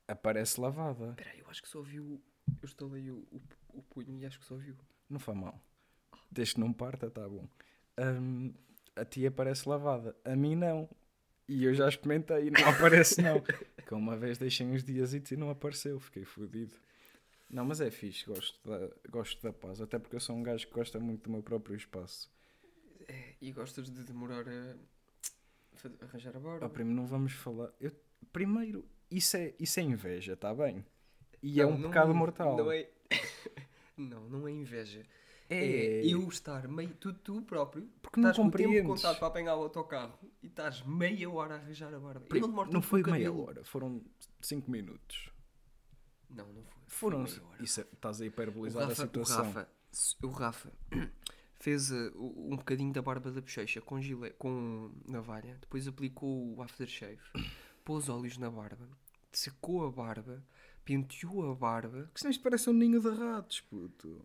Aparece 0.07 0.59
lavada. 0.59 1.09
Espera 1.11 1.37
eu 1.37 1.47
acho 1.49 1.61
que 1.61 1.69
só 1.69 1.81
viu... 1.81 2.21
Eu 2.61 2.65
estalei 2.65 3.09
o, 3.11 3.17
o, 3.31 3.41
o 3.75 3.81
punho 3.83 4.17
e 4.17 4.25
acho 4.25 4.39
que 4.39 4.45
só 4.45 4.55
viu. 4.55 4.75
Não 5.09 5.19
faz 5.19 5.37
mal. 5.37 5.59
Desde 6.31 6.55
que 6.55 6.59
não 6.59 6.73
parta, 6.73 7.09
tá 7.09 7.27
bom. 7.27 7.47
Hum, 7.99 8.53
a 8.95 9.05
ti 9.05 9.25
aparece 9.25 9.67
lavada. 9.67 10.15
A 10.25 10.35
mim 10.35 10.55
não. 10.55 10.89
E 11.47 11.63
eu 11.63 11.73
já 11.73 11.87
experimentei 11.87 12.47
e 12.47 12.51
não 12.51 12.67
aparece 12.69 13.21
não. 13.21 13.41
Que 13.41 13.93
uma 13.93 14.17
vez 14.17 14.37
deixei 14.37 14.65
uns 14.67 14.83
dias 14.83 15.13
e 15.13 15.35
não 15.37 15.49
apareceu. 15.49 15.99
Fiquei 15.99 16.25
fodido. 16.25 16.73
Não, 17.49 17.63
mas 17.63 17.79
é 17.79 17.89
fixe. 17.89 18.25
Gosto 18.25 18.59
da, 18.69 18.89
gosto 19.09 19.41
da 19.41 19.53
paz. 19.53 19.79
Até 19.79 19.97
porque 19.97 20.15
eu 20.15 20.19
sou 20.19 20.35
um 20.35 20.43
gajo 20.43 20.67
que 20.67 20.73
gosta 20.73 20.99
muito 20.99 21.23
do 21.23 21.29
meu 21.31 21.41
próprio 21.41 21.75
espaço. 21.75 22.29
É, 23.07 23.35
e 23.39 23.51
gostas 23.53 23.89
de 23.89 24.03
demorar 24.03 24.45
a... 24.49 24.75
fa- 25.75 25.91
arranjar 26.01 26.35
a 26.35 26.39
borda? 26.41 26.65
Ó, 26.65 26.69
primo, 26.69 26.91
não 26.93 27.05
vamos 27.07 27.31
falar... 27.31 27.71
Eu, 27.79 27.91
primeiro, 28.33 28.85
isso 29.09 29.37
é, 29.37 29.53
isso 29.57 29.79
é 29.79 29.83
inveja, 29.83 30.35
tá 30.35 30.53
bem? 30.53 30.85
E 31.41 31.61
é 31.61 31.63
Não, 31.65 31.71
um 31.73 31.77
não 31.77 31.89
pecado 31.89 32.11
é- 32.11 32.13
mortal. 32.13 32.57
Não 32.57 32.71
é... 32.71 32.89
não, 33.97 34.21
não 34.29 34.47
é 34.47 34.51
inveja. 34.51 35.03
É. 35.49 36.01
É 36.01 36.05
eu 36.05 36.27
estar 36.27 36.67
meio... 36.67 36.93
Tu, 36.95 37.13
tu 37.13 37.41
próprio... 37.41 37.87
Porque 38.01 38.19
não 38.19 38.29
estás 38.29 38.37
o 38.39 38.41
compreendes. 38.49 38.83
contado 38.85 39.17
para 39.17 39.27
apanhar 39.27 39.55
o 39.55 39.63
autocarro 39.63 40.17
e 40.43 40.47
estás 40.47 40.81
meia 40.85 41.29
hora 41.29 41.55
a 41.55 41.57
arranjar 41.57 41.93
a 41.93 41.99
barba. 41.99 42.25
Primo, 42.27 42.47
não 42.47 42.65
não 42.65 42.81
foi 42.81 43.01
o 43.01 43.09
meia 43.09 43.31
hora, 43.31 43.63
foram 43.63 44.03
5 44.41 44.69
minutos. 44.69 45.29
Não, 46.29 46.47
não 46.51 46.63
foi. 46.63 46.83
Foram. 46.87 47.25
Foi. 47.25 47.41
Isso 47.63 47.79
é- 47.81 47.85
estás 47.93 48.19
a 48.19 48.23
O 48.23 48.27
hiperbolizar 48.27 48.83
a 48.83 48.87
Rafa, 48.87 49.03
o 49.03 49.05
situação. 49.05 49.45
Rafa, 49.45 49.69
o 50.23 50.27
Rafa 50.29 50.71
fez 51.59 51.91
uh, 51.91 52.11
o- 52.15 52.53
um 52.53 52.57
bocadinho 52.57 52.91
da 52.91 53.01
barba 53.01 53.31
da 53.31 53.39
bochecha 53.39 53.79
com, 53.79 54.01
gile, 54.01 54.31
com 54.31 54.91
navalha, 55.07 55.57
depois 55.61 55.87
aplicou 55.87 56.55
o 56.57 56.61
aftershave, 56.61 57.19
pôs 57.85 58.09
óleos 58.09 58.37
na 58.37 58.51
barba, 58.51 58.85
secou 59.31 59.85
a 59.87 59.91
barba, 59.91 60.43
penteou 60.87 61.51
a 61.51 61.53
barba. 61.55 62.09
Que 62.13 62.19
senão 62.21 62.31
isto 62.31 62.41
parece 62.41 62.69
um 62.69 62.73
ninho 62.73 63.01
de 63.01 63.09
ratos, 63.09 63.59
puto. 63.59 64.23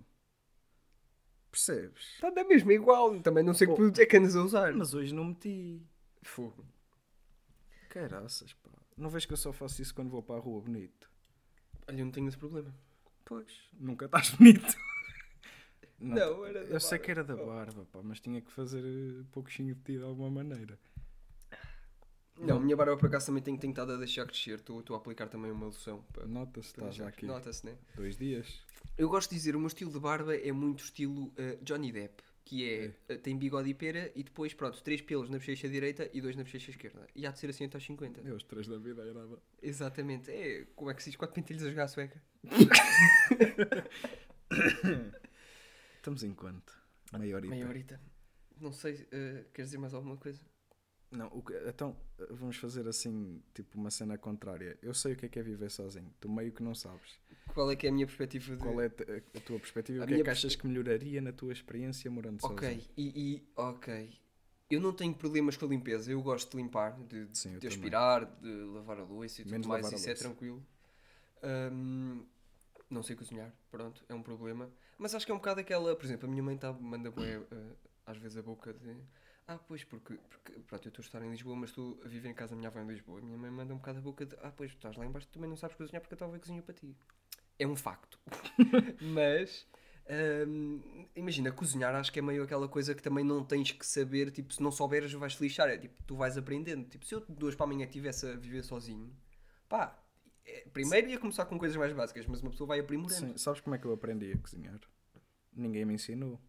Percebes? 1.51 2.05
Está 2.15 2.31
da 2.31 2.45
mesma 2.45 2.73
igual, 2.73 3.21
também 3.21 3.43
não 3.45 3.53
sei 3.53 3.67
que 3.67 3.73
Oh. 3.73 3.77
produto 3.77 3.99
é 3.99 4.07
que 4.07 4.17
andas 4.17 4.37
a 4.37 4.43
usar. 4.43 4.73
Mas 4.73 4.95
hoje 4.95 5.13
não 5.13 5.25
meti. 5.25 5.83
Fogo. 6.23 6.65
Caraças, 7.91 8.53
pá. 8.55 8.71
Não 8.97 9.11
vês 9.11 9.27
que 9.27 9.33
eu 9.33 9.37
só 9.37 9.53
faço 9.53 9.83
isso 9.83 9.95
quando 9.95 10.09
vou 10.11 10.23
para 10.23 10.37
a 10.37 10.41
rua 10.41 10.61
bonito? 10.63 11.11
Olha, 11.89 12.01
eu 12.01 12.05
não 12.05 12.13
tenho 12.13 12.29
esse 12.29 12.39
problema. 12.39 12.73
Pois. 13.25 13.53
Nunca 13.75 14.05
estás 14.07 14.31
bonito. 14.31 14.65
Não, 16.05 16.45
era 16.45 16.65
da 16.65 16.71
Eu 16.75 16.81
sei 16.81 16.99
barba. 16.99 17.05
que 17.05 17.11
era 17.13 17.23
da 17.25 17.37
barba, 17.37 17.85
pá, 17.93 18.01
mas 18.03 18.19
tinha 18.19 18.41
que 18.41 18.51
fazer 18.51 18.83
eh, 18.85 19.25
pouquinho 19.31 19.73
de 19.77 19.83
ti 19.83 19.99
de 19.99 20.03
alguma 20.03 20.29
maneira. 20.31 20.77
Não, 22.39 22.57
a 22.57 22.61
minha 22.61 22.77
barba 22.77 22.97
por 22.97 23.07
acaso 23.07 23.27
também 23.27 23.43
tenho 23.43 23.59
tentado 23.59 23.93
a 23.93 23.97
deixar 23.97 24.27
crescer. 24.27 24.59
Estou 24.59 24.83
a 24.91 24.97
aplicar 24.97 25.29
também 25.29 25.51
uma 25.51 25.67
loção. 25.67 26.05
Nota-se, 26.27 26.69
está 26.69 26.91
já 26.91 27.09
aqui 27.09 27.27
Nota-se, 27.27 27.67
né? 27.67 27.77
dois 27.95 28.17
dias. 28.17 28.61
Eu 28.97 29.09
gosto 29.09 29.31
de 29.31 29.37
dizer, 29.37 29.55
o 29.55 29.59
meu 29.59 29.69
estilo 29.69 29.93
de 29.93 30.01
barba 30.01 30.37
é 30.37 30.51
muito 30.53 30.85
estilo 30.85 31.33
eh, 31.37 31.59
Johnny 31.63 31.93
Depp, 31.93 32.23
que 32.45 32.69
é, 32.69 32.93
eh, 33.09 33.17
tem 33.17 33.37
bigode 33.39 33.69
e 33.71 33.75
pera 33.75 34.11
e 34.15 34.23
depois, 34.23 34.53
pronto, 34.55 34.83
três 34.83 35.01
pelos 35.01 35.31
na 35.31 35.39
bochecha 35.39 35.69
direita 35.69 36.11
e 36.13 36.21
dois 36.21 36.37
na 36.37 36.43
bochecha 36.43 36.71
esquerda. 36.71 37.07
E 37.15 37.27
há 37.27 37.31
de 37.31 37.39
ser 37.39 37.51
assim 37.51 37.65
até 37.65 37.77
aos 37.77 37.85
50. 37.85 38.21
É 38.29 38.33
os 38.33 38.43
três 38.43 38.67
da 38.67 38.79
vida, 38.79 39.03
era. 39.03 39.27
Exatamente. 39.63 40.31
É, 40.31 40.67
como 40.75 40.91
é 40.91 40.95
que 40.95 41.03
se 41.03 41.11
diz? 41.11 41.17
Quatro 41.17 41.35
pentelhos 41.35 41.63
a 41.65 41.71
jogar 41.71 41.85
a 41.85 41.89
sueca. 41.89 42.21
Estamos 45.97 46.23
em 46.25 46.35
quanto? 46.35 46.77
Meia 47.19 47.37
horita. 47.37 47.55
Meia 47.55 47.69
horita. 47.69 48.01
Não 48.61 48.73
sei, 48.73 49.07
eh, 49.11 49.45
queres 49.53 49.71
dizer 49.71 49.79
mais 49.79 49.95
alguma 49.95 50.17
coisa? 50.17 50.41
Não, 51.13 51.29
o 51.29 51.45
então 51.69 51.97
vamos 52.31 52.57
fazer 52.57 52.89
assim, 52.89 53.43
tipo 53.55 53.79
uma 53.79 53.91
cena 53.91 54.17
contrária. 54.17 54.79
Eu 54.83 54.95
sei 54.95 55.13
o 55.13 55.17
que 55.17 55.27
é 55.27 55.29
que 55.29 55.39
é 55.39 55.43
viver 55.43 55.71
sozinho. 55.71 56.13
Tu 56.21 56.29
meio 56.29 56.51
que 56.53 56.63
não 56.63 56.75
sabes. 56.75 57.21
Qual 57.53 57.71
é 57.71 57.77
que 57.77 57.87
é 57.87 57.91
a 57.91 57.93
minha 57.93 58.07
perspectiva 58.07 58.57
de... 58.57 58.63
Qual 58.63 58.81
é 58.81 58.87
a 58.87 59.41
tua 59.41 59.59
perspectiva? 59.59 60.01
A 60.03 60.05
o 60.05 60.09
que 60.09 60.15
é 60.15 60.25
que 60.25 60.31
achas 60.31 60.57
que 60.57 60.67
melhoraria 60.67 61.21
na 61.21 61.33
tua 61.33 61.53
experiência 61.53 62.11
morando 62.11 62.39
Ok, 62.43 62.69
sozinho? 62.69 62.85
e, 62.97 63.35
e- 63.35 63.43
ok. 63.57 64.19
Eu 64.71 64.81
não 64.81 64.95
tenho 64.95 65.15
problemas 65.15 65.55
com 65.59 65.67
a 65.67 65.69
limpeza, 65.69 66.11
eu 66.11 66.23
gosto 66.23 66.51
de 66.53 66.57
limpar, 66.57 66.99
de, 67.03 67.27
de- 67.27 67.37
Sim, 67.39 67.51
de 67.51 67.59
também. 67.59 67.69
aspirar, 67.69 68.25
de 68.25 68.49
lavar 68.49 68.99
a 69.01 69.05
louça 69.05 69.43
e 69.43 69.45
tudo 69.45 69.53
Menos 69.53 69.67
mais, 69.67 69.83
lavar 69.85 69.95
a 69.99 70.01
isso 70.01 70.09
é 70.11 70.15
tranquilo. 70.15 70.65
Não 72.89 73.03
sei 73.03 73.17
cozinhar, 73.17 73.53
pronto, 73.71 74.03
é 74.09 74.15
um 74.15 74.23
problema. 74.23 74.71
Mas 74.99 75.15
acho 75.15 75.27
que 75.27 75.33
é 75.33 75.35
um 75.35 75.39
bocado 75.39 75.61
aquela, 75.61 75.95
por 75.97 76.05
exemplo, 76.05 76.27
a 76.27 76.31
minha 76.31 76.43
mãe 76.43 76.57
tá, 76.57 76.73
manda 76.73 77.11
bué, 77.11 77.37
eh, 77.51 77.77
às 78.07 78.17
vezes 78.19 78.37
a 78.39 78.43
boca 78.43 78.73
de 78.73 78.97
ah, 79.47 79.59
pois, 79.59 79.85
porque, 79.85 80.15
porque 80.15 80.53
pronto, 80.61 80.87
eu 80.87 80.89
estou 80.89 81.03
a 81.03 81.07
estar 81.07 81.23
em 81.23 81.31
Lisboa, 81.31 81.57
mas 81.57 81.71
estou 81.71 82.01
a 82.05 82.09
viver 82.09 82.29
em 82.29 82.35
casa 82.35 82.51
da 82.51 82.57
minha 82.57 82.69
avó 82.69 82.81
em 82.81 82.87
Lisboa. 82.87 83.19
A 83.19 83.23
minha 83.23 83.37
mãe 83.37 83.51
manda 83.51 83.75
um 83.75 83.79
bocado 83.79 83.99
a 83.99 84.03
boca 84.03 84.25
de 84.25 84.37
ah, 84.41 84.53
pois, 84.57 84.71
tu 84.73 84.77
estás 84.77 84.97
lá 84.97 85.05
embaixo, 85.05 85.27
tu 85.29 85.35
também 85.35 85.49
não 85.49 85.57
sabes 85.57 85.77
cozinhar 85.77 86.01
porque 86.01 86.15
a 86.15 86.19
tua 86.19 86.27
avó 86.29 86.39
cozinha 86.39 86.63
para 86.63 86.75
ti. 86.75 86.97
É 87.59 87.67
um 87.67 87.77
facto. 87.77 88.19
mas 89.01 89.67
hum, 90.47 91.07
imagina, 91.15 91.51
cozinhar 91.53 91.95
acho 91.95 92.13
que 92.13 92.19
é 92.19 92.23
meio 92.23 92.43
aquela 92.43 92.69
coisa 92.69 92.95
que 92.95 93.03
também 93.03 93.25
não 93.25 93.45
tens 93.45 93.73
que 93.73 93.87
saber, 93.87 94.31
tipo, 94.31 94.53
se 94.53 94.63
não 94.63 94.71
souberes 94.71 95.13
vais-te 95.13 95.43
lixar, 95.43 95.69
é 95.69 95.77
tipo, 95.77 96.03
tu 96.05 96.17
vais 96.17 96.37
aprendendo. 96.37 96.89
Tipo, 96.89 97.05
se 97.05 97.15
eu 97.15 97.21
de 97.21 97.35
duas 97.35 97.55
para 97.55 97.65
amanhã 97.65 97.85
estivesse 97.85 98.27
a 98.27 98.37
viver 98.37 98.63
sozinho, 98.63 99.15
pá, 99.69 99.99
é, 100.45 100.67
primeiro 100.73 101.09
ia 101.09 101.19
começar 101.19 101.45
com 101.47 101.59
coisas 101.59 101.77
mais 101.77 101.93
básicas, 101.93 102.27
mas 102.27 102.41
uma 102.43 102.51
pessoa 102.51 102.69
vai 102.69 102.81
aprimorando. 102.81 103.33
Sim, 103.33 103.37
sabes 103.37 103.61
como 103.61 103.75
é 103.75 103.79
que 103.79 103.87
eu 103.87 103.93
aprendi 103.93 104.33
a 104.33 104.39
cozinhar? 104.39 104.81
Ninguém 105.53 105.85
me 105.85 105.95
ensinou. 105.95 106.41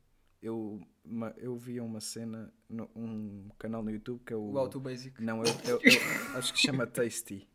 Eu, 0.43 0.81
ma- 1.05 1.33
eu 1.37 1.55
via 1.57 1.81
uma 1.83 2.01
cena, 2.01 2.53
no, 2.69 2.89
um 2.95 3.49
canal 3.57 3.81
no 3.81 3.89
YouTube 3.89 4.21
que 4.25 4.33
é 4.33 4.35
o. 4.35 4.57
Auto 4.57 4.79
basic. 4.79 5.23
Não, 5.23 5.41
eu, 5.43 5.53
eu- 5.65 5.79
eu 5.81 5.81
acho 6.37 6.51
que 6.53 6.59
se 6.59 6.67
chama 6.67 6.85
Tasty. 6.85 7.47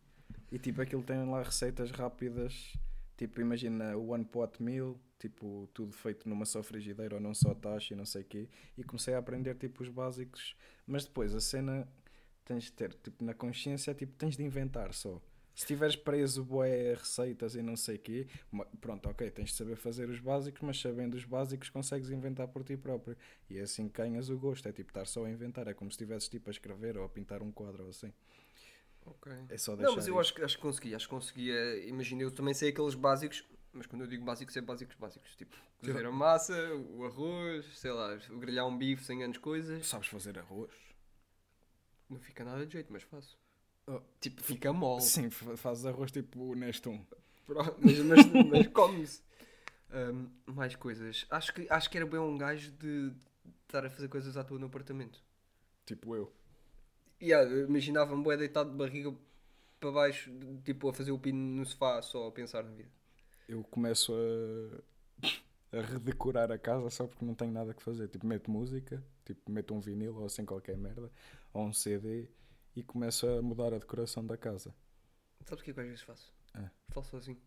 E 0.51 0.59
tipo, 0.59 0.81
aquilo 0.81 1.03
tem 1.03 1.23
lá 1.29 1.43
receitas 1.43 1.91
rápidas. 1.91 2.73
Tipo, 3.17 3.41
imagina 3.43 3.97
o 3.97 4.11
One 4.13 4.25
Pot 4.25 4.63
Meal, 4.63 4.99
tipo, 5.19 5.69
tudo 5.75 5.93
feito 5.93 6.27
numa 6.29 6.45
só 6.47 6.63
frigideira 6.63 7.17
ou 7.17 7.21
num 7.21 7.35
só 7.35 7.53
tacho 7.55 7.93
e 7.93 7.97
não 7.97 8.07
sei 8.07 8.23
o 8.23 8.25
quê. 8.25 8.49
E 8.77 8.83
comecei 8.85 9.13
a 9.13 9.19
aprender, 9.19 9.55
tipo, 9.57 9.83
os 9.83 9.89
básicos. 9.91 10.57
Mas 10.87 11.05
depois 11.05 11.35
a 11.35 11.41
cena 11.41 11.87
tens 12.47 12.65
de 12.65 12.73
ter, 12.73 12.95
tipo, 12.95 13.23
na 13.23 13.35
consciência, 13.35 13.93
tipo, 13.95 14.15
tens 14.15 14.37
de 14.37 14.43
inventar 14.43 14.95
só. 14.95 15.21
Se 15.59 15.65
estiveres 15.65 15.97
preso, 15.97 16.45
boé, 16.45 16.95
receitas 16.95 17.57
e 17.57 17.63
não 17.63 17.75
sei 17.75 17.97
o 17.97 17.99
quê, 17.99 18.29
pronto, 18.81 19.09
ok, 19.09 19.29
tens 19.29 19.51
de 19.51 19.57
saber 19.57 19.75
fazer 19.75 20.09
os 20.09 20.21
básicos, 20.21 20.61
mas 20.63 20.81
sabendo 20.81 21.15
os 21.15 21.25
básicos 21.25 21.69
consegues 21.69 22.11
inventar 22.11 22.47
por 22.47 22.63
ti 22.63 22.77
próprio. 22.77 23.17
E 23.51 23.59
é 23.59 23.63
assim 23.63 23.89
que 23.89 24.01
ganhas 24.01 24.31
o 24.31 24.39
gosto, 24.39 24.69
é 24.69 24.73
tipo 24.73 24.91
estar 24.91 25.05
só 25.05 25.25
a 25.25 25.29
inventar, 25.29 25.67
é 25.67 25.75
como 25.75 25.91
se 25.91 25.97
estivesses 25.97 26.29
tipo 26.29 26.49
a 26.49 26.53
escrever 26.53 26.97
ou 26.97 27.05
a 27.05 27.09
pintar 27.09 27.43
um 27.43 27.51
quadro 27.51 27.83
ou 27.83 27.91
assim. 27.91 28.13
Ok. 29.05 29.33
É 29.49 29.59
só 29.59 29.75
deixar 29.75 29.89
Não, 29.89 29.97
mas 29.97 30.07
eu 30.07 30.21
acho 30.21 30.33
que, 30.33 30.45
acho 30.45 30.55
que 30.55 30.63
consegui, 30.63 30.95
acho 30.95 31.09
que 31.09 31.15
conseguia. 31.15 31.89
Imagina, 31.89 32.23
eu 32.23 32.31
também 32.31 32.55
sei 32.55 32.69
aqueles 32.69 32.95
básicos, 32.95 33.45
mas 33.73 33.85
quando 33.85 34.03
eu 34.03 34.07
digo 34.07 34.25
básicos, 34.25 34.57
é 34.57 34.61
básicos 34.61 34.95
básicos. 34.95 35.35
Tipo, 35.35 35.57
cozer 35.81 36.07
a 36.07 36.13
massa, 36.13 36.55
o 36.77 37.05
arroz, 37.05 37.67
sei 37.77 37.91
lá, 37.91 38.15
grelhar 38.15 38.65
um 38.65 38.79
bife 38.79 39.03
sem 39.03 39.19
grandes 39.19 39.41
coisas. 39.41 39.85
Sabes 39.89 40.07
fazer 40.07 40.39
arroz? 40.39 40.71
Não 42.09 42.21
fica 42.21 42.45
nada 42.45 42.65
de 42.65 42.75
jeito, 42.75 42.93
mas 42.93 43.03
faço. 43.03 43.37
Oh. 43.89 44.01
Tipo, 44.21 44.43
fica 44.43 44.71
mole. 44.73 45.01
Sim, 45.01 45.31
fa- 45.31 45.57
fazes 45.57 45.87
arroz 45.87 46.13
tipo 46.13 46.55
Nestum. 46.55 47.03
Mas, 47.49 47.99
mas, 48.01 48.27
mas 48.51 48.67
come-se. 48.67 49.23
Ahm, 49.91 50.27
mais 50.47 50.77
coisas. 50.77 51.27
Acho 51.31 51.55
que, 51.55 51.67
acho 51.71 51.89
que 51.89 51.97
era 51.97 52.07
bem 52.07 52.21
um 52.21 52.37
gajo 52.37 52.71
de 52.73 53.11
estar 53.67 53.87
a 53.87 53.91
fazer 53.91 54.09
coisas 54.09 54.37
à 54.37 54.45
toa 54.45 54.59
no 54.59 54.67
apartamento. 54.67 55.23
Tipo 55.87 56.15
eu. 56.15 56.31
Yeah, 57.21 57.51
imaginava-me 57.67 58.23
bué 58.23 58.37
deitado 58.37 58.71
de 58.71 58.77
barriga 58.77 59.15
para 59.81 59.91
baixo, 59.91 60.31
tipo 60.65 60.91
a 60.91 60.93
fazer 60.93 61.11
o 61.11 61.19
pino 61.19 61.39
no 61.39 61.65
sofá, 61.65 62.03
só 62.03 62.29
a 62.29 62.33
pensar 62.33 62.63
na 62.63 62.71
vida. 62.71 62.91
Eu 63.49 63.65
começo 63.65 64.13
a, 64.13 65.79
a 65.79 65.81
redecorar 65.81 66.53
a 66.53 66.59
casa 66.59 66.91
só 66.91 67.07
porque 67.07 67.25
não 67.25 67.35
tenho 67.35 67.53
nada 67.53 67.73
que 67.73 67.83
fazer. 67.83 68.09
Tipo, 68.09 68.27
meto 68.27 68.51
música, 68.51 69.03
tipo, 69.25 69.51
meto 69.51 69.73
um 69.73 69.81
vinil 69.81 70.15
ou 70.17 70.27
assim 70.27 70.45
qualquer 70.45 70.77
merda, 70.77 71.11
ou 71.55 71.65
um 71.65 71.73
CD 71.73 72.29
e 72.79 72.83
começo 72.83 73.27
a 73.27 73.43
mudar 73.43 73.73
a 73.75 73.79
decoração 73.79 74.25
da 74.27 74.37
casa. 74.37 74.75
Sabes 75.45 75.63
o 75.63 75.65
que 75.65 75.71
é 75.71 75.75
que 75.75 75.81
eu 75.81 75.85
às 75.85 75.89
vezes 75.91 76.05
faço? 76.05 76.33
Ah. 76.55 76.71
Falo 76.91 77.07
sozinho. 77.07 77.39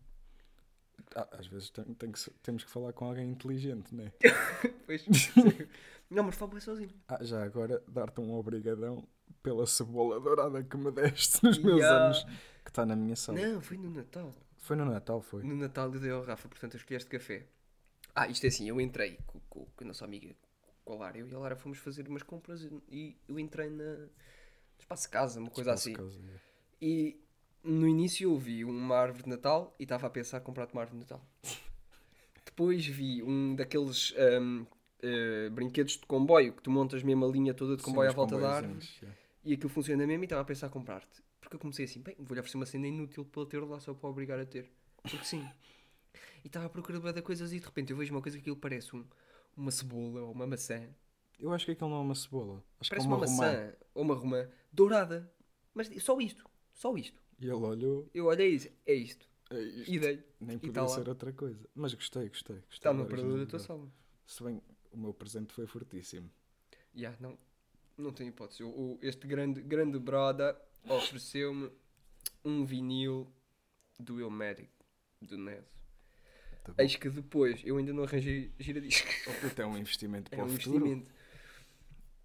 Ah, 1.16 1.28
às 1.32 1.46
vezes 1.46 1.70
tem- 1.70 1.94
tem 1.94 2.12
que 2.12 2.30
temos 2.42 2.64
que 2.64 2.70
falar 2.70 2.92
com 2.92 3.06
alguém 3.06 3.30
inteligente, 3.30 3.94
né? 3.94 4.12
Pois. 4.86 5.04
não, 6.10 6.24
mas 6.24 6.34
falo 6.34 6.50
bué 6.52 6.60
sozinho. 6.60 6.90
Ah, 7.08 7.22
já 7.24 7.42
agora 7.42 7.82
dar-te 7.88 8.20
um 8.20 8.32
obrigadão 8.34 9.06
pela 9.42 9.66
cebola 9.66 10.20
dourada 10.20 10.62
que 10.62 10.76
me 10.76 10.90
deste 10.90 11.42
nos 11.44 11.58
meus 11.58 11.78
Yeah. 11.80 12.04
anos, 12.06 12.24
que 12.64 12.70
está 12.70 12.84
na 12.84 12.94
minha 12.96 13.16
sala. 13.16 13.38
Não, 13.40 13.60
foi 13.60 13.76
no 13.78 13.90
Natal. 13.90 14.34
Foi 14.58 14.76
no 14.76 14.84
Natal, 14.84 15.20
foi? 15.22 15.42
No 15.42 15.56
Natal 15.56 15.92
eu 15.92 16.00
dei 16.00 16.10
ao 16.10 16.22
Rafa, 16.24 16.48
portanto, 16.48 16.76
as 16.76 16.82
colheres 16.82 17.04
de 17.04 17.10
café. 17.10 17.46
Ah, 18.14 18.28
isto 18.28 18.44
é 18.44 18.48
assim, 18.48 18.68
eu 18.68 18.80
entrei 18.80 19.18
com, 19.26 19.40
com- 19.48 19.64
com 19.66 19.84
a 19.84 19.86
nossa 19.86 20.04
amiga, 20.04 20.34
com 20.84 20.92
a 20.92 20.96
Lara. 20.96 21.18
Eu 21.18 21.28
e 21.28 21.34
a 21.34 21.38
Lara 21.38 21.56
fomos 21.56 21.78
fazer 21.78 22.06
umas 22.08 22.22
compras 22.22 22.62
e 22.90 23.16
eu 23.26 23.38
entrei 23.38 23.70
na 23.70 24.06
espaço 24.82 25.02
de 25.04 25.08
casa, 25.08 25.40
uma 25.40 25.50
coisa 25.50 25.70
Espaço 25.70 25.88
assim. 25.88 25.96
casa, 25.96 26.18
é. 26.18 26.40
E 26.80 27.20
no 27.62 27.86
início 27.86 28.30
eu 28.30 28.38
vi 28.38 28.64
uma 28.64 28.96
árvore 28.96 29.24
de 29.24 29.30
Natal 29.30 29.74
e 29.78 29.84
estava 29.84 30.06
a 30.06 30.10
pensar 30.10 30.38
em 30.38 30.44
comprar-te 30.44 30.72
uma 30.72 30.82
árvore 30.82 30.98
de 30.98 31.04
Natal. 31.04 31.26
Depois 32.44 32.84
vi 32.86 33.22
um 33.22 33.54
daqueles 33.54 34.12
ahm, 34.16 34.64
eh, 35.02 35.48
brinquedos 35.50 35.94
de 35.94 36.06
comboio 36.06 36.52
que 36.52 36.62
tu 36.62 36.70
montas 36.70 37.02
mesmo 37.02 37.24
a 37.24 37.28
linha 37.28 37.54
toda 37.54 37.76
de 37.76 37.82
Sim, 37.82 37.90
comboio 37.90 38.08
à 38.08 38.10
os 38.10 38.16
volta 38.16 38.38
da 38.38 38.56
árvore 38.56 38.86
yeah. 39.00 39.18
e 39.44 39.54
aquilo 39.54 39.68
funciona 39.68 40.06
mesmo 40.06 40.22
e 40.22 40.26
estava 40.26 40.42
a 40.42 40.44
pensar 40.44 40.66
em 40.66 40.70
comprar-te. 40.70 41.22
Porque 41.40 41.56
eu 41.56 41.60
comecei 41.60 41.84
assim, 41.84 42.00
bem, 42.00 42.14
vou-lhe 42.18 42.40
oferecer 42.40 42.56
uma 42.56 42.66
cena 42.66 42.86
inútil 42.86 43.24
para 43.24 43.42
ele 43.42 43.50
ter 43.50 43.60
lá 43.60 43.80
só 43.80 43.94
para 43.94 44.08
obrigar 44.08 44.38
a 44.38 44.46
ter. 44.46 44.70
Porque 45.02 45.24
sim. 45.24 45.48
E 46.44 46.46
estava 46.46 46.66
à 46.66 46.68
procura 46.68 46.98
de 46.98 47.02
bué 47.02 47.12
de 47.12 47.22
coisas 47.22 47.52
e 47.52 47.58
de 47.58 47.66
repente 47.66 47.90
eu 47.90 47.96
vejo 47.96 48.12
uma 48.12 48.22
coisa 48.22 48.36
que 48.36 48.42
aquilo 48.42 48.56
parece 48.56 48.94
um, 48.94 49.04
uma 49.56 49.70
cebola 49.70 50.22
ou 50.22 50.32
uma 50.32 50.46
maçã. 50.46 50.88
Eu 51.42 51.52
acho 51.52 51.66
que 51.66 51.72
aquilo 51.72 51.90
não 51.90 51.96
é 51.96 52.00
uma 52.00 52.14
cebola. 52.14 52.64
Acho 52.78 52.88
Parece 52.90 53.06
que 53.08 53.12
é 53.12 53.16
uma, 53.16 53.26
uma, 53.26 53.26
maçã 53.26 53.74
ou 53.92 54.02
uma 54.02 54.14
romã 54.14 54.48
dourada. 54.72 55.30
Mas 55.74 55.88
só 56.02 56.18
isto. 56.20 56.48
Só 56.72 56.96
isto. 56.96 57.20
E 57.40 57.46
ele 57.46 57.54
olhou, 57.54 58.08
Eu 58.14 58.26
olhei 58.26 58.52
e 58.52 58.56
disse, 58.56 58.72
é 58.86 58.94
isto. 58.94 59.26
é 59.50 59.60
isto. 59.60 59.90
E 59.90 59.98
dei. 59.98 60.24
Nem 60.40 60.56
podia 60.56 60.74
tá 60.74 60.82
lá. 60.82 60.88
ser 60.88 61.08
outra 61.08 61.32
coisa. 61.32 61.68
Mas 61.74 61.92
gostei, 61.94 62.28
gostei. 62.28 62.56
gostei 62.56 62.78
Está 62.78 62.92
no 62.94 63.06
parador 63.06 63.38
da 63.40 63.46
tua 63.46 63.58
sala. 63.58 63.92
Se 64.24 64.40
bem, 64.44 64.62
o 64.92 64.96
meu 64.96 65.12
presente 65.12 65.52
foi 65.52 65.66
fortíssimo. 65.66 66.30
Já, 66.94 67.12
não. 67.18 67.36
Não 67.98 68.12
tem 68.12 68.28
hipótese. 68.28 68.62
Este 69.02 69.26
grande, 69.26 69.60
grande 69.62 69.98
brother 69.98 70.56
ofereceu-me 70.88 71.72
um 72.44 72.64
vinil 72.64 73.26
do 73.98 74.20
Illmatic, 74.20 74.70
do 75.20 75.36
NES. 75.36 75.64
Tá 76.64 76.72
bom. 76.72 76.82
Eis 76.82 76.94
que 76.94 77.10
depois 77.10 77.60
eu 77.64 77.76
ainda 77.76 77.92
não 77.92 78.04
arranjei 78.04 78.52
giradiscos. 78.58 79.12
Até 79.44 79.66
um 79.66 79.76
investimento 79.76 80.30
É 80.32 80.36
para 80.36 80.44
um 80.44 80.48
o 80.48 80.50
futuro. 80.50 80.86
investimento. 80.86 81.21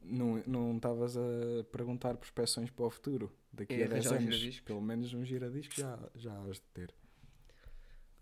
Não 0.10 0.42
não 0.48 0.76
estavas 0.76 1.18
a 1.18 1.64
perguntar 1.72 2.16
prospeções 2.18 2.70
para 2.72 2.86
o 2.86 2.90
futuro. 2.90 3.32
Daqui 3.52 3.74
É 3.74 3.86
a 3.86 3.88
10 3.88 4.08
arranjar 4.08 4.14
um 4.14 4.26
anos, 4.34 4.60
pelo 4.62 4.82
menos 4.82 5.14
um 5.14 5.26
giradisco 5.26 5.74
já, 5.76 6.00
já 6.16 6.34
has 6.44 6.56
de 6.58 6.68
ter. 6.74 6.94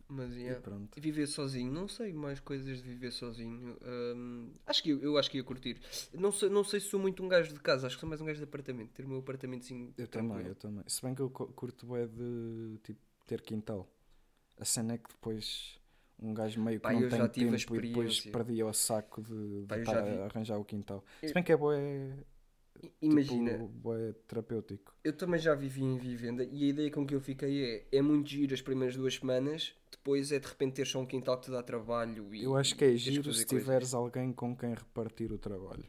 Mas 0.07 0.33
E 0.35 0.41
yeah. 0.41 0.61
pronto. 0.61 0.95
E 0.97 1.01
viver 1.01 1.25
sozinho, 1.25 1.71
não 1.71 1.87
sei 1.87 2.13
mais 2.13 2.39
coisas 2.39 2.77
de 2.77 2.87
viver 2.87 3.11
sozinho. 3.11 3.75
Hum, 4.15 4.51
acho 4.67 4.83
que 4.83 4.91
eu, 4.91 5.01
eu 5.01 5.17
acho 5.17 5.31
que 5.31 5.37
ia 5.37 5.43
curtir. 5.43 5.81
Não 6.13 6.31
sei, 6.31 6.47
não 6.47 6.63
sei 6.63 6.79
se 6.79 6.87
sou 6.89 6.99
muito 6.99 7.23
um 7.23 7.27
gajo 7.27 7.51
de 7.53 7.59
casa, 7.59 7.87
acho 7.87 7.95
que 7.95 8.01
sou 8.01 8.07
mais 8.09 8.21
um 8.21 8.25
gajo 8.25 8.37
de 8.37 8.43
apartamento. 8.43 8.91
Ter 8.93 9.03
o 9.03 9.07
meu 9.09 9.17
apartamentozinho. 9.19 9.93
Eu 9.97 10.07
tranquilo. 10.07 10.35
também, 10.37 10.47
eu 10.49 10.55
também. 10.55 10.83
Se 10.87 11.01
bem 11.01 11.15
que 11.15 11.21
eu 11.21 11.29
cu- 11.31 11.47
curto 11.53 11.95
é 11.95 12.05
de 12.05 12.77
tipo, 12.83 12.99
ter 13.25 13.41
quintal. 13.41 13.89
A 14.59 14.63
cena 14.65 14.93
é 14.93 14.97
que 14.99 15.09
depois 15.09 15.79
um 16.19 16.33
gajo 16.33 16.61
meio 16.61 16.79
que 16.79 16.83
Pá, 16.83 16.93
não 16.93 17.07
tem 17.09 17.27
tempo 17.29 17.75
e 17.75 17.81
depois 17.81 18.19
perdia 18.21 18.65
o 18.65 18.73
saco 18.73 19.21
de, 19.21 19.61
de 19.61 19.65
Pá, 19.67 19.77
estar 19.77 20.01
vi. 20.01 20.09
a 20.17 20.25
arranjar 20.25 20.57
o 20.59 20.65
quintal. 20.65 21.03
Eu- 21.21 21.27
Se 21.27 21.33
bem 21.33 21.43
que 21.43 21.51
é 21.51 21.57
bué 21.57 22.17
Imagina, 23.01 23.51
tipo, 23.53 23.67
bué 23.67 24.13
terapêutico. 24.27 24.93
eu 25.03 25.13
também 25.15 25.39
já 25.39 25.55
vivi 25.55 25.81
em 25.83 25.97
vivenda 25.97 26.43
e 26.43 26.65
a 26.65 26.67
ideia 26.67 26.91
com 26.91 27.05
que 27.05 27.15
eu 27.15 27.21
fiquei 27.21 27.85
é 27.91 27.97
é 27.97 28.01
muito 28.01 28.29
giro 28.29 28.53
as 28.53 28.61
primeiras 28.61 28.95
duas 28.95 29.15
semanas, 29.15 29.73
depois 29.91 30.31
é 30.31 30.39
de 30.39 30.47
repente 30.47 30.75
ter 30.75 30.85
só 30.87 30.99
um 30.99 31.05
quintal 31.05 31.37
que 31.39 31.45
te 31.45 31.51
dá 31.51 31.63
trabalho 31.63 32.33
e 32.35 32.43
Eu 32.43 32.55
acho 32.55 32.75
que 32.75 32.83
é 32.85 32.95
giro 32.95 33.33
se 33.33 33.45
coisas. 33.45 33.45
tiveres 33.45 33.93
alguém 33.93 34.33
com 34.33 34.55
quem 34.55 34.73
repartir 34.73 35.31
o 35.31 35.37
trabalho. 35.37 35.85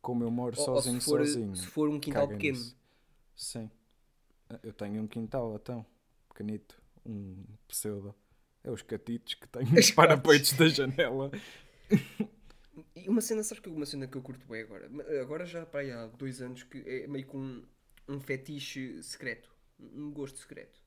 Como 0.00 0.22
eu 0.24 0.30
moro 0.30 0.54
Ou- 0.58 0.68
ou 0.70 0.76
sozinho, 0.76 1.00
se 1.00 1.06
for, 1.06 1.18
sozinho. 1.26 1.56
se 1.56 1.66
for 1.66 1.88
um 1.88 1.98
quintal 1.98 2.28
pequeno. 2.28 2.58
Sim. 3.34 3.70
Eu 4.62 4.72
tenho 4.72 5.02
um 5.02 5.06
quintal, 5.06 5.54
então, 5.56 5.84
pequenito, 6.28 6.80
um 7.04 7.44
pseudo. 7.66 8.14
É 8.68 8.70
os 8.70 8.82
catitos 8.82 9.32
que 9.34 9.48
têm 9.48 9.62
Os 9.72 9.86
os 9.86 9.90
parapeitos 9.90 10.52
da 10.52 10.68
janela. 10.68 11.30
E 12.94 13.08
uma 13.08 13.22
cena, 13.22 13.42
sabes 13.42 13.62
que 13.62 13.68
uma 13.70 13.86
cena 13.86 14.06
que 14.06 14.16
eu 14.16 14.22
curto 14.22 14.46
bem 14.46 14.60
agora? 14.62 14.90
Agora 15.22 15.46
já 15.46 15.64
para 15.64 15.80
aí 15.80 15.90
há 15.90 16.06
dois 16.06 16.42
anos 16.42 16.62
que 16.64 16.78
é 16.86 17.06
meio 17.06 17.26
com 17.26 17.38
um, 17.38 17.64
um 18.06 18.20
fetiche 18.20 19.02
secreto, 19.02 19.50
um 19.80 20.12
gosto 20.12 20.38
secreto, 20.38 20.78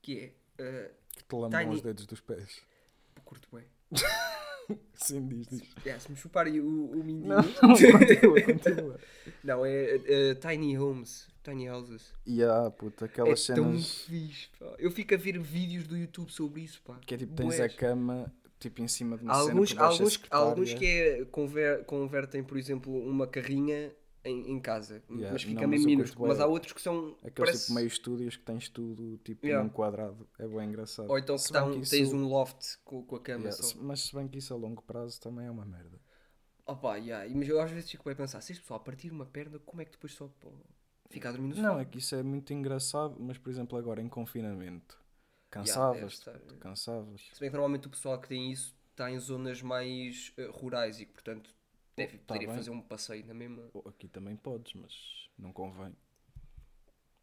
que 0.00 0.34
é 0.58 0.88
uh, 0.88 0.94
Que 1.14 1.24
te 1.24 1.34
lambam 1.34 1.60
Tiny- 1.60 1.74
os 1.74 1.82
dedos 1.82 2.06
dos 2.06 2.20
pés. 2.22 2.62
curto 3.24 3.48
bem. 3.54 3.66
Sim, 4.94 5.26
diz, 5.26 5.46
diz. 5.48 5.62
É, 5.86 5.98
se 5.98 6.10
me 6.10 6.16
chuparem 6.16 6.60
o, 6.60 6.90
o 6.92 7.04
mindinho. 7.04 7.28
Não, 7.28 7.42
continua, 7.42 8.42
continua. 8.42 9.00
Não, 9.44 9.64
é 9.66 9.96
uh, 9.96 10.34
tiny 10.36 10.78
homes, 10.78 11.26
tiny 11.42 11.68
houses. 11.68 12.12
E 12.26 12.42
há, 12.42 12.70
puta, 12.70 13.04
É 13.04 13.08
aquelas 13.08 13.46
tão 13.46 13.56
cenas 13.56 13.94
fixe, 14.02 14.48
pá. 14.58 14.74
Eu 14.78 14.90
fico 14.90 15.14
a 15.14 15.16
ver 15.16 15.38
vídeos 15.38 15.86
do 15.86 15.96
YouTube 15.96 16.30
sobre 16.30 16.62
isso, 16.62 16.80
pá. 16.82 16.98
que 17.06 17.14
é 17.14 17.18
tipo, 17.18 17.34
tens 17.34 17.54
a 17.54 17.58
Bués. 17.64 17.74
cama, 17.76 18.32
tipo, 18.58 18.82
em 18.82 18.88
cima 18.88 19.16
de 19.16 19.24
uma 19.24 19.32
Há 19.32 19.36
cena 19.40 19.50
alguns, 19.52 19.76
alguns, 19.78 20.20
alguns 20.30 20.74
que 20.74 20.86
é, 20.86 21.24
conver- 21.26 21.84
convertem, 21.84 22.42
por 22.44 22.58
exemplo, 22.58 22.92
uma 23.08 23.26
carrinha 23.26 23.90
em, 24.24 24.50
em 24.52 24.60
casa, 24.60 25.02
Yeah, 25.10 25.32
mas 25.32 25.42
fica 25.42 25.62
não, 25.62 25.68
meio 25.68 25.98
mas 25.98 26.10
curto 26.10 26.26
Mas 26.28 26.40
há 26.40 26.46
outros 26.46 26.72
que 26.72 26.82
são. 26.82 27.16
Aqueles 27.18 27.34
parece- 27.36 27.60
tipo 27.66 27.74
meio 27.74 27.86
estúdios 27.86 28.36
que 28.36 28.44
tens 28.44 28.68
tudo 28.68 29.18
tipo 29.24 29.46
Yeah. 29.46 29.64
num 29.64 29.70
quadrado. 29.70 30.28
É 30.38 30.46
bem 30.46 30.68
engraçado. 30.68 31.08
Ou 31.10 31.18
então 31.18 31.38
Se 31.38 31.52
tá 31.52 31.64
um- 31.64 31.80
que 31.80 31.88
tens 31.88 32.08
isso- 32.08 32.16
um 32.16 32.26
loft 32.28 32.76
com, 32.84 33.02
com 33.04 33.16
a 33.16 33.20
cama 33.20 33.44
Yeah, 33.48 33.62
só. 33.62 33.78
Mas 33.80 34.00
se 34.00 34.14
bem 34.14 34.28
que 34.28 34.38
isso 34.38 34.52
a 34.52 34.56
longo 34.56 34.82
prazo 34.82 35.20
também 35.20 35.46
é 35.46 35.50
uma 35.50 35.64
merda. 35.64 35.98
Opa, 36.66 36.96
yeah. 36.96 37.28
Mas 37.34 37.48
eu 37.48 37.60
às 37.60 37.70
vezes 37.70 37.90
fico 37.90 38.04
bem 38.04 38.12
a 38.12 38.16
pensar, 38.16 38.40
se 38.40 38.52
este 38.52 38.60
pessoal 38.62 38.80
partir 38.80 39.10
uma 39.10 39.26
perna, 39.26 39.58
como 39.58 39.80
é 39.82 39.84
que 39.84 39.92
depois 39.92 40.12
só 40.12 40.28
pô, 40.38 40.52
fica 41.08 41.28
a 41.28 41.32
dormir 41.32 41.48
no 41.48 41.54
sofá? 41.56 41.68
Não, 41.68 41.80
é 41.80 41.84
que 41.84 41.98
isso 41.98 42.14
é 42.14 42.22
muito 42.22 42.52
engraçado, 42.52 43.16
mas 43.18 43.38
por 43.38 43.50
exemplo 43.50 43.76
agora 43.78 44.00
em 44.00 44.08
confinamento, 44.08 44.96
cansavas, 45.50 46.12
estar. 46.12 46.38
puto, 46.38 46.54
cansavas. 46.58 47.22
Se 47.32 47.40
bem 47.40 47.48
que 47.48 47.54
normalmente 47.56 47.86
o 47.88 47.90
pessoal 47.90 48.20
que 48.20 48.28
tem 48.28 48.52
isso 48.52 48.76
está 48.92 49.10
em 49.10 49.18
zonas 49.18 49.62
mais 49.62 50.32
eh, 50.36 50.46
rurais 50.52 51.00
e 51.00 51.06
que, 51.06 51.12
portanto, 51.12 51.50
tá 51.96 52.06
poderia 52.26 52.48
bem. 52.48 52.56
fazer 52.56 52.70
um 52.70 52.80
passeio 52.80 53.26
na 53.26 53.34
mesma. 53.34 53.70
Aqui 53.86 54.08
também 54.08 54.36
podes, 54.36 54.74
mas 54.74 55.28
não 55.38 55.52
convém. 55.52 55.94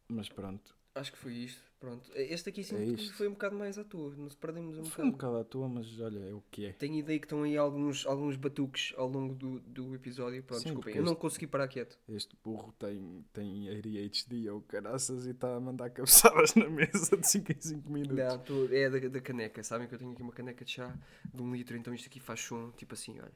Mas 0.09 0.29
pronto, 0.29 0.75
Acho 0.95 1.11
que 1.11 1.17
foi 1.19 1.33
isto. 1.33 1.61
Pronto. 1.79 2.09
Este 2.15 2.49
aqui 2.49 2.63
sim 2.63 2.75
É 2.75 2.97
foi 3.13 3.27
um 3.27 3.33
bocado 3.33 3.55
mais 3.55 3.77
à 3.77 3.83
toa. 3.83 4.15
Nos 4.15 4.33
perdemos 4.33 4.79
um 4.79 4.85
foi 4.85 5.05
um 5.05 5.11
bocado. 5.11 5.31
bocado 5.33 5.37
à 5.37 5.43
toa, 5.43 5.69
mas 5.69 5.99
olha, 5.99 6.17
é 6.27 6.33
o 6.33 6.41
que 6.49 6.65
é. 6.65 6.71
Tenho 6.73 6.95
ideia 6.95 7.19
que 7.19 7.25
estão 7.27 7.43
aí 7.43 7.55
alguns, 7.55 8.03
alguns 8.07 8.35
batuques 8.35 8.95
ao 8.97 9.07
longo 9.07 9.35
do, 9.35 9.59
do 9.59 9.93
episódio. 9.93 10.41
Pronto, 10.41 10.61
Sim, 10.63 10.69
desculpem. 10.69 10.95
Eu 10.95 11.03
não 11.03 11.11
este- 11.11 11.21
consegui 11.21 11.45
parar 11.45 11.67
quieto. 11.67 11.99
Este 12.09 12.35
burro 12.43 12.73
tem, 12.79 13.23
tem 13.31 13.69
ADHD 13.69 14.49
ou 14.49 14.61
caraças 14.61 15.27
e 15.27 15.31
está 15.31 15.55
a 15.55 15.59
mandar 15.59 15.91
cabeçadas 15.91 16.55
na 16.55 16.67
mesa 16.67 17.15
de 17.15 17.27
5 17.29 17.51
em 17.51 17.61
5 17.61 17.91
minutos. 17.91 18.17
Não, 18.17 18.39
tô- 18.39 18.65
é 18.73 18.89
da, 18.89 19.07
da 19.07 19.21
caneca. 19.21 19.61
Sabem 19.61 19.87
que 19.87 19.93
eu 19.93 19.99
tenho 19.99 20.13
aqui 20.13 20.23
uma 20.23 20.33
caneca 20.33 20.65
de 20.65 20.71
chá 20.71 20.97
de 21.31 21.39
um 21.43 21.53
litro, 21.53 21.77
então 21.77 21.93
isto 21.93 22.07
aqui 22.07 22.19
faz 22.19 22.39
som, 22.39 22.71
tipo 22.71 22.95
assim, 22.95 23.19
olha. 23.19 23.31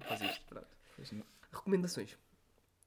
Faz 0.00 0.20
isto, 0.22 0.44
pronto. 0.46 0.66
Recomendações. 1.52 2.16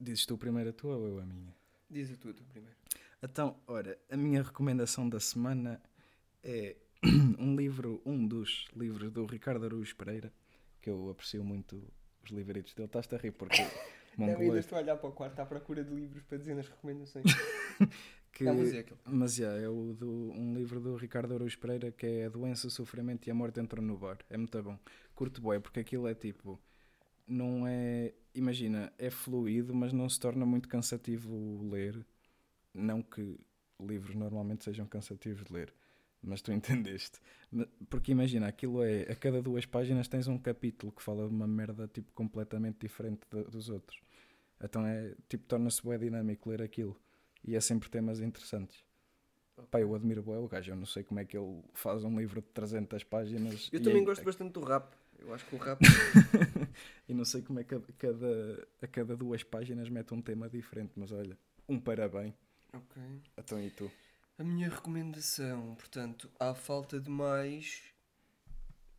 Dizes 0.00 0.26
tu 0.26 0.36
primeiro 0.38 0.70
a 0.70 0.72
tua 0.72 0.96
ou 0.96 1.06
eu 1.06 1.18
a 1.20 1.24
minha? 1.26 1.54
Diz 1.90 2.10
o 2.10 2.16
tudo 2.16 2.42
primeiro. 2.44 2.76
Então, 3.22 3.56
ora, 3.66 3.98
a 4.10 4.16
minha 4.16 4.42
recomendação 4.42 5.08
da 5.08 5.20
semana 5.20 5.80
é 6.42 6.76
um 7.38 7.54
livro, 7.56 8.00
um 8.06 8.26
dos 8.26 8.66
livros 8.74 9.10
do 9.12 9.26
Ricardo 9.26 9.64
Araújo 9.66 9.94
Pereira, 9.96 10.32
que 10.80 10.88
eu 10.88 11.10
aprecio 11.10 11.44
muito 11.44 11.82
os 12.24 12.30
livretos 12.30 12.72
dele. 12.74 12.86
Estás-te 12.86 13.14
a 13.14 13.18
rir 13.18 13.32
porque 13.32 13.56
Não, 14.16 14.26
ainda 14.26 14.38
mongolês. 14.38 14.64
estou 14.64 14.78
a 14.78 14.80
olhar 14.80 14.96
para 14.96 15.08
o 15.08 15.12
quarto 15.12 15.38
à 15.40 15.46
procura 15.46 15.84
de 15.84 15.92
livros 15.94 16.22
para 16.24 16.38
dizer 16.38 16.54
nas 16.54 16.68
recomendações. 16.68 17.24
Que, 18.32 18.44
Não, 18.44 18.54
mas 18.54 18.72
é 18.72 18.78
aquele. 18.78 19.00
mas 19.04 19.38
yeah, 19.38 19.60
é 19.60 19.68
o 19.68 19.92
do, 19.92 20.30
um 20.30 20.54
livro 20.54 20.78
do 20.78 20.94
Ricardo 20.94 21.34
Araújo 21.34 21.58
Pereira 21.58 21.90
que 21.90 22.06
é 22.06 22.26
A 22.26 22.28
Doença, 22.28 22.68
o 22.68 22.70
Sofrimento 22.70 23.26
e 23.26 23.30
a 23.32 23.34
Morte 23.34 23.58
Entram 23.58 23.82
no 23.82 23.98
Bar. 23.98 24.18
É 24.30 24.36
muito 24.36 24.62
bom. 24.62 24.78
Curto 25.16 25.40
bué, 25.42 25.58
porque 25.58 25.80
aquilo 25.80 26.06
é 26.06 26.14
tipo. 26.14 26.56
Não 27.30 27.66
é. 27.66 28.12
Imagina, 28.34 28.92
é 28.98 29.08
fluido, 29.10 29.72
mas 29.74 29.92
não 29.92 30.08
se 30.08 30.18
torna 30.18 30.44
muito 30.44 30.68
cansativo 30.68 31.68
ler. 31.70 32.04
Não 32.74 33.00
que 33.02 33.38
livros 33.80 34.14
normalmente 34.14 34.64
sejam 34.64 34.86
cansativos 34.86 35.44
de 35.44 35.52
ler, 35.52 35.72
mas 36.22 36.42
tu 36.42 36.52
entendeste. 36.52 37.18
Porque 37.88 38.12
imagina, 38.12 38.48
aquilo 38.48 38.82
é. 38.82 39.02
A 39.02 39.14
cada 39.14 39.40
duas 39.40 39.64
páginas 39.64 40.08
tens 40.08 40.26
um 40.28 40.38
capítulo 40.38 40.92
que 40.92 41.02
fala 41.02 41.26
de 41.28 41.32
uma 41.34 41.46
merda 41.46 41.86
tipo 41.88 42.12
completamente 42.12 42.78
diferente 42.80 43.20
da- 43.30 43.42
dos 43.44 43.68
outros. 43.68 44.00
Então 44.62 44.84
é. 44.86 45.14
Tipo, 45.28 45.44
torna-se 45.46 45.82
bué 45.82 45.96
dinâmico 45.98 46.50
ler 46.50 46.62
aquilo. 46.62 46.96
E 47.44 47.54
é 47.56 47.60
sempre 47.60 47.88
temas 47.88 48.20
interessantes. 48.20 48.84
Pá, 49.70 49.80
eu 49.80 49.94
admiro 49.94 50.22
o 50.28 50.48
gajo. 50.48 50.72
Eu 50.72 50.76
não 50.76 50.86
sei 50.86 51.02
como 51.04 51.20
é 51.20 51.24
que 51.24 51.36
ele 51.36 51.62
faz 51.74 52.02
um 52.04 52.18
livro 52.18 52.40
de 52.40 52.48
300 52.48 53.04
páginas. 53.04 53.68
Eu 53.72 53.82
também 53.82 54.02
é- 54.02 54.04
gosto 54.04 54.24
bastante 54.24 54.52
do 54.52 54.60
rap. 54.64 54.94
Eu 55.20 55.32
acho 55.34 55.46
que 55.46 55.54
o 55.54 55.58
rap. 55.58 55.80
e 57.08 57.14
não 57.14 57.24
sei 57.24 57.42
como 57.42 57.60
é 57.60 57.64
que 57.64 57.74
a 57.74 57.80
cada, 57.98 58.68
a 58.82 58.86
cada 58.86 59.16
duas 59.16 59.42
páginas 59.42 59.88
mete 59.88 60.14
um 60.14 60.22
tema 60.22 60.48
diferente, 60.48 60.92
mas 60.96 61.12
olha, 61.12 61.38
um 61.68 61.78
parabéns. 61.80 62.34
ok. 62.72 63.22
Então 63.36 63.60
e 63.60 63.70
tu? 63.70 63.90
A 64.38 64.42
minha 64.44 64.68
recomendação, 64.68 65.74
portanto, 65.76 66.30
à 66.38 66.54
falta 66.54 66.98
de 66.98 67.10
mais, 67.10 67.92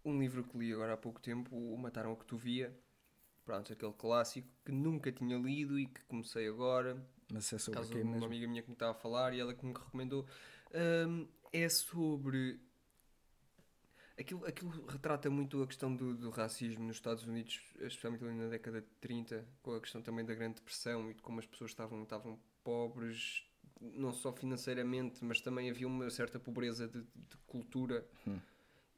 um 0.05 0.19
livro 0.19 0.43
que 0.43 0.57
li 0.57 0.72
agora 0.72 0.93
há 0.93 0.97
pouco 0.97 1.19
tempo, 1.19 1.55
o 1.55 1.78
Mataram 1.78 2.13
o 2.13 2.15
que 2.15 2.26
tu 2.26 2.38
via. 2.38 2.76
Pronto, 3.43 3.74
aquele 3.74 3.93
clássico 3.93 4.47
que 4.63 4.72
nunca 4.72 5.11
tinha 5.11 5.38
lido 5.38 5.80
e 5.80 5.88
que 5.88 6.03
comecei 6.05 6.47
agora. 6.47 7.03
Mas 7.34 7.51
é 7.53 7.57
sobre 7.57 7.86
quem 7.88 8.03
uma 8.03 8.11
mesmo? 8.11 8.26
amiga 8.26 8.47
minha 8.47 8.61
que 8.61 8.69
me 8.69 8.76
estava 8.76 8.91
a 8.91 8.95
falar 8.95 9.34
e 9.34 9.39
ela 9.39 9.53
que 9.53 9.65
me 9.65 9.74
recomendou. 9.74 10.26
Hum, 10.74 11.28
é 11.51 11.67
sobre. 11.69 12.59
Aquilo, 14.20 14.45
aquilo 14.45 14.86
retrata 14.88 15.30
muito 15.30 15.62
a 15.64 15.68
questão 15.68 15.95
do, 15.95 16.16
do 16.16 16.30
racismo 16.30 16.86
nos 16.86 16.97
Estados 16.97 17.24
Unidos, 17.26 17.62
especialmente 17.80 18.24
ali 18.24 18.36
na 18.36 18.47
década 18.47 18.82
de 18.82 18.88
30, 18.99 19.47
com 19.62 19.74
a 19.74 19.82
questão 19.82 20.01
também 20.01 20.26
da 20.26 20.34
Grande 20.36 20.55
Depressão 20.55 21.09
e 21.09 21.14
de 21.14 21.22
como 21.22 21.39
as 21.39 21.45
pessoas 21.45 21.72
estavam, 21.72 22.03
estavam 22.03 22.39
pobres, 22.64 23.43
não 23.80 24.14
só 24.14 24.32
financeiramente, 24.32 25.24
mas 25.24 25.41
também 25.41 25.70
havia 25.70 25.88
uma 25.88 26.09
certa 26.09 26.39
pobreza 26.39 26.88
de, 26.88 27.01
de 27.01 27.38
cultura. 27.47 28.07
Hum. 28.28 28.39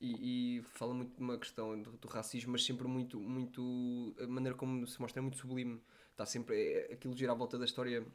E, 0.01 0.57
e 0.57 0.61
fala 0.63 0.93
muito 0.93 1.15
de 1.15 1.21
uma 1.21 1.37
questão 1.37 1.81
do, 1.81 1.93
do 1.93 2.07
racismo, 2.09 2.51
mas 2.51 2.65
sempre 2.65 2.87
muito, 2.87 3.17
muito. 3.19 4.13
A 4.19 4.27
maneira 4.27 4.57
como 4.57 4.85
se 4.85 4.99
mostra 4.99 5.19
é 5.19 5.21
muito 5.21 5.37
sublime. 5.37 5.81
Está 6.11 6.25
sempre. 6.25 6.55
É, 6.55 6.93
aquilo 6.93 7.15
gira 7.15 7.31
à 7.31 7.35
volta 7.35 7.57
da 7.57 7.63
história 7.63 8.05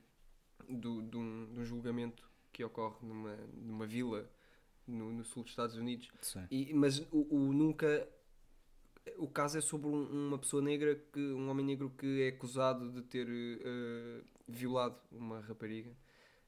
do, 0.69 1.01
de, 1.01 1.17
um, 1.17 1.55
de 1.55 1.61
um 1.61 1.65
julgamento 1.65 2.31
que 2.53 2.63
ocorre 2.63 2.99
numa, 3.01 3.37
numa 3.55 3.87
vila 3.87 4.31
no, 4.89 5.13
no 5.13 5.25
sul 5.25 5.43
dos 5.43 5.53
Estados 5.53 5.77
Unidos. 5.77 6.09
E, 6.51 6.73
mas 6.75 7.01
o, 7.13 7.27
o 7.35 7.53
nunca. 7.53 8.09
O 9.17 9.27
caso 9.29 9.57
é 9.59 9.61
sobre 9.61 9.89
um- 9.89 10.29
uma 10.29 10.39
pessoa 10.39 10.63
negra, 10.63 10.95
que, 11.13 11.19
um 11.19 11.49
homem 11.49 11.65
negro 11.65 11.91
que 11.97 12.23
é 12.23 12.29
acusado 12.29 12.91
de 12.93 13.03
ter 13.03 13.27
eh, 13.29 14.23
violado 14.47 14.99
uma 15.11 15.41
rapariga, 15.41 15.91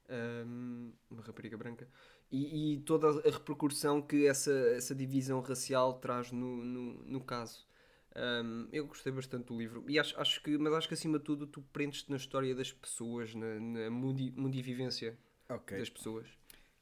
ahm, 0.08 0.90
uma 1.10 1.22
rapariga 1.22 1.56
branca, 1.56 1.88
e, 2.30 2.74
e 2.74 2.80
toda 2.80 3.08
a 3.08 3.30
repercussão 3.30 4.02
que 4.02 4.26
essa, 4.26 4.52
essa 4.52 4.94
divisão 4.94 5.40
racial 5.40 5.94
traz 6.00 6.30
no, 6.32 6.56
no, 6.64 6.92
no 7.04 7.20
caso. 7.24 7.66
Ahm, 8.14 8.68
eu 8.72 8.86
gostei 8.86 9.12
bastante 9.12 9.46
do 9.46 9.58
livro, 9.58 9.84
e 9.88 9.98
acho, 9.98 10.18
acho 10.20 10.42
que, 10.42 10.58
mas 10.58 10.72
acho 10.74 10.88
que 10.88 10.94
acima 10.94 11.18
de 11.18 11.24
tudo 11.24 11.46
tu 11.46 11.62
prendes-te 11.72 12.10
na 12.10 12.16
história 12.16 12.54
das 12.54 12.72
pessoas, 12.72 13.34
na, 13.34 13.58
na 13.60 13.90
mundi, 13.90 14.32
mundivivência 14.36 15.16
Ok. 15.48 15.78
das 15.78 15.88
pessoas. 15.90 16.26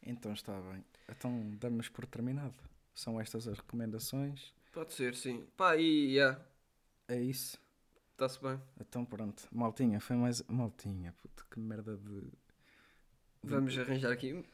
Então 0.02 0.32
está 0.32 0.60
bem. 0.60 0.84
Então 1.08 1.50
damos 1.58 1.88
por 1.88 2.06
terminado. 2.06 2.54
São 2.94 3.20
estas 3.20 3.46
as 3.48 3.56
recomendações. 3.58 4.52
Pode 4.72 4.92
ser, 4.92 5.14
sim. 5.14 5.46
Pá, 5.56 5.76
e 5.76 6.14
yeah, 6.14 6.40
É 7.06 7.20
isso. 7.20 7.58
está-se 8.12 8.40
bem. 8.42 8.60
Então 8.80 9.04
pronto. 9.04 9.48
Maltinha, 9.52 10.00
foi 10.00 10.16
mais. 10.16 10.42
Maltinha, 10.48 11.14
puto, 11.22 11.46
que 11.50 11.58
merda 11.58 11.96
de. 11.96 12.22
Vamos 13.42 13.76
arranjar 13.78 14.12
aqui 14.12 14.44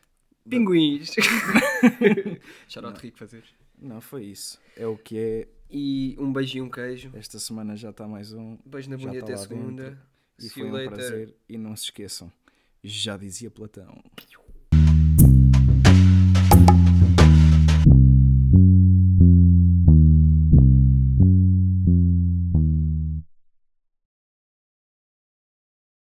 pinguins. 0.49 1.13
Shout 2.69 2.87
out 2.87 3.01
Rico 3.01 3.19
fazer. 3.19 3.45
Não, 3.79 4.01
foi 4.01 4.27
isso. 4.27 4.61
É 4.77 4.87
o 4.87 4.97
que 4.97 5.19
é. 5.19 5.49
E 5.71 6.15
um 6.19 6.33
beijo 6.33 6.59
e 6.59 6.63
um 6.63 6.71
queijo. 6.71 7.11
Esta 7.15 7.39
semana 7.39 7.77
já 7.77 7.91
está 7.91 8.07
mais 8.07 8.33
um. 8.33 8.59
Beijo 8.65 8.91
na 8.91 8.97
Já 8.97 9.07
bunda 9.09 9.19
tá 9.19 9.25
até 9.25 9.33
lá 9.35 9.39
segunda. 9.39 10.03
E 10.39 10.43
See 10.43 10.51
foi 10.51 10.63
um 10.65 10.73
later. 10.73 10.91
prazer. 10.93 11.35
E 11.49 11.59
não 11.59 11.75
se 11.75 11.85
esqueçam. 11.85 12.33
Já 12.83 13.17
dizia 13.17 13.51
Platão. 13.51 14.03